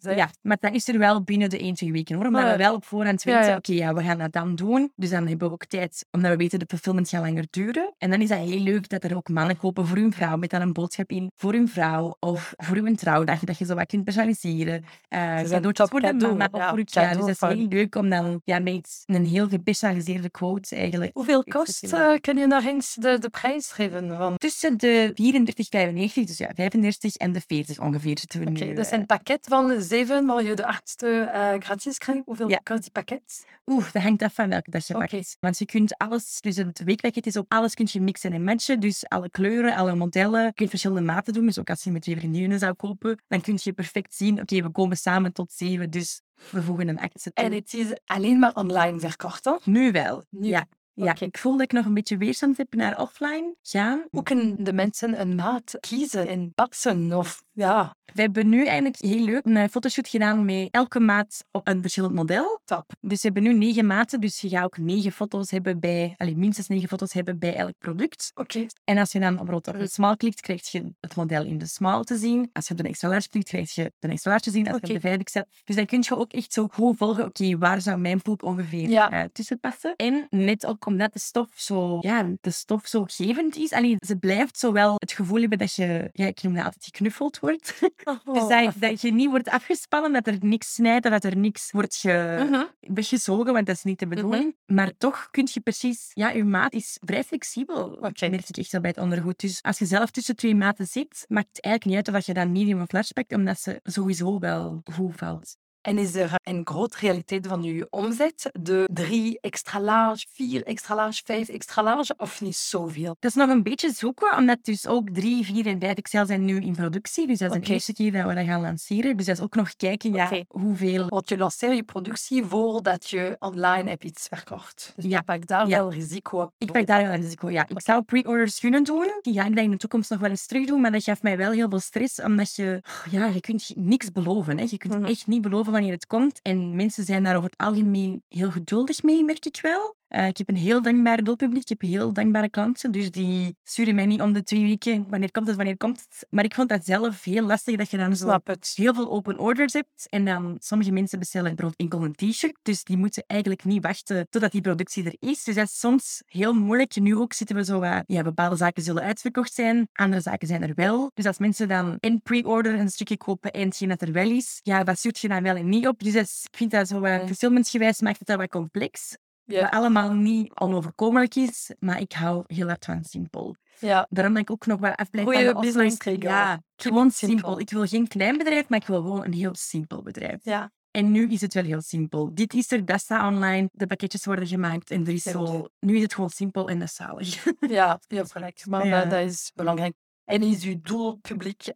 ja, 0.00 0.30
maar 0.42 0.56
dat 0.60 0.74
is 0.74 0.88
er 0.88 0.98
wel 0.98 1.22
binnen 1.22 1.50
de 1.50 1.58
1, 1.58 1.74
2 1.74 1.92
weken 1.92 2.16
hoor. 2.16 2.26
Omdat 2.26 2.50
we 2.50 2.56
wel 2.56 2.74
op 2.74 2.84
voorhand 2.84 3.22
weten, 3.22 3.44
ja, 3.44 3.56
oké, 3.56 3.72
ja, 3.72 3.94
we 3.94 4.02
gaan 4.02 4.18
dat 4.18 4.32
dan 4.32 4.54
doen. 4.54 4.92
Dus 4.96 5.10
dan 5.10 5.26
hebben 5.26 5.48
we 5.48 5.54
ook 5.54 5.64
tijd, 5.66 6.06
omdat 6.10 6.30
we 6.30 6.36
weten 6.36 6.58
de 6.58 6.64
fulfillment 6.68 7.08
gaat 7.08 7.24
langer 7.24 7.46
duren. 7.50 7.94
En 7.98 8.10
dan 8.10 8.20
is 8.20 8.28
dat 8.28 8.38
heel 8.38 8.60
leuk 8.60 8.88
dat 8.88 9.04
er 9.04 9.16
ook 9.16 9.28
mannen 9.28 9.56
kopen 9.56 9.86
voor 9.86 9.96
hun 9.96 10.12
vrouw, 10.12 10.36
met 10.36 10.50
dan 10.50 10.60
een 10.60 10.72
boodschap 10.72 11.10
in 11.10 11.30
voor 11.36 11.52
hun 11.52 11.68
vrouw 11.68 12.16
of 12.20 12.52
voor 12.56 12.76
hun 12.76 12.96
trouwdag, 12.96 13.38
dat 13.38 13.58
je 13.58 13.64
zo 13.64 13.74
wat 13.74 13.86
kunt 13.86 14.04
personaliseren. 14.04 14.84
Uh, 15.08 15.38
dus 15.38 15.48
voor 15.74 16.00
de 16.00 16.12
mama 16.12 16.48
of 16.52 16.68
voor 16.68 16.78
je 16.78 16.84
ja, 16.86 17.08
Dus 17.08 17.18
dat 17.18 17.28
is 17.28 17.40
heel 17.40 17.68
leuk 17.68 17.94
om 17.94 18.08
dan 18.10 18.40
ja, 18.44 18.58
met 18.58 19.02
een 19.06 19.26
heel 19.26 19.48
gepersonaliseerde 19.48 20.30
quote 20.30 20.76
eigenlijk... 20.76 21.10
Hoeveel 21.14 21.44
kost, 21.44 21.84
uh, 21.84 22.14
kun 22.20 22.36
je 22.36 22.46
nog 22.46 22.64
eens 22.64 22.94
de, 22.94 23.18
de 23.18 23.28
prijs 23.28 23.70
geven? 23.70 24.16
Van... 24.16 24.36
Tussen 24.36 24.78
de 24.78 25.10
34,95, 25.10 26.24
dus 26.24 26.38
ja, 26.38 26.50
35 26.54 27.16
en 27.18 27.32
de 27.32 27.40
40 27.46 27.80
ongeveer 27.80 28.16
nu. 28.38 28.74
dat 28.74 28.84
is 28.84 28.90
een 28.90 29.06
pakket 29.06 29.46
van 29.48 29.80
7, 29.80 30.26
waar 30.26 30.42
je 30.42 30.54
de 30.54 30.66
achtste 30.66 31.06
uh, 31.34 31.62
gratis 31.62 31.98
krijgt. 31.98 32.22
Hoeveel 32.24 32.48
ja. 32.48 32.60
kost 32.62 32.82
die 32.82 32.90
pakket? 32.90 33.46
Oeh, 33.66 33.92
dat 33.92 34.02
hangt 34.02 34.22
af 34.22 34.34
van 34.34 34.48
welke 34.48 34.70
dat 34.70 34.86
je 34.86 34.94
okay. 34.94 35.06
pakt. 35.06 35.36
Want 35.40 35.58
je 35.58 35.64
kunt 35.64 35.96
alles, 35.96 36.40
dus 36.40 36.56
het 36.56 36.84
weekpakket 36.84 37.26
is 37.26 37.36
ook 37.36 37.46
alles 37.48 37.74
kun 37.74 37.88
je 37.90 38.00
mixen 38.00 38.32
en 38.32 38.44
matchen. 38.44 38.80
Dus 38.80 39.08
alle 39.08 39.30
kleuren, 39.30 39.74
alle 39.74 39.94
modellen. 39.94 40.44
Je 40.44 40.52
kunt 40.52 40.70
verschillende 40.70 41.02
maten 41.02 41.32
doen. 41.32 41.46
Dus 41.46 41.58
ook 41.58 41.70
als 41.70 41.84
je 41.84 41.90
met 41.90 42.02
twee 42.02 42.16
vriendinnen 42.16 42.58
zou 42.58 42.74
kopen, 42.74 43.22
dan 43.28 43.40
kun 43.40 43.58
je 43.62 43.72
perfect 43.72 44.14
zien, 44.14 44.40
oké, 44.40 44.62
we 44.62 44.70
komen 44.70 44.96
samen 44.96 45.32
tot 45.32 45.52
7, 45.52 45.90
dus 45.90 46.22
we 46.50 46.62
voegen 46.62 46.88
een 46.88 46.98
achtste 46.98 47.32
toe. 47.32 47.44
En 47.44 47.52
het 47.52 47.74
is 47.74 47.86
alleen 48.06 48.38
maar 48.38 48.54
online 48.54 49.00
verkocht, 49.00 49.42
toch? 49.42 49.66
Nu 49.66 49.92
wel, 49.92 50.24
nu. 50.30 50.48
ja. 50.48 50.66
Ja, 51.04 51.14
ik 51.18 51.38
voel 51.38 51.52
dat 51.52 51.60
ik 51.60 51.72
nog 51.72 51.84
een 51.84 51.94
beetje 51.94 52.16
weerstand 52.16 52.56
heb 52.56 52.74
naar 52.74 53.00
offline 53.00 53.54
gaan. 53.62 54.04
Hoe 54.10 54.22
kunnen 54.22 54.64
de 54.64 54.72
mensen 54.72 55.20
een 55.20 55.34
maat 55.34 55.76
kiezen 55.80 56.28
en 56.28 56.52
passen? 56.54 57.12
Of 57.12 57.42
ja, 57.58 57.96
we 58.14 58.20
hebben 58.20 58.48
nu 58.48 58.64
eigenlijk 58.66 58.96
heel 59.00 59.24
leuk 59.24 59.44
een 59.44 59.68
fotoshoot 59.68 60.08
gedaan 60.08 60.44
met 60.44 60.68
elke 60.70 61.00
maat 61.00 61.44
op 61.50 61.68
een 61.68 61.80
verschillend 61.80 62.14
model. 62.14 62.60
Top. 62.64 62.92
Dus 63.00 63.22
we 63.22 63.30
hebben 63.32 63.42
nu 63.42 63.54
negen 63.54 63.86
maten, 63.86 64.20
dus 64.20 64.40
je 64.40 64.48
gaat 64.48 64.64
ook 64.64 64.78
negen 64.78 65.12
foto's 65.12 65.50
hebben 65.50 65.80
bij, 65.80 66.14
allez, 66.16 66.34
minstens 66.34 66.68
negen 66.68 66.88
foto's 66.88 67.12
hebben 67.12 67.38
bij 67.38 67.54
elk 67.54 67.72
product. 67.78 68.30
Oké. 68.34 68.66
En 68.84 68.98
als 68.98 69.12
je 69.12 69.20
dan 69.20 69.40
op 69.40 69.64
de 69.64 69.88
small 69.88 70.16
klikt, 70.16 70.40
krijg 70.40 70.70
je 70.70 70.92
het 71.00 71.16
model 71.16 71.44
in 71.44 71.58
de 71.58 71.66
small 71.66 72.02
te 72.02 72.16
zien. 72.16 72.50
Als 72.52 72.66
je 72.66 72.74
op 72.74 72.80
de 72.80 72.88
extra 72.88 73.08
large 73.08 73.28
klikt, 73.28 73.48
krijg 73.48 73.74
je 73.74 73.92
de 73.98 74.08
extra 74.08 74.30
large 74.30 74.44
te 74.44 74.50
zien. 74.50 74.68
Als 74.68 74.80
je 74.80 74.86
op 74.86 74.92
de 74.92 75.00
vijfde 75.00 75.30
zet. 75.30 75.46
Dus 75.64 75.76
dan 75.76 75.86
kun 75.86 76.04
je 76.08 76.16
ook 76.16 76.32
echt 76.32 76.52
zo 76.52 76.68
goed 76.72 76.96
volgen, 76.96 77.24
oké, 77.24 77.58
waar 77.58 77.80
zou 77.80 77.98
mijn 77.98 78.22
poep 78.22 78.42
ongeveer 78.42 78.88
ja. 78.88 79.12
uh, 79.12 79.24
tussen 79.32 79.60
passen? 79.60 79.96
En 79.96 80.26
net 80.30 80.66
ook 80.66 80.86
omdat 80.86 81.12
de 81.12 81.18
stof 81.18 81.48
zo, 81.54 81.98
ja, 82.00 82.26
de 82.40 82.50
stof 82.50 82.86
zo 82.86 83.04
gevend 83.06 83.56
is. 83.56 83.72
Allee, 83.72 83.96
ze 84.06 84.16
blijft 84.16 84.58
zowel 84.58 84.94
het 84.96 85.12
gevoel 85.12 85.40
hebben 85.40 85.58
dat 85.58 85.74
je, 85.74 86.10
ja, 86.12 86.26
ik 86.26 86.42
noem 86.42 86.54
dat 86.54 86.64
altijd, 86.64 86.84
geknuffeld 86.84 87.38
wordt. 87.38 87.47
Dus 88.32 88.48
dat, 88.48 88.72
dat, 88.76 89.00
je 89.00 89.12
niet 89.12 89.30
wordt 89.30 89.48
afgespannen, 89.48 90.12
dat 90.12 90.26
er 90.26 90.36
niks 90.40 90.74
snijdt, 90.74 91.10
dat 91.10 91.24
er 91.24 91.36
niks 91.36 91.70
wordt 91.70 91.94
ge, 91.94 92.46
uh 92.50 92.62
weggezogen, 92.80 93.52
want 93.52 93.66
dat 93.66 93.76
is 93.76 93.82
niet 93.82 93.98
de 93.98 94.06
mhm. 94.06 94.14
bedoeling. 94.14 94.56
Maar 94.66 94.92
toch 94.98 95.28
kun 95.30 95.48
je 95.52 95.60
precies... 95.60 96.10
Ja, 96.12 96.30
je 96.30 96.44
maat 96.44 96.72
is 96.72 96.98
vrij 97.04 97.24
flexibel. 97.24 97.98
Okay. 98.00 98.28
merk 98.28 98.48
ik 98.48 98.56
echt 98.56 98.72
wel 98.72 98.80
bij 98.80 98.90
het 98.90 99.00
ondergoed. 99.00 99.40
Dus 99.40 99.62
als 99.62 99.78
je 99.78 99.86
zelf 99.86 100.10
tussen 100.10 100.36
twee 100.36 100.54
maten 100.54 100.86
zit, 100.86 101.24
maakt 101.28 101.48
het 101.52 101.64
eigenlijk 101.64 101.96
niet 101.96 102.06
uit 102.06 102.16
of 102.16 102.26
je 102.26 102.34
dan 102.34 102.52
medium 102.52 102.80
of 102.80 102.92
large 102.92 103.12
pakt, 103.12 103.32
omdat 103.32 103.60
ze 103.60 103.80
sowieso 103.82 104.38
wel 104.38 104.80
goed 104.92 105.16
valt. 105.16 105.56
En 105.80 105.98
is 105.98 106.14
er 106.14 106.30
een 106.42 106.60
grote 106.64 106.96
realiteit 107.00 107.46
van 107.46 107.62
je 107.62 107.86
omzet? 107.90 108.50
De 108.60 108.88
drie 108.92 109.38
extra 109.40 109.80
large, 109.80 110.26
vier 110.32 110.64
extra 110.64 110.94
large, 110.94 111.20
vijf 111.24 111.48
extra 111.48 111.82
large 111.82 112.14
of 112.16 112.40
niet 112.40 112.56
zoveel? 112.56 113.16
Dat 113.18 113.30
is 113.30 113.34
nog 113.34 113.48
een 113.48 113.62
beetje 113.62 113.92
zoeken, 113.92 114.36
omdat 114.36 114.58
dus 114.62 114.86
ook 114.86 115.10
drie, 115.10 115.44
vier 115.44 115.66
en 115.66 115.80
vijf 115.80 116.00
XL 116.00 116.24
zijn 116.24 116.44
nu 116.44 116.60
in 116.60 116.74
productie. 116.74 117.26
Dus 117.26 117.38
dat 117.38 117.54
is 117.54 117.66
de 117.66 117.72
eerste 117.72 117.92
keer 117.92 118.12
dat 118.12 118.26
we 118.26 118.34
dat 118.34 118.44
gaan 118.44 118.60
lanceren. 118.60 119.16
Dus 119.16 119.26
dat 119.26 119.36
is 119.36 119.42
ook 119.42 119.54
nog 119.54 119.76
kijken 119.76 120.12
ja, 120.12 120.44
hoeveel... 120.48 121.06
Want 121.08 121.28
je 121.28 121.38
lanceert 121.38 121.76
je 121.76 121.82
productie 121.82 122.44
voordat 122.44 123.10
je 123.10 123.36
online 123.38 123.88
hebt 123.88 124.04
iets 124.04 124.26
verkocht. 124.28 124.92
Dus 124.96 125.04
ja. 125.04 125.20
pak 125.20 125.46
daar 125.46 125.66
wel 125.66 125.92
risico 125.92 126.40
op. 126.40 126.52
Ik 126.58 126.72
pak 126.72 126.86
daar 126.86 127.02
wel 127.02 127.14
risico, 127.14 127.50
ja. 127.50 127.68
Ik 127.68 127.80
zou 127.80 128.02
pre-orders 128.02 128.60
kunnen 128.60 128.84
doen. 128.84 129.18
Die 129.20 129.34
ga 129.34 129.46
ik 129.46 129.56
in 129.58 129.70
de 129.70 129.76
toekomst 129.76 130.10
nog 130.10 130.20
wel 130.20 130.30
eens 130.30 130.46
terug 130.46 130.66
doen, 130.66 130.80
maar 130.80 130.92
dat 130.92 131.02
geeft 131.02 131.22
mij 131.22 131.36
wel 131.36 131.50
heel 131.50 131.68
veel 131.68 131.80
stress, 131.80 132.22
omdat 132.22 132.54
je... 132.54 132.82
Ja, 133.10 133.26
je 133.26 133.40
kunt 133.40 133.72
niks 133.74 134.12
beloven. 134.12 134.58
Hè. 134.58 134.66
Je 134.68 134.76
kunt 134.76 134.94
mhm. 134.94 135.04
echt 135.04 135.26
niet 135.26 135.42
beloven 135.42 135.67
wanneer 135.70 135.92
het 135.92 136.06
komt. 136.06 136.40
En 136.42 136.76
mensen 136.76 137.04
zijn 137.04 137.22
daar 137.22 137.36
over 137.36 137.50
het 137.50 137.58
algemeen 137.58 138.22
heel 138.28 138.50
geduldig 138.50 139.02
mee, 139.02 139.24
merk 139.24 139.46
ik 139.46 139.58
wel. 139.62 139.97
Uh, 140.08 140.26
ik 140.26 140.36
heb 140.36 140.48
een 140.48 140.56
heel 140.56 140.82
dankbaar 140.82 141.22
doelpubliek, 141.22 141.62
ik 141.62 141.68
heb 141.68 141.80
heel 141.80 142.12
dankbare 142.12 142.48
klanten, 142.48 142.92
dus 142.92 143.10
die 143.10 143.56
sturen 143.62 143.94
mij 143.94 144.06
niet 144.06 144.20
om 144.20 144.32
de 144.32 144.42
twee 144.42 144.62
weken, 144.62 145.06
wanneer 145.08 145.30
komt 145.30 145.46
het, 145.46 145.56
wanneer 145.56 145.76
komt 145.76 146.00
het. 146.00 146.26
Maar 146.30 146.44
ik 146.44 146.54
vond 146.54 146.68
dat 146.68 146.84
zelf 146.84 147.24
heel 147.24 147.46
lastig, 147.46 147.76
dat 147.76 147.90
je 147.90 147.96
dan 147.96 148.16
zo 148.16 148.38
heel 148.74 148.94
veel 148.94 149.10
open 149.10 149.38
orders 149.38 149.72
hebt. 149.72 150.06
En 150.08 150.24
dan 150.24 150.56
sommige 150.58 150.90
mensen 150.90 151.18
bestellen 151.18 151.54
bijvoorbeeld 151.54 151.92
enkel 151.92 152.04
een 152.04 152.30
t-shirt, 152.30 152.58
dus 152.62 152.84
die 152.84 152.96
moeten 152.96 153.24
eigenlijk 153.26 153.64
niet 153.64 153.82
wachten 153.82 154.26
totdat 154.30 154.52
die 154.52 154.60
productie 154.60 155.04
er 155.04 155.16
is. 155.18 155.44
Dus 155.44 155.54
dat 155.54 155.66
is 155.66 155.78
soms 155.78 156.22
heel 156.26 156.52
moeilijk. 156.54 156.96
Nu 156.96 157.16
ook 157.16 157.32
zitten 157.32 157.56
we 157.56 157.64
zo, 157.64 157.82
uh, 157.82 157.98
ja, 158.06 158.22
bepaalde 158.22 158.56
zaken 158.56 158.82
zullen 158.82 159.02
uitverkocht 159.02 159.52
zijn, 159.54 159.88
andere 159.92 160.20
zaken 160.22 160.48
zijn 160.48 160.62
er 160.62 160.74
wel. 160.74 161.10
Dus 161.14 161.26
als 161.26 161.38
mensen 161.38 161.68
dan 161.68 161.96
in 162.00 162.22
pre-order 162.22 162.74
een 162.74 162.90
stukje 162.90 163.16
kopen 163.16 163.50
en 163.52 163.66
hetgeen 163.66 163.88
dat 163.88 164.02
er 164.02 164.12
wel 164.12 164.30
is, 164.30 164.60
ja, 164.62 164.84
wat 164.84 164.98
stuurt 164.98 165.18
je 165.18 165.28
dan 165.28 165.42
wel 165.42 165.56
en 165.56 165.68
niet 165.68 165.86
op. 165.86 165.98
Dus 165.98 166.14
is, 166.14 166.46
ik 166.50 166.56
vind 166.56 166.70
dat 166.70 166.88
zo 166.88 167.04
uh, 167.04 167.24
fulfillmentgewijs 167.24 168.00
maakt 168.00 168.18
het 168.18 168.26
dat 168.28 168.36
wat 168.36 168.48
complex. 168.48 169.16
Ja. 169.48 169.62
Wat 169.62 169.70
allemaal 169.70 170.12
niet 170.12 170.52
onoverkomelijk 170.54 171.34
is, 171.34 171.70
maar 171.78 172.00
ik 172.00 172.12
hou 172.12 172.44
heel 172.46 172.68
erg 172.68 172.78
van 172.80 173.04
simpel. 173.04 173.56
Ja. 173.80 174.06
Daarom 174.10 174.32
ben 174.32 174.42
ik 174.42 174.50
ook 174.50 174.66
nog 174.66 174.80
wel 174.80 174.94
afblijf 174.94 175.26
van 175.26 175.44
de 175.44 175.60
business 175.60 176.04
Ja, 176.04 176.62
gewoon 176.76 177.10
simpel. 177.10 177.60
Ik 177.60 177.70
wil 177.70 177.86
geen 177.86 178.08
klein 178.08 178.38
bedrijf, 178.38 178.68
maar 178.68 178.80
ik 178.80 178.86
wil 178.86 179.02
gewoon 179.02 179.24
een 179.24 179.32
heel 179.32 179.54
simpel 179.54 180.02
bedrijf. 180.02 180.38
Ja. 180.42 180.70
En 180.90 181.10
nu 181.10 181.28
is 181.28 181.40
het 181.40 181.54
wel 181.54 181.64
heel 181.64 181.80
simpel. 181.80 182.34
Dit 182.34 182.54
is 182.54 182.70
er, 182.70 182.84
dat 182.84 183.00
staat 183.00 183.32
online, 183.32 183.68
de 183.72 183.86
pakketjes 183.86 184.24
worden 184.24 184.46
gemaakt 184.46 184.90
en 184.90 185.06
er 185.06 185.12
is 185.12 185.22
zo... 185.22 185.68
Nu 185.80 185.96
is 185.96 186.02
het 186.02 186.14
gewoon 186.14 186.30
simpel 186.30 186.68
en 186.68 186.78
dat 186.78 186.88
is 186.88 186.94
zalig. 186.94 187.44
Ja, 187.60 188.00
je 188.08 188.16
hebt 188.16 188.32
gelijk. 188.32 188.66
Maar 188.66 188.90
dat, 188.90 189.10
dat, 189.10 189.20
is 189.20 189.52
belangrijk 189.54 189.94
En 190.28 190.42
is 190.42 190.64
uw 190.64 190.80
doelpubliek 190.82 191.72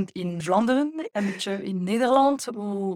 100% 0.00 0.02
in 0.12 0.42
Vlaanderen, 0.42 1.08
een 1.12 1.26
beetje 1.26 1.64
in 1.64 1.82
Nederland? 1.82 2.46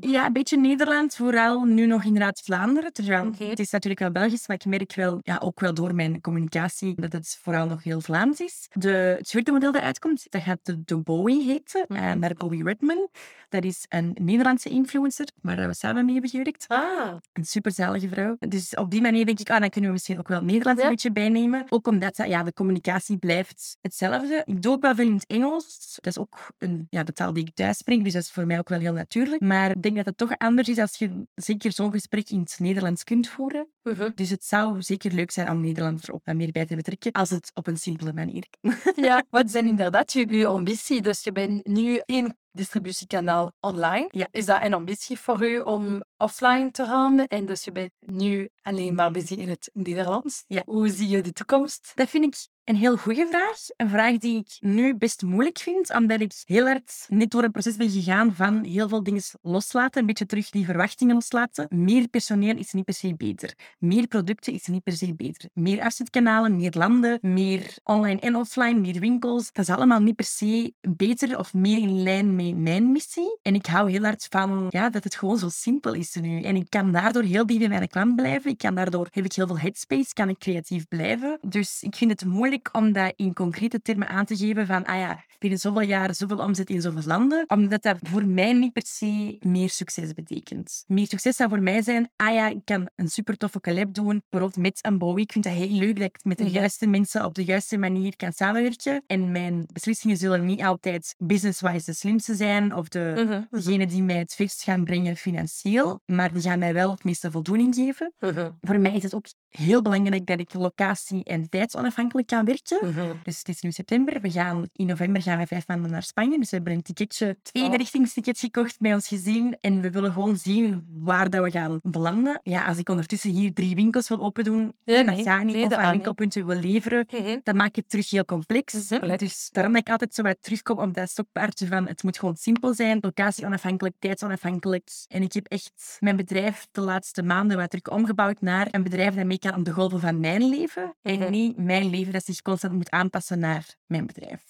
Ja, 0.00 0.26
een 0.26 0.32
beetje 0.32 0.58
Nederland, 0.58 1.14
vooral 1.14 1.64
nu 1.64 1.86
nog 1.86 2.04
inderdaad 2.04 2.40
Vlaanderen. 2.44 2.92
Terwijl 2.92 3.30
het 3.38 3.58
is 3.58 3.70
natuurlijk 3.70 4.00
wel 4.00 4.10
Belgisch, 4.10 4.46
maar 4.46 4.56
ik 4.56 4.64
merk 4.64 4.94
wel, 4.94 5.18
ja, 5.22 5.38
ook 5.42 5.60
wel 5.60 5.74
door 5.74 5.94
mijn 5.94 6.20
communicatie, 6.20 6.94
dat 7.00 7.12
het 7.12 7.38
vooral 7.42 7.66
nog 7.66 7.82
heel 7.82 8.00
Vlaams 8.00 8.40
is. 8.40 8.68
De, 8.72 8.88
het 8.88 9.30
vierde 9.30 9.52
model 9.52 9.72
dat 9.72 9.82
uitkomt, 9.82 10.26
dat 10.28 10.42
gaat 10.42 10.58
de, 10.62 10.84
de 10.84 10.96
Bowie 10.96 11.44
heten, 11.44 11.84
mm 11.88 12.04
naar 12.18 12.34
Bowie 12.34 12.64
Redman. 12.64 13.08
Dat 13.48 13.64
is 13.64 13.84
een 13.88 14.16
Nederlandse 14.20 14.68
influencer, 14.68 15.26
waar 15.42 15.66
we 15.66 15.74
samen 15.74 16.04
mee 16.04 16.12
hebben 16.12 16.30
gewerkt. 16.30 16.64
Ah. 16.68 17.14
Een 17.32 17.44
superzalige 17.44 18.08
vrouw. 18.08 18.36
Dus 18.38 18.74
op 18.74 18.90
die 18.90 19.00
manier 19.00 19.26
denk 19.26 19.40
ik, 19.40 19.50
ah, 19.50 19.60
dan 19.60 19.70
kunnen 19.70 19.90
we 19.90 19.96
misschien 19.96 20.18
ook 20.18 20.28
wel 20.28 20.42
Nederlands 20.42 20.82
een 20.82 20.88
beetje 20.88 21.12
bijnemen. 21.12 21.64
Ook 21.68 21.86
omdat 21.86 22.16
ja, 22.16 22.42
de 22.42 22.52
communicatie 22.52 23.16
blijft 23.16 23.78
hetzelfde. 23.80 24.42
Ik 24.44 24.62
doe 24.62 24.72
ook 24.72 24.82
wel 24.82 24.94
veel 24.96 25.06
in 25.06 25.14
het 25.14 25.26
Engels. 25.26 25.94
Dat 25.94 26.06
is 26.06 26.18
ook 26.18 26.50
een, 26.58 26.86
ja, 26.90 27.02
de 27.02 27.12
taal 27.12 27.32
die 27.32 27.46
ik 27.46 27.54
thuis 27.54 27.78
spreek, 27.78 28.04
dus 28.04 28.12
dat 28.12 28.22
is 28.22 28.30
voor 28.30 28.46
mij 28.46 28.58
ook 28.58 28.68
wel 28.68 28.80
heel 28.80 28.92
natuurlijk. 28.92 29.42
Maar 29.42 29.70
ik 29.70 29.82
denk 29.82 29.96
dat 29.96 30.04
het 30.04 30.16
toch 30.16 30.38
anders 30.38 30.68
is 30.68 30.78
als 30.78 30.96
je 30.96 31.26
zeker 31.34 31.72
zo'n 31.72 31.90
gesprek 31.92 32.30
in 32.30 32.40
het 32.40 32.56
Nederlands 32.58 33.04
kunt 33.04 33.28
voeren. 33.28 33.68
Uh-huh. 33.82 34.10
Dus 34.14 34.30
het 34.30 34.44
zou 34.44 34.82
zeker 34.82 35.12
leuk 35.12 35.30
zijn 35.30 35.50
om 35.50 35.60
Nederlanders 35.60 36.10
ook 36.10 36.24
meer 36.24 36.52
bij 36.52 36.66
te 36.66 36.76
betrekken, 36.76 37.12
als 37.12 37.30
het 37.30 37.50
op 37.54 37.66
een 37.66 37.76
simpele 37.76 38.12
manier 38.12 38.46
Ja, 38.96 39.24
wat 39.30 39.50
zijn 39.50 39.66
inderdaad 39.66 40.12
je 40.12 40.46
ambitie? 40.46 41.02
Dus 41.02 41.24
je 41.24 41.32
bent 41.32 41.66
nu 41.66 42.00
één 42.04 42.36
distributiekanaal 42.52 43.52
online. 43.60 44.08
Ja. 44.10 44.28
Is 44.30 44.46
dat 44.46 44.62
een 44.62 44.74
ambitie 44.74 45.18
voor 45.18 45.46
u 45.46 45.58
om 45.58 46.02
offline 46.16 46.70
te 46.70 46.84
gaan? 46.84 47.18
En 47.18 47.46
dus 47.46 47.64
je 47.64 47.72
bent 47.72 47.90
nu 47.98 48.48
alleen 48.62 48.94
maar 48.94 49.10
bezig 49.10 49.38
in 49.38 49.48
het 49.48 49.70
Nederlands. 49.72 50.44
Ja. 50.46 50.62
Hoe 50.64 50.88
zie 50.88 51.08
je 51.08 51.20
de 51.20 51.32
toekomst? 51.32 51.92
Dat 51.94 52.08
vind 52.08 52.24
ik 52.24 52.46
een 52.66 52.76
heel 52.76 52.96
goede 52.96 53.26
vraag. 53.30 53.58
Een 53.76 53.88
vraag 53.88 54.18
die 54.18 54.38
ik 54.38 54.56
nu 54.60 54.96
best 54.96 55.22
moeilijk 55.22 55.58
vind, 55.58 55.94
omdat 55.94 56.20
ik 56.20 56.32
heel 56.44 56.66
hard 56.66 57.06
net 57.08 57.30
door 57.30 57.42
een 57.42 57.50
proces 57.50 57.76
ben 57.76 57.90
gegaan 57.90 58.34
van 58.34 58.64
heel 58.64 58.88
veel 58.88 59.02
dingen 59.02 59.22
loslaten, 59.42 60.00
een 60.00 60.06
beetje 60.06 60.26
terug 60.26 60.50
die 60.50 60.64
verwachtingen 60.64 61.14
loslaten. 61.14 61.66
Meer 61.70 62.08
personeel 62.08 62.56
is 62.56 62.72
niet 62.72 62.84
per 62.84 62.94
se 62.94 63.14
beter. 63.16 63.54
Meer 63.78 64.06
producten 64.06 64.52
is 64.52 64.66
niet 64.66 64.82
per 64.82 64.92
se 64.92 65.14
beter. 65.14 65.48
Meer 65.52 65.80
afzetkanalen, 65.80 66.56
meer 66.56 66.72
landen, 66.76 67.18
meer 67.22 67.76
online 67.84 68.20
en 68.20 68.36
offline, 68.36 68.80
meer 68.80 69.00
winkels. 69.00 69.52
Dat 69.52 69.68
is 69.68 69.74
allemaal 69.74 70.00
niet 70.00 70.16
per 70.16 70.24
se 70.24 70.72
beter 70.80 71.38
of 71.38 71.54
meer 71.54 71.78
in 71.78 72.02
lijn 72.02 72.36
met 72.36 72.56
mijn 72.56 72.92
missie. 72.92 73.38
En 73.42 73.54
ik 73.54 73.66
hou 73.66 73.90
heel 73.90 74.02
hard 74.02 74.26
van 74.30 74.66
ja, 74.68 74.90
dat 74.90 75.04
het 75.04 75.14
gewoon 75.14 75.38
zo 75.38 75.48
simpel 75.48 75.94
is 75.94 76.14
nu. 76.14 76.42
En 76.42 76.56
ik 76.56 76.70
kan 76.70 76.92
daardoor 76.92 77.22
heel 77.22 77.46
dicht 77.46 77.58
bij 77.58 77.68
mijn 77.68 77.88
klant 77.88 78.16
blijven. 78.16 78.50
Ik 78.50 78.58
kan 78.58 78.74
daardoor, 78.74 79.08
heb 79.10 79.24
ik 79.24 79.32
heel 79.32 79.46
veel 79.46 79.58
headspace, 79.58 80.12
kan 80.12 80.28
ik 80.28 80.38
creatief 80.38 80.88
blijven. 80.88 81.38
Dus 81.40 81.82
ik 81.82 81.96
vind 81.96 82.10
het 82.10 82.24
moeilijk 82.24 82.54
om 82.72 82.92
dat 82.92 83.12
in 83.16 83.32
concrete 83.32 83.82
termen 83.82 84.08
aan 84.08 84.24
te 84.24 84.36
geven 84.36 84.66
van, 84.66 84.84
ah 84.84 84.98
ja, 84.98 85.24
binnen 85.38 85.58
zoveel 85.58 85.80
jaren 85.82 86.14
zoveel 86.14 86.38
omzet 86.38 86.70
in 86.70 86.80
zoveel 86.80 87.02
landen, 87.06 87.44
omdat 87.46 87.82
dat 87.82 87.98
voor 88.02 88.26
mij 88.26 88.52
niet 88.52 88.72
per 88.72 88.86
se 88.86 89.36
meer 89.40 89.70
succes 89.70 90.12
betekent. 90.12 90.84
Meer 90.86 91.06
succes 91.06 91.36
zou 91.36 91.48
voor 91.48 91.62
mij 91.62 91.82
zijn, 91.82 92.10
ah 92.16 92.34
ja, 92.34 92.48
ik 92.48 92.64
kan 92.64 92.88
een 92.96 93.08
super 93.08 93.36
toffe 93.36 93.60
collab 93.60 93.94
doen, 93.94 94.22
bijvoorbeeld 94.28 94.62
met 94.62 94.78
een 94.82 94.98
Bowie. 94.98 95.24
Ik 95.24 95.32
vind 95.32 95.44
dat 95.44 95.52
heel 95.52 95.68
leuk 95.68 95.96
dat 95.96 96.04
ik 96.04 96.18
met 96.22 96.38
de 96.38 96.44
mhm. 96.44 96.52
juiste 96.52 96.86
mensen 96.86 97.24
op 97.24 97.34
de 97.34 97.44
juiste 97.44 97.76
manier 97.76 98.16
kan 98.16 98.32
samenwerken. 98.32 99.02
En 99.06 99.32
mijn 99.32 99.66
beslissingen 99.72 100.16
zullen 100.16 100.44
niet 100.44 100.62
altijd 100.62 101.14
business-wise 101.18 101.84
de 101.84 101.92
slimste 101.92 102.34
zijn 102.34 102.74
of 102.74 102.88
de, 102.88 103.14
uh 103.16 103.62
degene 103.62 103.86
die 103.86 104.02
mij 104.02 104.16
het 104.16 104.34
verst 104.34 104.62
gaan 104.62 104.84
brengen 104.84 105.16
financieel, 105.16 106.00
maar 106.06 106.32
die 106.32 106.42
gaan 106.42 106.58
mij 106.58 106.72
wel 106.72 106.90
het 106.90 107.04
meeste 107.04 107.30
voldoening 107.30 107.74
geven. 107.74 108.12
Mhm. 108.18 108.50
Voor 108.60 108.78
mij 108.78 108.94
is 108.94 109.02
het 109.02 109.14
ook 109.14 109.26
heel 109.48 109.82
belangrijk 109.82 110.26
dat 110.26 110.40
ik 110.40 110.54
locatie- 110.54 111.24
en 111.24 111.48
tijdsonafhankelijk 111.48 112.26
kan 112.26 112.44
werken. 112.46 112.88
Mhm. 112.88 113.12
Dus 113.22 113.38
het 113.38 113.48
is 113.48 113.60
nu 113.60 113.70
september. 113.70 114.20
We 114.20 114.30
gaan, 114.30 114.68
in 114.72 114.86
november 114.86 115.22
gaan 115.22 115.38
we 115.38 115.46
vijf 115.46 115.66
maanden 115.66 115.90
naar 115.90 116.02
Spanje. 116.02 116.38
Dus 116.38 116.50
we 116.50 116.56
hebben 116.56 116.74
een 116.74 116.82
ticketje, 116.82 117.36
twee 117.42 117.76
richtingstickets 117.76 118.40
gekocht 118.40 118.80
bij 118.80 118.94
ons 118.94 119.08
gezien. 119.08 119.56
En 119.60 119.80
we 119.80 119.90
willen 119.90 120.12
gewoon 120.12 120.36
zien 120.36 120.86
waar 120.88 121.30
dat 121.30 121.44
we 121.44 121.50
gaan 121.50 121.80
belanden. 121.82 122.40
Ja, 122.42 122.66
als 122.66 122.78
ik 122.78 122.88
ondertussen 122.88 123.30
hier 123.30 123.52
drie 123.52 123.74
winkels 123.74 124.08
wil 124.08 124.20
open 124.20 124.44
doen, 124.44 124.72
nee, 124.84 125.04
dat 125.04 125.44
niet. 125.44 125.64
of 125.64 125.72
aan 125.72 125.90
winkelpunten 125.90 126.46
wil 126.46 126.60
leveren, 126.60 127.06
mhm. 127.10 127.38
dan 127.42 127.56
maakt 127.56 127.76
het 127.76 127.88
terug 127.88 128.10
heel 128.10 128.24
complex. 128.24 128.88
Mhm. 128.88 129.16
Dus 129.16 129.48
daarom 129.52 129.72
dat 129.72 129.82
ik 129.82 129.90
altijd 129.90 130.14
zo 130.14 130.22
wat 130.22 130.36
terugkom 130.40 130.78
op 130.78 130.94
dat 130.94 131.10
stokpaardje 131.10 131.66
van 131.66 131.88
het 131.88 132.02
moet 132.02 132.18
gewoon 132.18 132.36
simpel 132.36 132.74
zijn, 132.74 132.98
locatie 133.00 133.46
onafhankelijk, 133.46 133.94
tijdsonafhankelijk. 133.98 134.88
En 135.08 135.22
ik 135.22 135.32
heb 135.32 135.46
echt 135.46 135.96
mijn 136.00 136.16
bedrijf 136.16 136.66
de 136.72 136.80
laatste 136.80 137.22
maanden 137.22 137.56
wat 137.56 137.70
terug 137.70 137.96
omgebouwd 137.96 138.40
naar 138.40 138.68
een 138.70 138.82
bedrijf 138.82 139.14
dat 139.14 139.24
mee 139.24 139.38
kan 139.38 139.54
op 139.54 139.64
de 139.64 139.72
golven 139.72 140.00
van 140.00 140.20
mijn 140.20 140.48
leven. 140.48 140.94
En 141.02 141.30
niet 141.30 141.56
mijn 141.56 141.90
leven 141.90 142.12
dat 142.12 142.24
zich 142.24 142.35
constant 142.42 142.74
moet 142.74 142.90
aanpassen 142.90 143.38
naar 143.38 143.76
mijn 143.86 144.06
bedrijf. 144.06 144.42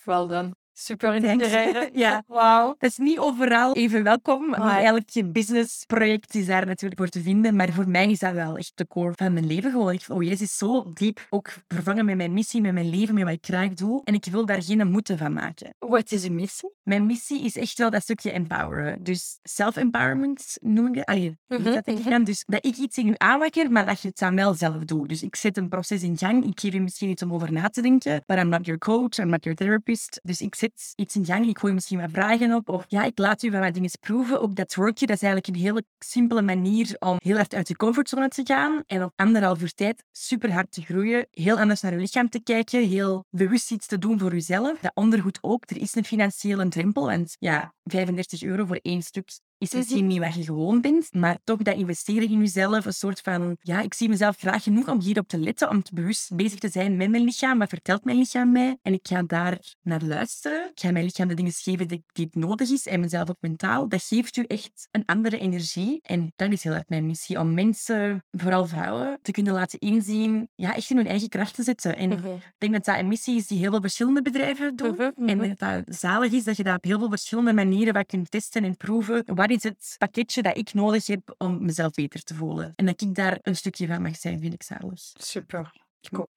Super 0.78 1.14
inspirerend. 1.14 1.90
ja. 2.04 2.22
Wauw. 2.26 2.74
Dat 2.78 2.90
is 2.90 2.96
niet 2.96 3.18
overal 3.18 3.74
even 3.74 4.02
welkom. 4.02 4.48
Maar 4.48 4.82
elk 4.82 5.32
businessproject 5.32 6.34
is 6.34 6.46
daar 6.46 6.66
natuurlijk 6.66 7.00
voor 7.00 7.08
te 7.08 7.20
vinden. 7.20 7.56
Maar 7.56 7.72
voor 7.72 7.88
mij 7.88 8.10
is 8.10 8.18
dat 8.18 8.32
wel 8.32 8.56
echt 8.56 8.72
de 8.74 8.86
core 8.86 9.12
van 9.14 9.32
mijn 9.32 9.46
leven. 9.46 9.70
Gewoon, 9.70 9.98
oh 10.08 10.22
jezus, 10.22 10.40
is 10.40 10.56
zo 10.56 10.92
diep 10.94 11.26
ook 11.30 11.54
vervangen 11.68 12.04
met 12.04 12.16
mijn 12.16 12.32
missie, 12.32 12.60
met 12.60 12.72
mijn 12.72 12.90
leven, 12.90 13.14
met 13.14 13.24
wat 13.24 13.32
ik 13.32 13.44
graag 13.44 13.68
doe. 13.68 14.00
En 14.04 14.14
ik 14.14 14.24
wil 14.24 14.46
daar 14.46 14.62
geen 14.62 14.90
moeten 14.90 15.18
van 15.18 15.32
maken. 15.32 15.74
Wat 15.78 16.12
is 16.12 16.24
uw 16.24 16.34
missie? 16.34 16.70
Mijn 16.82 17.06
missie 17.06 17.44
is 17.44 17.56
echt 17.56 17.78
wel 17.78 17.90
dat 17.90 18.02
stukje 18.02 18.30
empoweren. 18.30 19.04
Dus 19.04 19.38
self-empowerment 19.42 20.56
noem 20.60 20.86
ik 20.86 20.94
het. 20.94 21.04
Allee, 21.04 21.28
mm 21.28 21.56
-hmm. 21.56 21.64
dat 21.64 21.86
ik 21.86 22.26
Dus 22.26 22.44
dat 22.46 22.66
ik 22.66 22.76
iets 22.76 22.96
in 22.96 23.08
u 23.08 23.14
aanwakker, 23.16 23.70
maar 23.70 23.86
dat 23.86 24.00
je 24.00 24.08
het 24.08 24.18
dan 24.18 24.34
wel 24.34 24.54
zelf 24.54 24.84
doet. 24.84 25.08
Dus 25.08 25.22
ik 25.22 25.36
zet 25.36 25.56
een 25.56 25.68
proces 25.68 26.02
in 26.02 26.18
gang. 26.18 26.44
Ik 26.44 26.60
geef 26.60 26.72
je 26.72 26.80
misschien 26.80 27.10
iets 27.10 27.22
om 27.22 27.32
over 27.32 27.52
na 27.52 27.68
te 27.68 27.82
denken. 27.82 28.22
But 28.26 28.38
I'm 28.38 28.48
not 28.48 28.66
your 28.66 28.80
coach, 28.80 29.18
I'm 29.18 29.28
not 29.28 29.44
your 29.44 29.58
therapist. 29.58 30.20
Dus 30.22 30.40
ik 30.40 30.54
zet 30.54 30.65
iets 30.94 31.16
in 31.16 31.24
gang. 31.24 31.46
Ik 31.48 31.58
gooi 31.58 31.72
misschien 31.72 32.00
wat 32.00 32.10
vragen 32.10 32.54
op. 32.54 32.68
Of 32.68 32.84
ja, 32.88 33.04
ik 33.04 33.18
laat 33.18 33.42
u 33.42 33.50
van 33.50 33.60
wat 33.60 33.74
dingen 33.74 33.90
proeven. 34.00 34.40
Ook 34.40 34.54
dat 34.54 34.74
workje, 34.74 35.06
dat 35.06 35.16
is 35.16 35.22
eigenlijk 35.22 35.54
een 35.56 35.62
hele 35.62 35.84
simpele 35.98 36.42
manier 36.42 36.96
om 36.98 37.16
heel 37.18 37.36
hard 37.36 37.54
uit 37.54 37.68
je 37.68 37.76
comfortzone 37.76 38.28
te 38.28 38.42
gaan. 38.44 38.82
En 38.86 39.04
op 39.04 39.12
anderhalf 39.16 39.72
tijd 39.72 40.04
super 40.12 40.52
hard 40.52 40.72
te 40.72 40.82
groeien. 40.82 41.26
Heel 41.30 41.58
anders 41.58 41.80
naar 41.80 41.92
je 41.92 41.98
lichaam 41.98 42.28
te 42.28 42.42
kijken. 42.42 42.88
Heel 42.88 43.24
bewust 43.30 43.70
iets 43.70 43.86
te 43.86 43.98
doen 43.98 44.18
voor 44.18 44.32
jezelf. 44.32 44.78
Dat 44.78 44.92
ondergoed 44.94 45.38
ook. 45.40 45.70
Er 45.70 45.80
is 45.80 45.94
een 45.94 46.04
financiële 46.04 46.68
drempel. 46.68 47.06
Want 47.06 47.36
ja, 47.38 47.74
35 47.90 48.42
euro 48.42 48.64
voor 48.66 48.78
één 48.82 49.02
stuk 49.02 49.28
is 49.58 49.72
misschien 49.72 50.06
niet 50.06 50.18
wat 50.18 50.34
je 50.34 50.42
gewoon 50.44 50.80
bent, 50.80 51.08
maar 51.12 51.38
toch 51.44 51.62
dat 51.62 51.76
investeren 51.76 52.28
in 52.30 52.38
jezelf, 52.38 52.84
een 52.84 52.92
soort 52.92 53.20
van, 53.20 53.56
ja, 53.60 53.80
ik 53.80 53.94
zie 53.94 54.08
mezelf 54.08 54.36
graag 54.36 54.62
genoeg 54.62 54.88
om 54.88 55.00
hierop 55.00 55.28
te 55.28 55.38
letten, 55.38 55.70
om 55.70 55.82
te 55.82 55.94
bewust 55.94 56.34
bezig 56.36 56.58
te 56.58 56.68
zijn 56.68 56.96
met 56.96 57.10
mijn 57.10 57.24
lichaam. 57.24 57.58
Wat 57.58 57.68
vertelt 57.68 58.04
mijn 58.04 58.18
lichaam 58.18 58.52
mij? 58.52 58.78
En 58.82 58.92
ik 58.92 59.06
ga 59.08 59.22
daar 59.22 59.58
naar 59.82 60.02
luisteren. 60.02 60.70
Ik 60.70 60.80
ga 60.80 60.90
mijn 60.90 61.04
lichaam 61.04 61.28
de 61.28 61.34
dingen 61.34 61.52
geven 61.52 61.88
die, 61.88 62.04
die 62.12 62.24
het 62.24 62.34
nodig 62.34 62.70
is 62.70 62.86
en 62.86 63.00
mezelf 63.00 63.30
ook 63.30 63.36
mentaal. 63.40 63.88
Dat 63.88 64.02
geeft 64.02 64.36
u 64.36 64.42
echt 64.46 64.88
een 64.90 65.02
andere 65.04 65.38
energie. 65.38 65.98
En 66.02 66.32
dat 66.36 66.52
is 66.52 66.62
heel 66.62 66.72
erg 66.72 66.84
mijn 66.88 67.06
missie, 67.06 67.40
om 67.40 67.54
mensen, 67.54 68.24
vooral 68.30 68.66
vrouwen, 68.66 69.18
te 69.22 69.30
kunnen 69.30 69.52
laten 69.52 69.78
inzien, 69.78 70.48
ja, 70.54 70.74
echt 70.76 70.90
in 70.90 70.96
hun 70.96 71.06
eigen 71.06 71.28
kracht 71.28 71.54
te 71.54 71.62
zetten. 71.62 71.96
En 71.96 72.08
Mhm. 72.08 72.26
ik 72.26 72.52
denk 72.58 72.72
dat 72.72 72.84
dat 72.84 72.98
een 72.98 73.08
missie 73.08 73.36
is 73.36 73.46
die 73.46 73.58
heel 73.58 73.70
veel 73.70 73.80
verschillende 73.80 74.22
bedrijven 74.22 74.76
doen. 74.76 74.94
Mhm, 74.94 75.28
En 75.28 75.36
mhm. 75.36 75.48
dat 75.48 75.58
dat 75.58 75.96
zalig 75.96 76.32
is 76.32 76.44
dat 76.44 76.56
je 76.56 76.62
dat 76.62 76.76
op 76.76 76.84
heel 76.84 76.98
veel 76.98 77.08
verschillende 77.08 77.52
manieren 77.52 77.74
wat 77.84 78.06
kunt 78.06 78.30
testen 78.30 78.64
en 78.64 78.76
proeven. 78.76 79.22
Wat 79.34 79.50
is 79.50 79.62
het 79.62 79.94
pakketje 79.98 80.42
dat 80.42 80.56
ik 80.56 80.74
nodig 80.74 81.06
heb 81.06 81.34
om 81.38 81.64
mezelf 81.64 81.92
beter 81.92 82.22
te 82.22 82.34
voelen? 82.34 82.72
En 82.74 82.86
dat 82.86 83.00
ik 83.00 83.14
daar 83.14 83.38
een 83.42 83.56
stukje 83.56 83.86
van 83.86 84.02
mag 84.02 84.16
zijn, 84.16 84.40
vind 84.40 84.54
ik 84.54 84.62
zalig. 84.62 85.00
Super. 85.14 85.70
Ik 86.10 86.18
ook. 86.18 86.28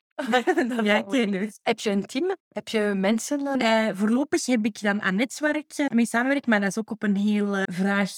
Ja, 0.84 1.06
ik 1.08 1.34
het. 1.34 1.60
Heb 1.64 1.80
je 1.80 1.90
een 1.90 2.06
team? 2.06 2.36
Heb 2.50 2.68
je 2.68 2.94
mensen? 2.96 3.60
Eh, 3.60 3.90
voorlopig 3.94 4.46
heb 4.46 4.66
ik 4.66 4.82
dan 4.82 5.02
aan 5.02 5.16
netwerk 5.16 5.72
eh, 5.76 5.88
mee 5.88 6.06
samenwerkt, 6.06 6.48
maar 6.48 6.60
dat 6.60 6.70
is 6.70 6.78
ook 6.78 6.92
op 6.92 7.04
een 7.04 7.16
heel 7.16 7.56
eh, 7.56 7.64
vraag, 7.74 8.12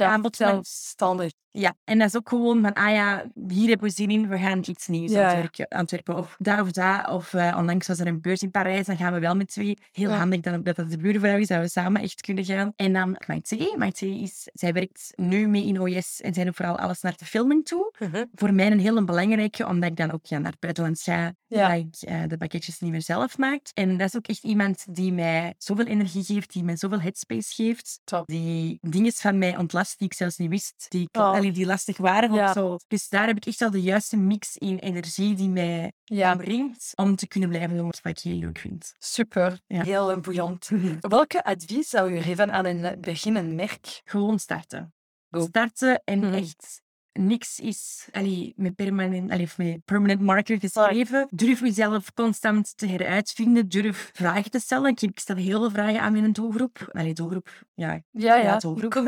aanbod. 0.00 0.36
zelfstandig. 0.36 1.32
Ja, 1.54 1.74
en 1.84 1.98
dat 1.98 2.08
is 2.08 2.16
ook 2.16 2.28
gewoon 2.28 2.62
van, 2.62 2.72
ah 2.72 2.90
ja, 2.92 3.24
hier 3.48 3.68
hebben 3.68 3.88
we 3.88 3.94
zin 3.94 4.10
in, 4.10 4.28
we 4.28 4.38
gaan 4.38 4.58
iets 4.66 4.86
nieuws 4.86 5.10
Ja. 5.12 5.24
Antwerpen, 5.30 5.68
Antwerpen. 5.68 6.16
Of 6.16 6.36
daar 6.38 6.60
of 6.60 6.70
daar. 6.72 7.12
Of 7.12 7.34
eh, 7.34 7.54
onlangs 7.58 7.86
was 7.86 7.98
er 7.98 8.06
een 8.06 8.20
beurs 8.20 8.42
in 8.42 8.50
Parijs, 8.50 8.86
dan 8.86 8.96
gaan 8.96 9.12
we 9.12 9.18
wel 9.18 9.34
met 9.36 9.48
twee. 9.48 9.76
Heel 9.92 10.10
Ja. 10.10 10.16
handig 10.16 10.40
dan 10.40 10.62
dat 10.62 10.76
dat 10.76 10.90
de 10.90 10.96
buurvrouw 10.96 11.36
is, 11.38 11.46
dat 11.46 11.60
we 11.60 11.68
samen 11.68 12.02
echt 12.02 12.20
kunnen 12.20 12.44
gaan. 12.44 12.72
En 12.76 12.92
dan 12.92 13.16
Maite. 13.26 13.74
Maite 13.78 14.06
is, 14.20 14.48
zij 14.52 14.72
werkt 14.72 15.12
nu 15.16 15.48
mee 15.48 15.64
in 15.66 15.80
OS 15.80 16.20
en 16.20 16.34
zij 16.34 16.44
doet 16.44 16.56
vooral 16.56 16.78
alles 16.78 17.00
naar 17.00 17.14
de 17.16 17.24
filming 17.24 17.64
toe. 17.64 17.92
Mhm. 17.98 18.24
Voor 18.34 18.54
mij 18.54 18.70
een 18.70 18.80
hele 18.80 19.04
belangrijke, 19.04 19.66
omdat 19.66 19.90
ik 19.90 19.96
dan 19.96 20.10
ook 20.12 20.26
ja, 20.26 20.38
naar 20.38 20.50
het 20.50 20.60
buitenland 20.60 21.00
ga, 21.00 21.34
Ja. 21.46 21.68
dat 21.68 21.78
ik 21.78 22.08
eh, 22.08 22.22
de 22.26 22.36
pakketjes 22.36 22.78
niet 22.80 22.90
meer 22.90 23.02
zelf 23.02 23.38
maak. 23.38 23.60
En 23.74 23.96
dat 23.96 24.08
is 24.08 24.16
ook 24.16 24.26
echt 24.26 24.44
iemand 24.44 24.84
die 24.94 25.12
mij 25.12 25.54
zoveel 25.58 25.86
energie 25.86 26.24
geeft, 26.24 26.52
die 26.52 26.64
mij 26.64 26.76
zoveel 26.76 27.00
headspace 27.00 27.54
geeft, 27.54 28.00
Top. 28.04 28.26
die 28.26 28.78
dingen 28.80 29.12
van 29.12 29.38
mij 29.38 29.56
ontlast 29.56 29.98
die 29.98 30.06
ik 30.06 30.14
zelfs 30.14 30.36
niet 30.36 30.50
wist, 30.50 30.86
die, 30.88 31.02
ik, 31.02 31.16
Oh. 31.16 31.41
Die 31.50 31.66
lastig 31.66 31.96
waren 31.96 32.32
Ja. 32.32 32.46
of 32.46 32.52
zo. 32.52 32.76
Dus 32.86 33.08
daar 33.08 33.26
heb 33.26 33.36
ik 33.36 33.46
echt 33.46 33.62
al 33.62 33.70
de 33.70 33.80
juiste 33.82 34.16
mix 34.16 34.56
in 34.56 34.78
energie 34.78 35.34
die 35.34 35.48
mij 35.48 35.92
Ja, 36.04 36.36
brengt 36.36 36.92
om 36.94 37.16
te 37.16 37.26
kunnen 37.28 37.48
blijven 37.48 37.76
doen 37.76 37.86
wat 37.86 38.00
ik 38.04 38.18
heel 38.18 38.36
leuk 38.38 38.58
vind. 38.58 38.94
super. 38.98 39.60
Ja. 39.66 39.82
Heel 39.82 40.20
boeiend. 40.20 40.70
Welke 41.00 41.44
advies 41.44 41.88
zou 41.88 42.14
je 42.14 42.22
geven 42.22 42.52
aan 42.52 42.64
een 42.66 43.00
beginnend 43.00 43.52
merk? 43.54 44.00
Gewoon 44.04 44.38
starten. 44.38 44.94
Go. 45.30 45.40
Starten 45.46 46.02
en 46.04 46.18
Mhm. 46.18 46.32
echt 46.34 46.81
niks 47.12 47.60
is 47.60 48.08
allee, 48.12 48.52
met, 48.56 48.74
permanent, 48.74 49.30
allee, 49.30 49.48
met 49.56 49.84
permanent 49.84 50.20
marker 50.20 50.58
geschreven. 50.58 51.26
Durf 51.30 51.60
jezelf 51.60 52.12
constant 52.14 52.76
te 52.76 52.86
heruitvinden. 52.86 53.68
Durf 53.68 54.10
vragen 54.12 54.50
te 54.50 54.60
stellen. 54.60 54.96
Ik, 55.00 55.18
stel 55.18 55.36
heel 55.36 55.60
veel 55.60 55.70
vragen 55.70 56.00
aan 56.00 56.12
mijn 56.12 56.32
doelgroep. 56.32 56.88
Allee, 56.92 57.12
doelgroep, 57.12 57.48
ja. 57.74 58.02
Ja, 58.10 58.36
ja. 58.36 58.58
doelgroep. 58.58 58.90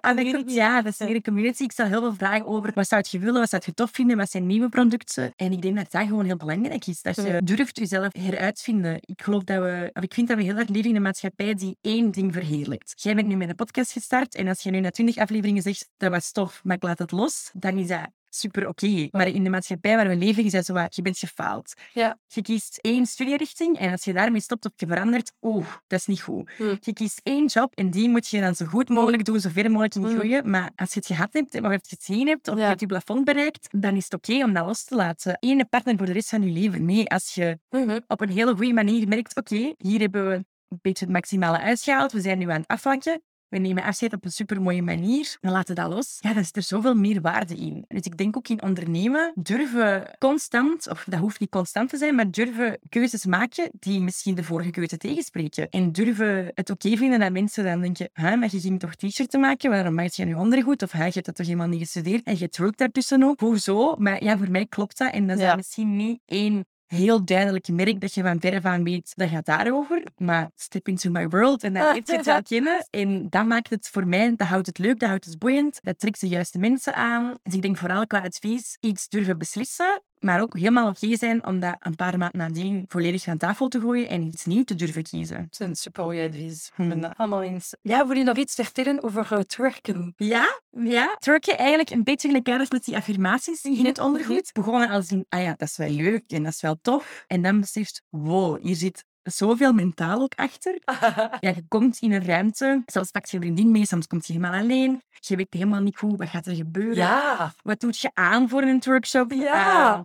Community. 0.00 0.52
Ja, 0.52 0.82
dat 0.82 0.92
is 0.92 1.00
een 1.00 1.22
community. 1.22 1.62
Ik 1.62 1.72
stel 1.72 1.86
heel 1.86 2.00
veel 2.00 2.14
vragen 2.14 2.46
over 2.46 2.70
wat 2.74 2.88
zou 2.88 3.04
je 3.10 3.18
willen, 3.18 3.40
wat 3.40 3.48
zou 3.48 3.62
je 3.64 3.74
tof 3.74 3.90
vinden, 3.90 4.16
wat 4.16 4.30
zijn 4.30 4.46
nieuwe 4.46 4.68
producten. 4.68 5.32
En 5.36 5.52
ik 5.52 5.62
denk 5.62 5.76
dat 5.76 5.90
dat 5.90 6.06
gewoon 6.06 6.24
heel 6.24 6.36
belangrijk 6.36 6.86
is. 6.86 7.02
Dat 7.02 7.16
je 7.16 7.40
durft 7.44 7.78
jezelf 7.78 8.12
heruitvinden. 8.12 8.98
Ik 9.00 9.22
geloof 9.22 9.44
dat 9.44 9.62
we, 9.62 9.90
of 9.92 10.02
ik 10.02 10.14
vind 10.14 10.28
dat 10.28 10.36
we 10.36 10.42
heel 10.42 10.56
erg 10.56 10.68
leven 10.68 10.90
in 10.90 10.96
een 10.96 11.02
maatschappij 11.02 11.54
die 11.54 11.76
één 11.80 12.10
ding 12.10 12.32
verheerlijkt. 12.32 12.92
Jij 13.02 13.14
bent 13.14 13.28
nu 13.28 13.36
met 13.36 13.48
een 13.48 13.54
podcast 13.54 13.92
gestart 13.92 14.34
en 14.34 14.48
als 14.48 14.62
je 14.62 14.70
nu 14.70 14.80
na 14.80 14.90
twintig 14.90 15.16
afleveringen 15.16 15.62
zegt 15.62 15.90
dat 15.96 16.10
was 16.10 16.32
tof, 16.32 16.60
maar 16.64 16.76
ik 16.76 16.82
laat 16.82 16.98
het 16.98 17.10
los, 17.10 17.41
dan 17.52 17.78
is 17.78 17.86
dat 17.86 18.08
super 18.28 18.68
oké. 18.68 19.08
Maar 19.10 19.28
in 19.28 19.44
de 19.44 19.50
maatschappij 19.50 19.96
waar 19.96 20.08
we 20.08 20.16
leven, 20.16 20.44
is 20.44 20.52
dat 20.52 20.64
zo 20.64 20.72
wat, 20.72 20.96
je 20.96 21.02
bent 21.02 21.18
gefaald. 21.18 21.74
Ja. 21.92 22.18
Je 22.26 22.42
kiest 22.42 22.78
één 22.80 23.06
studierichting 23.06 23.78
en 23.78 23.90
als 23.90 24.04
je 24.04 24.12
daarmee 24.12 24.40
stopt 24.40 24.64
of 24.64 24.72
je 24.76 24.86
verandert, 24.86 25.32
oeh, 25.40 25.66
dat 25.86 25.98
is 25.98 26.06
niet 26.06 26.20
goed. 26.20 26.50
Hm. 26.56 26.76
Je 26.80 26.92
kiest 26.92 27.20
één 27.22 27.46
job 27.46 27.74
en 27.74 27.90
die 27.90 28.08
moet 28.08 28.28
je 28.28 28.40
dan 28.40 28.54
zo 28.54 28.66
goed 28.66 28.88
mogelijk 28.88 29.24
doen, 29.24 29.40
zo 29.40 29.48
ver 29.52 29.70
mogelijk 29.70 29.94
in 29.94 30.02
Hm. 30.04 30.08
groeien. 30.08 30.50
Maar 30.50 30.70
als 30.76 30.92
je 30.92 30.98
het 30.98 31.06
gehad 31.08 31.32
hebt, 31.32 31.54
of 31.54 31.60
je 31.60 31.68
het 31.68 31.94
gezien 31.98 32.26
hebt, 32.26 32.48
of 32.48 32.54
Ja. 32.54 32.60
je 32.62 32.66
hebt 32.66 32.80
je 32.80 32.86
plafond 32.86 33.24
bereikt, 33.24 33.68
dan 33.70 33.96
is 33.96 34.04
het 34.04 34.14
oké 34.14 34.44
om 34.44 34.52
dat 34.52 34.66
los 34.66 34.84
te 34.84 34.94
laten. 34.94 35.36
Eén 35.40 35.68
partner 35.68 35.96
voor 35.96 36.06
de 36.06 36.12
rest 36.12 36.28
van 36.28 36.42
je 36.42 36.50
leven. 36.60 36.84
Nee, 36.84 37.08
als 37.08 37.34
je 37.34 37.58
Mhm. 37.70 38.00
op 38.06 38.20
een 38.20 38.30
hele 38.30 38.54
goede 38.54 38.72
manier 38.72 39.08
merkt, 39.08 39.36
oké, 39.36 39.74
hier 39.78 40.00
hebben 40.00 40.28
we 40.28 40.34
een 40.34 40.78
beetje 40.82 41.04
het 41.04 41.14
maximale 41.14 41.58
uitgehaald, 41.58 42.12
we 42.12 42.20
zijn 42.20 42.38
nu 42.38 42.50
aan 42.50 42.60
het 42.60 42.68
afwakken, 42.68 43.22
we 43.52 43.58
nemen 43.58 43.82
afscheid 43.82 44.12
op 44.12 44.24
een 44.24 44.30
supermooie 44.32 44.82
manier, 44.82 45.36
dan 45.40 45.52
laten 45.52 45.74
we 45.74 45.80
dat 45.80 45.90
los. 45.92 46.16
Ja, 46.20 46.32
dan 46.32 46.42
is 46.42 46.50
er 46.52 46.62
zoveel 46.62 46.94
meer 46.94 47.20
waarde 47.20 47.54
in. 47.54 47.84
Dus 47.88 48.00
ik 48.02 48.16
denk 48.16 48.36
ook 48.36 48.48
in 48.48 48.62
ondernemen, 48.62 49.32
durven 49.34 50.10
constant, 50.18 50.88
of 50.88 51.04
dat 51.08 51.20
hoeft 51.20 51.40
niet 51.40 51.50
constant 51.50 51.88
te 51.88 51.96
zijn, 51.96 52.14
maar 52.14 52.30
durven 52.30 52.78
keuzes 52.88 53.26
maken 53.26 53.70
die 53.78 54.00
misschien 54.00 54.34
de 54.34 54.44
vorige 54.44 54.70
keuze 54.70 54.96
tegenspreken. 54.96 55.68
En 55.68 55.92
durven 55.92 56.50
het 56.54 56.70
oké 56.70 56.96
vinden 56.96 57.18
dat 57.20 57.32
mensen 57.32 57.64
dan 57.64 57.80
denken, 57.80 58.08
huh, 58.14 58.34
maar 58.38 58.48
je 58.50 58.60
ging 58.60 58.80
toch 58.80 58.94
t-shirts 58.94 59.36
maken, 59.36 59.70
waarom 59.70 59.94
maak 59.94 60.10
je 60.10 60.24
nu 60.24 60.34
ondergoed? 60.34 60.82
Of 60.82 60.92
je 60.92 60.98
hebt 60.98 61.24
dat 61.24 61.34
toch 61.34 61.46
helemaal 61.46 61.68
niet 61.68 61.80
gestudeerd 61.80 62.24
en 62.24 62.38
je 62.38 62.48
werkt 62.56 62.78
daartussen 62.78 63.22
ook. 63.22 63.40
Hoezo? 63.40 63.96
Maar 63.96 64.24
ja, 64.24 64.38
voor 64.38 64.50
mij 64.50 64.66
klopt 64.66 64.98
dat. 64.98 65.12
En 65.12 65.26
dat 65.26 65.36
is 65.36 65.42
Ja. 65.42 65.56
misschien 65.56 65.96
niet 65.96 66.20
één 66.26 66.64
heel 66.94 67.24
duidelijk 67.24 67.68
merk 67.68 68.00
dat 68.00 68.14
je 68.14 68.22
van 68.22 68.40
verre 68.40 68.60
van 68.60 68.84
weet, 68.84 69.12
dat 69.14 69.28
gaat 69.28 69.44
daarover. 69.44 70.02
Maar 70.16 70.50
step 70.56 70.88
into 70.88 71.10
my 71.10 71.28
world 71.28 71.64
en 71.64 71.72
dan 71.72 71.92
leert 71.92 72.08
je 72.08 72.16
het 72.16 72.26
wel 72.26 72.42
kennen. 72.42 72.86
En 72.90 73.26
dat 73.30 73.46
maakt 73.46 73.70
het 73.70 73.88
voor 73.88 74.06
mij, 74.06 74.34
dat 74.36 74.46
houdt 74.46 74.66
het 74.66 74.78
leuk, 74.78 74.98
dat 74.98 75.08
houdt 75.08 75.24
het 75.24 75.38
boeiend. 75.38 75.78
Dat 75.82 75.98
trekt 75.98 76.20
de 76.20 76.28
juiste 76.28 76.58
mensen 76.58 76.94
aan. 76.94 77.34
Dus 77.42 77.54
ik 77.54 77.62
denk 77.62 77.76
vooral 77.76 78.06
qua 78.06 78.20
advies, 78.20 78.76
iets 78.80 79.08
durven 79.08 79.38
beslissen. 79.38 80.02
Maar 80.22 80.40
ook 80.40 80.56
helemaal 80.56 80.88
oké 80.88 81.16
zijn 81.16 81.46
om 81.46 81.60
dat 81.60 81.76
een 81.80 81.96
paar 81.96 82.18
maanden 82.18 82.38
nadien 82.38 82.84
volledig 82.88 83.26
aan 83.28 83.38
tafel 83.38 83.68
te 83.68 83.80
gooien 83.80 84.08
en 84.08 84.22
iets 84.22 84.44
nieuws 84.44 84.64
te 84.64 84.74
durven 84.74 85.02
kiezen. 85.02 85.36
Dat 85.36 85.60
is 85.60 85.66
een 85.66 85.76
super 85.76 86.04
goede 86.04 86.24
advies. 86.28 86.66
Ik 86.66 86.72
Hm. 86.74 86.88
ben 86.88 87.02
het 87.02 87.16
allemaal 87.16 87.42
eens. 87.42 87.74
Ja, 87.82 88.06
wil 88.06 88.16
je 88.16 88.24
nog 88.24 88.36
iets 88.36 88.54
vertellen 88.54 89.02
over 89.02 89.36
het 89.36 89.56
werken? 89.56 90.14
Ja, 90.16 90.60
ja. 90.70 91.16
Turkey 91.18 91.56
eigenlijk 91.56 91.90
een 91.90 92.04
beetje 92.04 92.28
gelijkaardig 92.28 92.70
met 92.70 92.84
die 92.84 92.96
affirmaties 92.96 93.62
in 93.64 93.86
het 93.86 93.98
ondergoed. 93.98 94.50
Begonnen 94.52 94.88
als 94.88 95.10
in, 95.10 95.26
ah 95.28 95.42
ja, 95.42 95.54
dat 95.56 95.68
is 95.68 95.76
wel 95.76 95.90
leuk 95.90 96.22
en 96.26 96.42
dat 96.42 96.52
is 96.52 96.60
wel 96.60 96.78
tof. 96.82 97.24
En 97.26 97.42
dan 97.42 97.60
beseft, 97.60 98.02
wow, 98.08 98.62
hier 98.62 98.76
zit 98.76 99.04
zoveel 99.22 99.72
mentaal 99.72 100.20
ook 100.20 100.34
achter. 100.34 100.78
Ja, 101.40 101.50
je 101.50 101.64
komt 101.68 101.98
in 102.00 102.12
een 102.12 102.24
ruimte, 102.24 102.82
soms 102.86 103.10
pakt 103.10 103.30
je 103.30 103.38
vriendin 103.38 103.70
mee, 103.70 103.86
soms 103.86 104.06
komt 104.06 104.26
je 104.26 104.32
helemaal 104.32 104.60
alleen. 104.60 105.02
Je 105.20 105.36
weet 105.36 105.46
helemaal 105.54 105.80
niet 105.80 105.98
goed, 105.98 106.18
wat 106.18 106.28
gaat 106.28 106.46
er 106.46 106.54
gebeuren? 106.54 106.96
ja. 106.96 107.52
Wat 107.62 107.80
doet 107.80 107.98
je 107.98 108.10
aan 108.14 108.48
voor 108.48 108.62
een 108.62 108.82
workshop? 108.84 109.32
Ja. 109.32 109.94
Eh, 109.94 110.00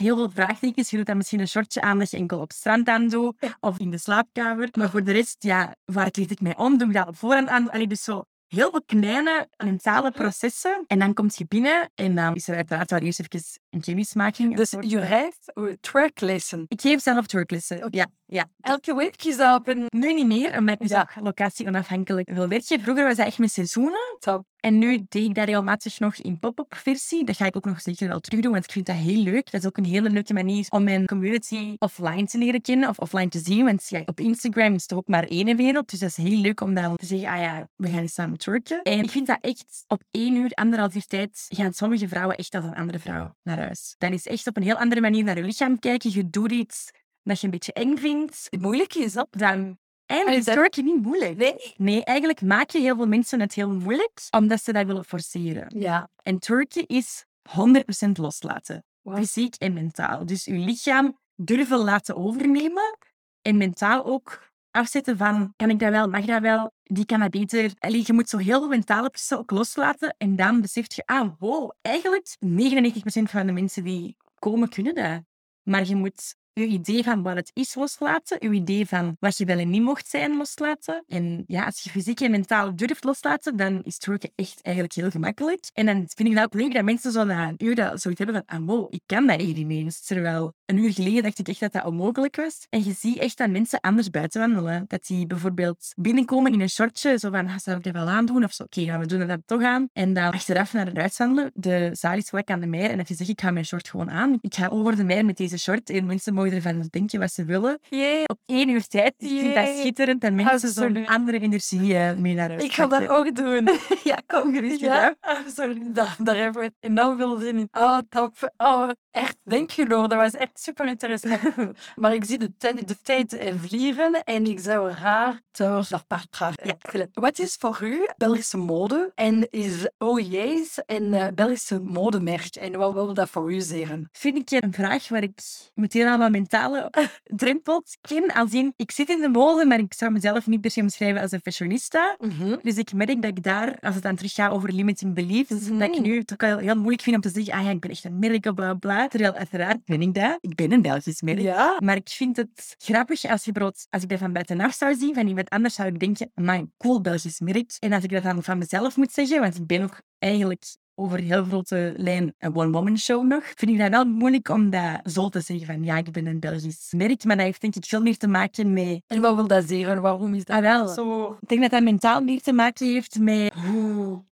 heel 0.00 0.16
veel 0.16 0.30
vraagtekens. 0.30 0.90
Je 0.90 0.96
doet 0.96 1.06
dan 1.06 1.16
misschien 1.16 1.40
een 1.40 1.48
shortje 1.48 1.80
aan 1.80 1.98
dat 1.98 2.10
je 2.10 2.16
enkel 2.16 2.36
op 2.40 2.48
het 2.48 2.56
strand 2.56 2.88
aan 2.88 3.08
doet, 3.08 3.56
of 3.60 3.78
in 3.78 3.90
de 3.90 3.98
slaapkamer. 3.98 4.68
Maar 4.72 4.90
voor 4.90 5.04
de 5.04 5.12
rest, 5.12 5.42
ja, 5.42 5.74
waar 5.84 6.10
kleed 6.10 6.30
ik 6.30 6.40
mij 6.40 6.56
om? 6.56 6.78
Doe 6.78 6.88
ik 6.88 6.94
dat 6.94 7.08
op 7.08 7.16
voorhand 7.16 7.48
aan? 7.48 7.70
Allee, 7.70 7.86
dus 7.86 8.02
zo 8.02 8.24
heel 8.46 8.70
veel 8.70 8.82
kleine 8.86 9.48
mentale 9.56 10.10
processen. 10.10 10.84
En 10.86 10.98
dan 10.98 11.14
kom 11.14 11.28
je 11.34 11.44
binnen 11.48 11.90
en 11.94 12.14
dan 12.14 12.34
is 12.34 12.48
er 12.48 12.54
uiteraard 12.54 12.90
wel 12.90 13.00
eerst 13.00 13.20
even 13.20 13.40
kennismaking. 13.80 14.56
Dus 14.56 14.70
je 14.80 15.00
rijdt 15.00 15.52
twerklessen. 15.80 16.64
Ik 16.68 16.80
geef 16.80 17.02
zelf 17.02 17.26
twerklessen. 17.26 17.88
Ja, 17.90 18.06
ja. 18.26 18.48
Elke 18.60 18.94
week 18.94 19.24
is 19.24 19.36
dat 19.36 19.58
op 19.58 19.68
een... 19.68 19.84
Nu 19.88 20.14
niet 20.14 20.26
meer, 20.26 20.58
omdat 20.58 20.74
ik 20.74 20.80
dus 20.80 20.90
Ja. 20.90 21.08
locatie 21.22 21.66
onafhankelijk 21.66 22.30
wil 22.30 22.48
werken. 22.48 22.80
Vroeger 22.80 23.04
was 23.04 23.16
dat 23.16 23.26
echt 23.26 23.38
met 23.38 23.52
seizoenen. 23.52 24.16
Top. 24.18 24.44
En 24.60 24.78
nu 24.78 25.06
deed 25.08 25.24
ik 25.24 25.34
dat 25.34 25.44
regelmatig 25.44 25.98
nog 25.98 26.14
in 26.16 26.38
pop-up 26.38 26.74
versie. 26.76 27.24
Dat 27.24 27.36
ga 27.36 27.44
ik 27.46 27.56
ook 27.56 27.64
nog 27.64 27.80
zeker 27.80 28.08
wel 28.08 28.20
terug 28.20 28.40
doen, 28.40 28.52
want 28.52 28.64
ik 28.64 28.72
vind 28.72 28.86
dat 28.86 28.96
heel 28.96 29.22
leuk. 29.22 29.50
Dat 29.50 29.60
is 29.60 29.66
ook 29.66 29.76
een 29.76 29.84
hele 29.84 30.10
leuke 30.10 30.32
manier 30.32 30.66
om 30.68 30.84
mijn 30.84 31.06
community 31.06 31.74
offline 31.78 32.24
te 32.26 32.38
leren 32.38 32.60
kennen 32.60 32.88
of 32.88 32.98
offline 32.98 33.28
te 33.28 33.38
zien. 33.38 33.64
Want 33.64 33.88
ja, 33.88 34.02
op 34.04 34.20
Instagram 34.20 34.74
is 34.74 34.82
het 34.82 34.92
ook 34.92 35.08
maar 35.08 35.24
één 35.24 35.56
wereld. 35.56 35.90
Dus 35.90 35.98
dat 35.98 36.08
is 36.08 36.16
heel 36.16 36.38
leuk 36.40 36.60
om 36.60 36.74
dan 36.74 36.96
te 36.96 37.06
zeggen, 37.06 37.28
ah 37.28 37.40
ja, 37.40 37.68
we 37.76 37.88
gaan 37.88 37.98
eens 37.98 38.14
samen 38.14 38.38
twerken. 38.38 38.82
En 38.82 39.02
ik 39.02 39.10
vind 39.10 39.26
dat 39.26 39.38
echt 39.40 39.84
op 39.86 40.02
één 40.10 40.34
uur, 40.36 40.50
anderhalf 40.50 40.94
uur 40.94 41.06
tijd, 41.06 41.46
gaan 41.48 41.72
sommige 41.72 42.08
vrouwen 42.08 42.36
echt 42.36 42.54
als 42.54 42.64
een 42.64 42.74
andere 42.74 42.98
vrouw 42.98 43.34
naar 43.42 43.57
huis. 43.58 43.94
Dan 43.98 44.12
is 44.12 44.26
echt 44.26 44.46
op 44.46 44.56
een 44.56 44.62
heel 44.62 44.76
andere 44.76 45.00
manier 45.00 45.24
naar 45.24 45.36
je 45.36 45.42
lichaam 45.42 45.78
kijken. 45.78 46.10
Je 46.12 46.30
doet 46.30 46.52
iets 46.52 46.90
dat 47.22 47.38
je 47.40 47.44
een 47.44 47.52
beetje 47.52 47.72
eng 47.72 47.96
vindt. 47.96 48.46
Het 48.50 48.60
moeilijke 48.60 48.98
is 48.98 49.12
dat. 49.12 49.26
Dan 49.30 49.78
eigenlijk 50.06 50.40
is 50.40 50.46
dat- 50.46 50.54
twerken 50.54 50.84
niet 50.84 51.02
moeilijk. 51.02 51.36
Nee. 51.36 51.74
Nee, 51.76 52.04
eigenlijk 52.04 52.42
maak 52.42 52.70
je 52.70 52.78
heel 52.80 52.96
veel 52.96 53.06
mensen 53.06 53.40
het 53.40 53.54
heel 53.54 53.70
moeilijk, 53.70 54.20
omdat 54.30 54.62
ze 54.62 54.72
dat 54.72 54.86
willen 54.86 55.04
forceren. 55.04 55.78
Ja. 55.80 56.10
En 56.22 56.38
twerken 56.38 56.86
is 56.86 57.24
100% 57.50 58.18
loslaten. 58.18 58.84
Wow. 59.02 59.16
Fysiek 59.16 59.54
en 59.54 59.72
mentaal. 59.72 60.26
Dus 60.26 60.44
je 60.44 60.52
lichaam 60.52 61.18
durven 61.36 61.78
laten 61.78 62.16
overnemen. 62.16 62.98
En 63.42 63.56
mentaal 63.56 64.04
ook 64.04 64.47
afzetten 64.70 65.16
van, 65.16 65.52
kan 65.56 65.70
ik 65.70 65.78
dat 65.78 65.90
wel, 65.90 66.08
mag 66.08 66.24
dat 66.24 66.40
wel, 66.40 66.72
die 66.82 67.06
kan 67.06 67.20
dat 67.20 67.30
beter. 67.30 67.72
Allee, 67.78 68.02
je 68.06 68.12
moet 68.12 68.28
zo 68.28 68.36
heel 68.36 68.58
veel 68.58 68.68
mentale 68.68 69.10
processen 69.10 69.38
ook 69.38 69.50
loslaten. 69.50 70.14
En 70.18 70.36
dan 70.36 70.60
beseft 70.60 70.94
je, 70.94 71.02
ah, 71.06 71.30
wow, 71.38 71.70
eigenlijk 71.80 72.36
99% 72.40 73.30
van 73.30 73.46
de 73.46 73.52
mensen 73.52 73.84
die 73.84 74.16
komen, 74.38 74.68
kunnen 74.68 74.94
dat. 74.94 75.22
Maar 75.62 75.86
je 75.86 75.96
moet 75.96 76.36
je 76.58 76.66
idee 76.66 77.02
van 77.02 77.22
wat 77.22 77.36
het 77.36 77.50
is 77.54 77.74
loslaten, 77.74 78.36
je 78.40 78.50
idee 78.50 78.86
van 78.86 79.16
wat 79.20 79.36
je 79.36 79.44
wel 79.44 79.58
en 79.58 79.70
niet 79.70 79.82
mocht 79.82 80.08
zijn 80.08 80.36
loslaten. 80.36 81.04
En 81.06 81.44
ja, 81.46 81.64
als 81.64 81.80
je 81.80 81.90
fysiek 81.90 82.20
en 82.20 82.30
mentaal 82.30 82.76
durft 82.76 83.04
loslaten, 83.04 83.56
dan 83.56 83.82
is 83.82 83.98
twerken 83.98 84.32
echt 84.34 84.62
eigenlijk 84.62 84.94
heel 84.94 85.10
gemakkelijk. 85.10 85.70
En 85.72 85.86
dan 85.86 85.96
vind 85.96 86.28
ik 86.28 86.34
dat 86.34 86.44
ook 86.44 86.54
leuk 86.54 86.74
dat 86.74 86.84
mensen 86.84 87.12
zo 87.12 87.24
na 87.24 87.54
een 87.56 87.74
dat 87.74 88.00
zoiets 88.00 88.20
hebben 88.24 88.44
van, 88.46 88.58
ah 88.58 88.66
wow, 88.66 88.86
ik 88.94 89.02
kan 89.06 89.26
dat 89.26 89.40
hier 89.40 89.56
ineens. 89.56 90.00
Terwijl 90.00 90.54
een 90.68 90.78
uur 90.78 90.92
geleden 90.92 91.22
dacht 91.22 91.38
ik 91.38 91.48
echt 91.48 91.60
dat 91.60 91.72
dat 91.72 91.84
onmogelijk 91.84 92.36
was. 92.36 92.66
En 92.70 92.84
je 92.84 92.92
ziet 92.92 93.18
echt 93.18 93.38
dat 93.38 93.50
mensen 93.50 93.80
anders 93.80 94.10
buiten 94.10 94.40
wandelen. 94.40 94.84
Dat 94.88 95.06
die 95.06 95.26
bijvoorbeeld 95.26 95.92
binnenkomen 95.96 96.52
in 96.52 96.60
een 96.60 96.68
shortje, 96.68 97.18
zo 97.18 97.30
van, 97.30 97.46
ah, 97.46 97.58
zou 97.58 97.76
ik 97.76 97.82
dat 97.84 97.92
wel 97.92 98.08
aandoen? 98.08 98.44
Of 98.44 98.52
zo, 98.52 98.62
oké, 98.62 98.98
we 98.98 99.06
doen 99.06 99.26
dat 99.26 99.40
toch 99.46 99.62
aan. 99.62 99.88
En 99.92 100.12
dan 100.12 100.32
achteraf 100.32 100.72
naar 100.72 100.86
het 100.86 100.98
uitwandelen. 100.98 101.50
De 101.54 101.90
zaal 101.92 102.16
is 102.16 102.28
gelijk 102.28 102.50
aan 102.50 102.60
de 102.60 102.66
meer. 102.66 102.90
En 102.90 102.96
dat 102.96 103.08
je 103.08 103.14
zegt, 103.14 103.30
ik 103.30 103.40
ga 103.40 103.50
mijn 103.50 103.64
short 103.64 103.88
gewoon 103.88 104.10
aan. 104.10 104.38
Ik 104.40 104.54
ga 104.54 104.68
over 104.68 104.96
de 104.96 105.04
meer 105.04 105.24
met 105.24 105.36
deze 105.36 105.58
short. 105.58 105.90
En 105.90 106.06
mensen 106.06 106.34
mogen 106.34 106.52
ervan 106.52 106.86
denken 106.90 107.18
wat 107.20 107.32
ze 107.32 107.44
willen. 107.44 107.78
Jee. 107.88 108.28
Op 108.28 108.38
één 108.46 108.68
uur 108.68 108.86
tijd. 108.86 109.14
Ik 109.18 109.28
vind 109.28 109.54
dat 109.54 109.76
schitterend. 109.78 110.24
En 110.24 110.34
mensen 110.34 110.68
zo'n 110.68 111.06
andere 111.06 111.38
energie 111.38 111.96
eh, 111.96 112.16
mee 112.16 112.34
naar 112.34 112.48
huis 112.48 112.62
Ik 112.62 112.72
ga 112.72 112.86
dat 112.86 113.08
ook 113.08 113.36
doen. 113.36 113.68
Ja, 114.04 114.18
kom 114.26 114.54
gerust 114.54 114.80
Ja, 114.80 115.14
absoluut. 115.20 115.94
Daar, 115.94 116.16
daar 116.18 116.36
hebben 116.36 116.62
we 116.62 116.72
enorm 116.80 117.16
veel 117.16 117.38
zin 117.38 117.58
in. 117.58 117.68
Oh, 117.72 117.98
top. 118.08 118.52
Oh, 118.56 118.90
echt, 119.10 119.36
dank 119.44 119.70
je 119.70 119.86
Loor. 119.86 120.08
Dat 120.08 120.18
was 120.18 120.32
echt 120.32 120.57
super 120.58 120.86
interessant. 120.86 121.40
maar 121.96 122.14
ik 122.14 122.24
zie 122.24 122.38
de, 122.38 122.52
tijd- 122.58 122.88
de 122.88 122.96
tijd 123.02 123.32
eh, 123.32 123.54
vliegen 123.60 124.22
en 124.24 124.46
ik 124.46 124.58
zou 124.60 124.90
raar 124.92 125.40
trouwens 125.50 125.88
naar 125.90 126.04
paard 126.06 126.30
praten. 126.30 126.66
Ja. 126.66 126.74
Philip, 126.78 127.08
Wat 127.12 127.38
is 127.38 127.56
voor 127.58 127.78
u 127.82 128.08
Belgische 128.16 128.56
mode 128.56 129.12
en 129.14 129.50
is 129.50 129.88
OJ's 129.98 130.82
een 130.86 131.14
eh, 131.14 131.26
Belgische 131.34 131.80
modemerk? 131.80 132.54
En 132.56 132.76
wat 132.76 132.92
wil 132.92 133.14
dat 133.14 133.28
voor 133.30 133.52
u 133.52 133.60
zeggen? 133.60 134.08
Vind 134.12 134.52
ik 134.52 134.62
een 134.62 134.72
vraag 134.72 135.08
waar 135.08 135.22
ik 135.22 135.40
meteen 135.74 136.06
al 136.08 136.18
wat 136.18 136.30
mentale 136.30 136.92
drempels 137.24 137.96
ken. 138.00 138.32
Als 138.32 138.52
in, 138.52 138.72
ik 138.76 138.90
zit 138.90 139.08
in 139.08 139.20
de 139.20 139.28
mode, 139.28 139.64
maar 139.64 139.78
ik 139.78 139.94
zou 139.94 140.12
mezelf 140.12 140.46
niet 140.46 140.60
per 140.60 140.70
se 140.70 140.80
omschrijven 140.80 141.20
als 141.22 141.32
een 141.32 141.40
fashionista. 141.42 142.16
Dus 142.62 142.76
ik 142.76 142.92
merk 142.92 143.22
dat 143.22 143.30
ik 143.30 143.42
daar, 143.42 143.76
als 143.80 143.94
het 143.94 144.02
dan 144.04 144.16
terug 144.16 144.32
gaat 144.32 144.50
over 144.52 144.72
limiting 144.72 145.14
beliefs, 145.14 145.48
dat 145.48 145.80
ik 145.82 145.92
Mhm. 145.94 146.02
nu 146.02 146.18
het 146.18 146.32
ook 146.32 146.40
wel 146.40 146.58
heel 146.58 146.74
moeilijk 146.76 147.02
vind 147.02 147.16
om 147.16 147.22
te 147.22 147.30
zeggen, 147.30 147.52
ah 147.52 147.64
ja, 147.64 147.70
ik 147.70 147.80
ben 147.80 147.90
echt 147.90 148.04
een 148.04 148.18
merk, 148.18 148.54
bla 148.54 148.74
bla. 148.74 149.08
Terwijl 149.08 149.32
uiteraard 149.34 149.84
ben 149.84 150.02
ik 150.02 150.14
dat. 150.14 150.38
Ik 150.48 150.54
ben 150.54 150.72
een 150.72 150.82
Belgisch 150.82 151.22
merk. 151.22 151.40
Ja. 151.40 151.76
Maar 151.84 151.96
ik 151.96 152.08
vind 152.08 152.36
het 152.36 152.74
grappig 152.78 153.24
als 153.24 153.44
je 153.44 153.52
brood, 153.52 153.86
als 153.90 154.02
ik 154.02 154.08
dat 154.08 154.18
van 154.18 154.32
buitenaf 154.32 154.74
zou 154.74 154.94
zien, 154.94 155.14
van 155.14 155.26
iemand 155.26 155.48
anders 155.48 155.74
zou 155.74 155.88
ik 155.88 155.98
denken, 155.98 156.30
mijn 156.34 156.72
cool 156.76 157.00
Belgisch 157.00 157.40
merk. 157.40 157.76
En 157.78 157.92
als 157.92 158.04
ik 158.04 158.10
dat 158.10 158.22
dan 158.22 158.42
van 158.42 158.58
mezelf 158.58 158.96
moet 158.96 159.12
zeggen, 159.12 159.40
want 159.40 159.56
ik 159.56 159.66
ben 159.66 159.82
ook 159.82 160.02
eigenlijk 160.18 160.64
over 160.98 161.18
heel 161.18 161.44
grote 161.44 161.94
lijn 161.96 162.34
een 162.38 162.56
one-woman 162.56 162.98
show 162.98 163.26
nog, 163.26 163.42
vind 163.54 163.70
ik 163.70 163.78
dat 163.78 163.90
wel 163.90 164.04
moeilijk 164.04 164.48
om 164.48 164.70
dat 164.70 165.00
zo 165.04 165.28
te 165.28 165.40
zeggen 165.40 165.66
van 165.66 165.84
ja, 165.84 165.96
ik 165.96 166.12
ben 166.12 166.26
een 166.26 166.40
Belgisch 166.40 166.92
merk, 166.96 167.24
maar 167.24 167.36
dat 167.36 167.44
heeft 167.44 167.60
denk 167.60 167.74
ik 167.76 167.84
veel 167.84 168.02
meer 168.02 168.16
te 168.16 168.26
maken 168.28 168.72
met... 168.72 169.02
En 169.06 169.20
wat 169.20 169.34
wil 169.34 169.46
dat 169.46 169.68
zeggen? 169.68 170.00
Waarom 170.02 170.34
is 170.34 170.44
dat 170.44 170.56
Ah, 170.56 170.62
wel. 170.62 170.88
zo? 170.88 171.36
Ik 171.40 171.48
denk 171.48 171.60
dat 171.60 171.70
dat 171.70 171.82
mentaal 171.82 172.20
meer 172.22 172.40
te 172.40 172.52
maken 172.52 172.86
heeft 172.86 173.18
met... 173.18 173.52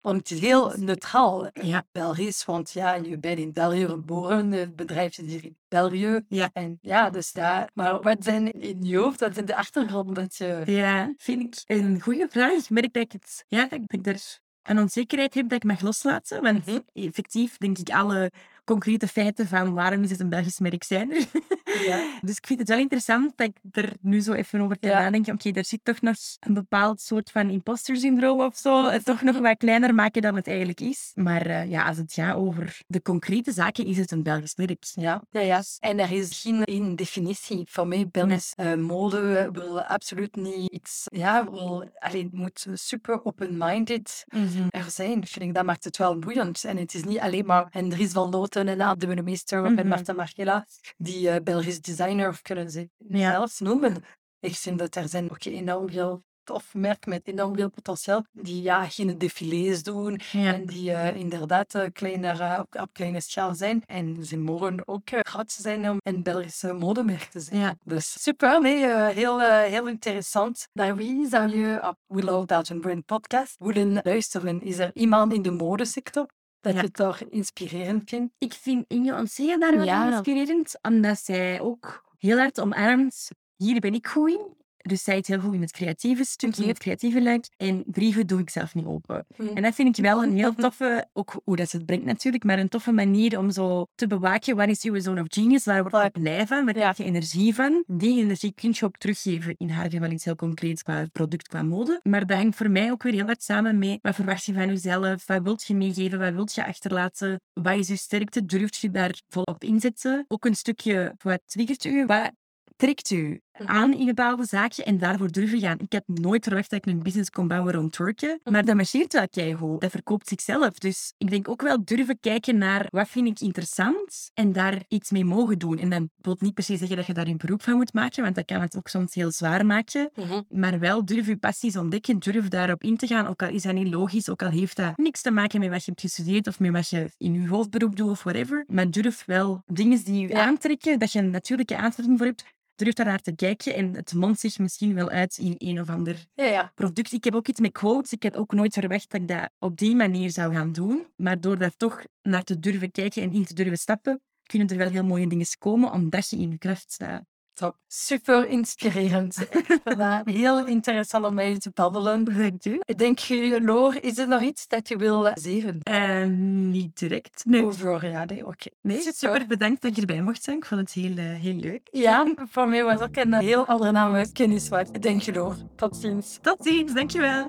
Want 0.01 0.17
het 0.19 0.31
is 0.31 0.41
heel 0.41 0.73
neutraal. 0.77 1.51
Ja. 1.53 1.85
Belgisch, 1.93 2.45
want 2.45 2.71
ja, 2.71 2.95
je 2.95 3.19
bent 3.19 3.39
in 3.39 3.53
België 3.53 3.87
geboren, 3.87 4.53
het 4.53 4.77
bedrijf 4.77 5.15
zit 5.15 5.27
hier 5.27 5.45
in 5.45 5.57
België. 5.69 6.21
Ja. 6.29 6.51
En 6.53 6.79
ja, 6.81 7.11
dus 7.11 7.33
daar. 7.33 7.71
Maar 7.75 8.01
wat 8.03 8.17
zijn 8.25 8.51
in 8.53 8.83
je 8.83 8.97
hoofd, 8.97 9.21
wat 9.21 9.37
in 9.37 9.45
de 9.45 9.57
achtergrond 9.57 10.15
dat 10.15 10.37
je... 10.37 10.63
Ja, 10.65 11.15
vind 11.17 11.43
ik 11.43 11.77
een 11.77 12.01
goede 12.01 12.27
vraag. 12.31 12.53
Ik 12.53 12.71
merk 12.71 12.93
dat 12.93 13.03
ik 13.03 13.13
het... 13.13 13.45
Ja, 13.49 13.67
dat 13.69 13.81
ik 13.89 14.07
er 14.07 14.45
een 14.67 14.79
onzekerheid 14.79 15.35
heb 15.35 15.49
dat 15.49 15.59
ik 15.59 15.65
mag 15.71 15.81
loslaten. 15.81 16.43
Want 16.43 16.67
Mhm. 16.67 16.79
effectief 16.95 17.57
denk 17.57 17.79
ik 17.79 17.91
alle 17.91 18.31
concrete 18.65 19.09
feiten 19.09 19.47
van 19.49 19.75
waarom 19.75 20.03
is 20.03 20.11
het 20.11 20.21
een 20.21 20.29
Belgisch 20.29 20.59
merk 20.59 20.85
zijn 20.85 21.13
er. 21.13 21.25
Ja. 21.85 22.19
Dus 22.21 22.37
ik 22.37 22.47
vind 22.47 22.59
het 22.59 22.69
wel 22.69 22.79
interessant 22.79 23.33
dat 23.37 23.47
ik 23.49 23.57
er 23.85 23.93
nu 24.01 24.21
zo 24.21 24.33
even 24.33 24.61
over 24.61 24.79
kan 24.79 24.91
Ja. 24.91 24.99
nadenken. 25.01 25.35
Oké, 25.35 25.51
er 25.51 25.65
zit 25.65 25.81
toch 25.83 26.01
nog 26.01 26.17
een 26.41 26.55
bepaald 26.55 27.01
soort 27.01 27.31
van 27.31 27.51
imposter 27.51 27.97
syndroom 27.97 28.41
of 28.41 28.57
zo. 28.57 28.85
Het 28.89 29.05
toch 29.05 29.23
nog 29.23 29.39
wat 29.39 29.57
kleiner 29.57 29.95
maken 29.95 30.23
dan 30.23 30.37
het 30.37 30.47
eigenlijk 30.47 30.81
is. 30.81 31.11
Maar 31.15 31.47
eh, 31.47 31.71
ja, 31.71 31.87
als 31.89 31.97
het 31.97 32.13
gaat 32.13 32.37
over 32.37 32.81
de 32.87 33.03
concrete 33.03 33.53
zaken, 33.53 33.87
is 33.87 33.97
het 33.99 34.11
een 34.11 34.23
Belgisch 34.23 34.57
merk. 34.57 34.85
Ja, 34.95 35.23
ja, 35.31 35.41
ja. 35.41 35.63
En 35.81 35.99
er 35.99 36.13
is 36.13 36.41
geen 36.43 36.97
definitie. 36.97 37.63
Voor 37.71 37.87
mij, 37.87 38.09
Belgisch 38.11 38.53
eh, 38.57 38.75
mode 38.75 39.49
wil 39.53 39.81
absoluut 39.83 40.37
niet 40.37 40.71
iets... 40.73 41.03
Ja, 41.05 41.51
wil, 41.51 41.91
allee, 41.99 42.23
het 42.23 42.33
moet 42.33 42.67
super 42.75 43.25
open-minded 43.25 44.25
er 44.71 44.91
zijn. 44.91 45.27
Vind 45.27 45.45
ik, 45.45 45.55
dat 45.55 45.65
maakt 45.65 45.85
het 45.85 45.97
wel 45.97 46.19
boeiend. 46.19 46.65
En 46.65 46.77
het 46.77 46.95
is 46.95 47.05
niet 47.05 47.19
alleen 47.19 47.47
maar 47.47 47.67
Hendries 47.71 48.13
van 48.13 48.31
Noten 48.31 48.69
en 48.69 48.81
Aad 48.83 49.01
de 49.01 49.23
Meester 49.23 49.63
Mhm. 49.63 49.79
en 49.79 49.87
Marta 49.89 50.13
Margella 50.13 50.67
die 50.97 51.31
eh, 51.31 51.43
Belgisch 51.67 51.81
designer 51.97 52.29
of 52.29 52.43
kunnen 52.43 52.71
ze 52.71 52.89
Ja. 53.09 53.31
zelfs 53.31 53.61
noemen. 53.61 54.05
Ik 54.41 54.55
vind 54.55 54.79
dat 54.79 54.95
er 54.95 55.09
zijn 55.09 55.31
ook 55.31 55.45
enorm 55.45 55.91
veel 55.91 56.23
tof 56.45 56.75
merk 56.75 57.07
met 57.07 57.27
enorm 57.29 57.55
veel 57.57 57.71
potentieel 57.71 58.25
die 58.33 58.63
ja, 58.63 58.85
geen 58.89 59.19
défilés 59.19 59.83
doen 59.83 60.21
Ja. 60.33 60.53
en 60.55 60.67
die 60.67 60.93
eh, 60.93 61.17
inderdaad 61.17 61.75
eh, 61.75 61.87
kleiner, 61.93 62.41
eh, 62.41 62.59
op, 62.59 62.81
op 62.81 62.89
kleine 62.93 63.21
schaal 63.21 63.55
zijn. 63.55 63.83
En 63.87 64.25
ze 64.25 64.37
mogen 64.37 64.89
ook 64.89 65.03
groot 65.23 65.53
zijn 65.53 65.91
om 65.91 65.97
een 66.03 66.23
Belgische 66.23 66.73
modemerk 66.73 67.25
te 67.25 67.41
zijn. 67.41 67.61
Ja. 67.61 67.75
Dus 67.85 68.23
super, 68.23 68.61
nee, 68.61 68.87
heel, 69.13 69.41
heel 69.63 69.89
interessant. 69.89 70.67
Naar 70.73 70.97
wie 70.97 71.29
zou 71.29 71.57
je 71.59 71.79
op 71.83 71.97
We 72.07 72.23
Love 72.23 72.47
Belgian 72.47 72.81
Brand 72.81 73.05
podcast 73.05 73.55
willen 73.59 74.01
luisteren? 74.03 74.63
Is 74.63 74.79
er 74.79 74.91
iemand 74.95 75.33
in 75.33 75.43
de 75.43 75.51
modesector 75.51 76.27
dat 76.73 76.81
je 76.81 76.91
toch 76.91 77.21
inspirerend 77.21 78.09
vindt? 78.09 78.35
Ik 78.39 78.53
vind 78.53 78.85
Inge 78.89 79.15
Onsea 79.15 79.59
daar 79.59 79.77
wel 79.77 80.09
inspirerend, 80.09 80.79
omdat 80.83 81.19
zij 81.19 81.61
ook 81.61 82.05
heel 82.19 82.39
hard 82.39 82.61
omarmt. 82.61 83.29
Hier 83.57 83.81
ben 83.81 83.95
ik 83.95 84.07
goed 84.07 84.31
in. 84.31 84.57
Dus 84.89 85.03
zij 85.05 85.19
is 85.19 85.29
heel 85.29 85.41
goed 85.41 85.55
in 85.55 85.61
het 85.61 85.73
creatieve 85.73 86.25
stukje, 86.25 86.61
Mhm. 86.61 86.69
het 86.71 86.79
creatieve 86.79 87.23
luik. 87.23 87.47
En 87.57 87.85
brieven 87.87 88.27
doe 88.27 88.41
ik 88.41 88.51
zelf 88.51 88.75
niet 88.75 88.85
open. 88.87 89.27
Mhm. 89.37 89.57
En 89.57 89.63
dat 89.63 89.75
vind 89.75 89.99
ik 89.99 90.05
wel 90.05 90.23
een 90.23 90.37
heel 90.37 90.55
toffe, 90.55 91.07
ook 91.13 91.41
hoe 91.45 91.57
dat 91.57 91.69
ze 91.71 91.77
het 91.77 91.87
brengt 91.87 92.05
natuurlijk, 92.05 92.45
maar 92.45 92.59
een 92.59 92.69
toffe 92.69 92.93
manier 92.93 93.39
om 93.39 93.51
zo 93.51 93.87
te 93.95 94.07
bewaken. 94.07 94.57
Wat 94.57 94.69
is 94.69 94.83
uw 94.83 95.01
zone 95.01 95.21
of 95.21 95.27
genius? 95.31 95.65
Waar 95.65 95.83
word 95.83 96.03
je 96.15 96.21
blij 96.21 96.47
van? 96.47 96.65
Waar 96.65 96.75
krijg 96.75 96.97
je 96.97 97.05
energie 97.05 97.55
van? 97.55 97.85
Die 97.87 98.19
energie 98.23 98.53
kun 98.53 98.71
je 98.75 98.85
ook 98.85 98.97
teruggeven. 98.97 99.55
In 99.59 99.71
haar 99.71 99.91
geval 99.91 100.11
iets 100.11 100.25
heel 100.25 100.37
concreets 100.37 100.83
qua 100.83 101.07
product, 101.13 101.49
qua 101.49 101.63
mode. 101.63 102.01
Maar 102.03 102.27
dat 102.27 102.37
hangt 102.37 102.57
voor 102.57 102.71
mij 102.71 102.91
ook 102.91 103.03
weer 103.03 103.13
heel 103.13 103.25
hard 103.27 103.43
samen 103.43 103.79
met 103.79 103.99
wat 104.03 104.15
verwacht 104.15 104.45
je 104.45 104.53
van 104.53 104.67
jezelf? 104.67 105.27
Wat 105.27 105.43
wilt 105.43 105.65
je 105.67 105.75
meegeven? 105.75 106.19
Wat 106.19 106.33
wilt 106.33 106.55
je 106.55 106.67
achterlaten? 106.67 107.41
Wat 107.53 107.79
is 107.79 107.89
je 107.89 107.97
sterkte? 107.97 108.45
Durft 108.45 108.77
je 108.77 108.91
daar 108.91 109.21
volop 109.29 109.65
inzetten? 109.65 110.25
Ook 110.29 110.45
een 110.45 110.55
stukje, 110.57 111.15
wat 111.23 111.41
triggert 111.47 111.85
u? 111.85 112.07
Wat 112.07 112.31
trekt 112.77 113.11
u 113.11 113.41
aan 113.65 113.95
in 113.95 114.07
bepaalde 114.07 114.45
zaken 114.45 114.85
en 114.85 114.99
daarvoor 114.99 115.31
durven 115.33 115.61
gaan. 115.61 115.79
Ik 115.79 115.93
had 115.93 116.03
nooit 116.19 116.45
verwacht 116.45 116.71
dat 116.71 116.87
ik 116.87 116.93
een 116.93 117.03
business 117.03 117.31
kon 117.31 117.49
bouwen 117.49 117.73
rond 117.73 117.93
Turken, 117.93 118.41
maar 118.45 118.65
dat 118.65 118.75
marcheert 118.77 119.13
wel 119.13 119.29
keigoed. 119.29 119.81
Dat 119.81 119.91
verkoopt 119.91 120.29
zichzelf. 120.29 120.79
Dus 120.79 121.13
ik 121.19 121.31
denk 121.31 121.49
ook 121.49 121.63
wel 121.63 121.85
durven 121.85 122.21
kijken 122.21 122.59
naar 122.59 122.87
wat 122.91 123.09
vind 123.09 123.27
ik 123.27 123.41
interessant 123.41 124.31
en 124.35 124.53
daar 124.53 124.83
iets 124.89 125.11
mee 125.11 125.25
mogen 125.25 125.59
doen. 125.59 125.79
En 125.79 125.91
dan 125.91 126.11
wil 126.21 126.37
niet 126.39 126.65
se 126.65 126.77
zeggen 126.77 126.97
dat 126.97 127.07
je 127.07 127.13
daar 127.13 127.27
een 127.27 127.37
beroep 127.37 127.63
van 127.63 127.75
moet 127.77 127.93
maken, 127.93 128.23
want 128.23 128.35
dat 128.35 128.45
kan 128.45 128.61
het 128.61 128.77
ook 128.77 128.89
soms 128.89 129.15
heel 129.15 129.31
zwaar 129.31 129.67
maken. 129.67 130.11
Maar 130.49 130.79
wel 130.79 131.05
durf 131.05 131.27
je 131.27 131.37
passies 131.37 131.77
ontdekken, 131.77 132.19
durf 132.19 132.49
daarop 132.49 132.83
in 132.83 132.97
te 132.97 133.07
gaan, 133.07 133.27
ook 133.27 133.43
al 133.43 133.49
is 133.49 133.63
dat 133.63 133.75
niet 133.75 133.89
logisch, 133.95 134.29
ook 134.31 134.43
al 134.43 134.51
heeft 134.51 134.77
dat 134.77 134.97
niks 134.97 135.23
te 135.23 135.31
maken 135.31 135.61
met 135.61 135.69
wat 135.69 135.79
je 135.85 135.91
hebt 135.91 136.01
gestudeerd 136.01 136.47
of 136.47 136.61
met 136.61 136.71
wat 136.73 136.89
je 136.89 137.11
in 137.19 137.43
je 137.43 137.49
hoofdberoep 137.49 137.97
doet 137.97 138.11
of 138.11 138.23
whatever. 138.23 138.65
Maar 138.69 138.91
durf 138.91 139.25
wel 139.27 139.63
dingen 139.67 140.05
die 140.05 140.21
je 140.21 140.29
Ja. 140.29 140.45
aantrekken, 140.47 140.99
dat 140.99 141.13
je 141.13 141.19
een 141.19 141.31
natuurlijke 141.31 141.77
aansluiting 141.77 142.19
voor 142.19 142.27
hebt, 142.27 142.45
durf 142.77 142.93
daar 142.95 143.07
naar 143.07 143.21
te 143.21 143.35
kijken 143.35 143.75
en 143.75 143.95
het 143.95 144.15
mondt 144.15 144.41
zich 144.41 144.59
misschien 144.59 144.95
wel 144.95 145.09
uit 145.09 145.39
in 145.39 145.55
een 145.59 145.81
of 145.81 145.89
ander 145.89 146.27
Ja, 146.35 146.45
ja. 146.45 146.73
product. 146.75 147.13
Ik 147.13 147.25
heb 147.25 147.35
ook 147.35 147.49
iets 147.49 147.61
met 147.61 147.73
quotes. 147.73 148.13
Ik 148.13 148.23
heb 148.23 148.35
ook 148.37 148.53
nooit 148.53 148.75
verwacht 148.75 149.11
dat 149.11 149.21
ik 149.21 149.29
dat 149.29 149.51
op 149.59 149.77
die 149.77 149.95
manier 149.97 150.31
zou 150.31 150.55
gaan 150.55 150.73
doen. 150.73 151.07
Maar 151.17 151.41
door 151.41 151.59
daar 151.59 151.77
toch 151.77 152.05
naar 152.23 152.43
te 152.45 152.59
durven 152.59 152.91
kijken 152.91 153.23
en 153.23 153.33
in 153.33 153.45
te 153.45 153.55
durven 153.55 153.79
stappen, 153.79 154.21
kunnen 154.43 154.69
er 154.69 154.77
wel 154.77 154.91
heel 154.91 155.05
mooie 155.05 155.27
dingen 155.29 155.47
komen, 155.59 155.93
omdat 155.93 156.31
je 156.31 156.37
in 156.37 156.51
je 156.51 156.59
kracht 156.59 156.93
staat. 156.93 157.25
Top. 157.57 157.77
Super 157.87 158.49
inspirerend. 158.49 159.37
Ik 159.51 159.65
vind 159.67 159.99
dat 159.99 160.21
heel 160.25 160.67
interessant 160.67 161.25
om 161.25 161.35
mee 161.35 161.59
te 161.59 161.71
babbelen. 161.75 162.25
Dank 162.25 162.63
je. 162.63 162.95
Denk 162.97 163.19
je, 163.19 163.63
Loor, 163.63 163.97
is 164.01 164.19
er 164.19 164.29
nog 164.29 164.41
iets 164.41 164.69
dat 164.69 164.89
je 164.89 164.97
wil 164.97 165.31
zeven? 165.35 165.81
Eh, 165.83 166.25
niet 166.71 166.99
direct. 166.99 167.45
Nee. 167.45 167.65
Over, 167.65 168.11
ja, 168.11 168.25
nee, 168.25 168.47
oké. 168.47 168.69
nee. 168.81 168.97
Super. 168.97 169.15
Super 169.15 169.47
bedankt 169.47 169.83
dat 169.83 169.95
je 169.95 170.01
erbij 170.01 170.23
mocht 170.23 170.43
zijn. 170.43 170.57
Ik 170.57 170.65
vond 170.65 170.81
het 170.81 170.93
heel, 170.93 171.17
eh, 171.17 171.25
heel 171.25 171.55
leuk. 171.55 171.89
Ja, 171.91 172.35
voor 172.51 172.69
mij 172.69 172.85
was 172.85 173.01
ook 173.01 173.17
een 173.17 173.35
heel 173.35 173.67
andere 173.67 173.93
naam 173.93 174.15
uit 174.15 174.33
kennis 174.33 174.69
waard. 174.69 175.03
Denk 175.03 175.23
je, 175.23 175.33
Loor. 175.33 175.57
Tot 175.77 175.97
ziens. 175.97 176.39
Tot 176.43 176.57
ziens. 176.61 176.93
Dankjewel. 176.93 177.47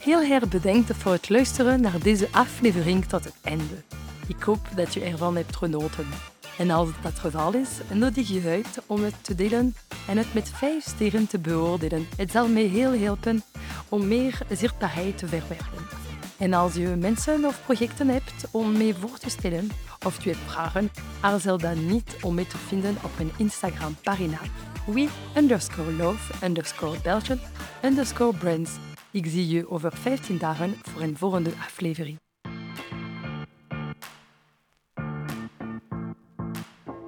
Heel 0.00 0.22
erg 0.22 0.48
bedankt 0.48 0.96
voor 0.96 1.12
het 1.12 1.28
luisteren 1.28 1.80
naar 1.80 1.98
deze 2.02 2.28
aflevering 2.30 3.04
tot 3.04 3.24
het 3.24 3.36
einde. 3.42 3.84
Ik 4.28 4.42
hoop 4.42 4.68
dat 4.74 4.94
je 4.94 5.00
ervan 5.00 5.36
hebt 5.36 5.56
genoten. 5.56 6.06
En 6.58 6.70
als 6.70 6.88
dat 7.02 7.12
het 7.12 7.18
geval 7.18 7.54
is, 7.54 7.68
nodig 7.92 8.28
je 8.28 8.42
uit 8.48 8.82
om 8.86 9.02
het 9.02 9.14
te 9.24 9.34
delen 9.34 9.74
en 10.08 10.16
het 10.16 10.34
met 10.34 10.48
vijf 10.48 10.84
sterren 10.84 11.26
te 11.26 11.38
beoordelen. 11.38 12.06
Het 12.16 12.30
zal 12.30 12.48
mij 12.48 12.62
heel 12.62 12.92
helpen 12.92 13.42
om 13.88 14.08
meer 14.08 14.38
zichtbaarheid 14.50 15.18
te 15.18 15.26
verwerven. 15.26 15.86
En 16.38 16.52
als 16.52 16.74
je 16.74 16.88
mensen 16.88 17.44
of 17.44 17.62
projecten 17.64 18.08
hebt 18.08 18.48
om 18.50 18.72
mee 18.72 18.94
voor 18.94 19.18
te 19.18 19.30
stellen 19.30 19.70
of 20.06 20.24
je 20.24 20.30
hebt 20.30 20.50
vragen, 20.50 20.90
aarzel 21.20 21.58
dan 21.58 21.86
niet 21.86 22.16
om 22.22 22.34
mee 22.34 22.46
te 22.46 22.58
vinden 22.58 22.96
op 23.02 23.10
mijn 23.16 23.32
Instagram-pagina 23.36 24.38
we 24.92 25.08
underscore 25.36 25.92
love 25.92 26.44
underscore 26.44 26.98
underscore 27.82 28.36
brands. 28.36 28.70
Ik 29.10 29.26
zie 29.26 29.48
je 29.48 29.70
over 29.70 29.92
15 29.92 30.38
dagen 30.38 30.74
voor 30.82 31.02
een 31.02 31.16
volgende 31.16 31.50
aflevering. 31.50 32.18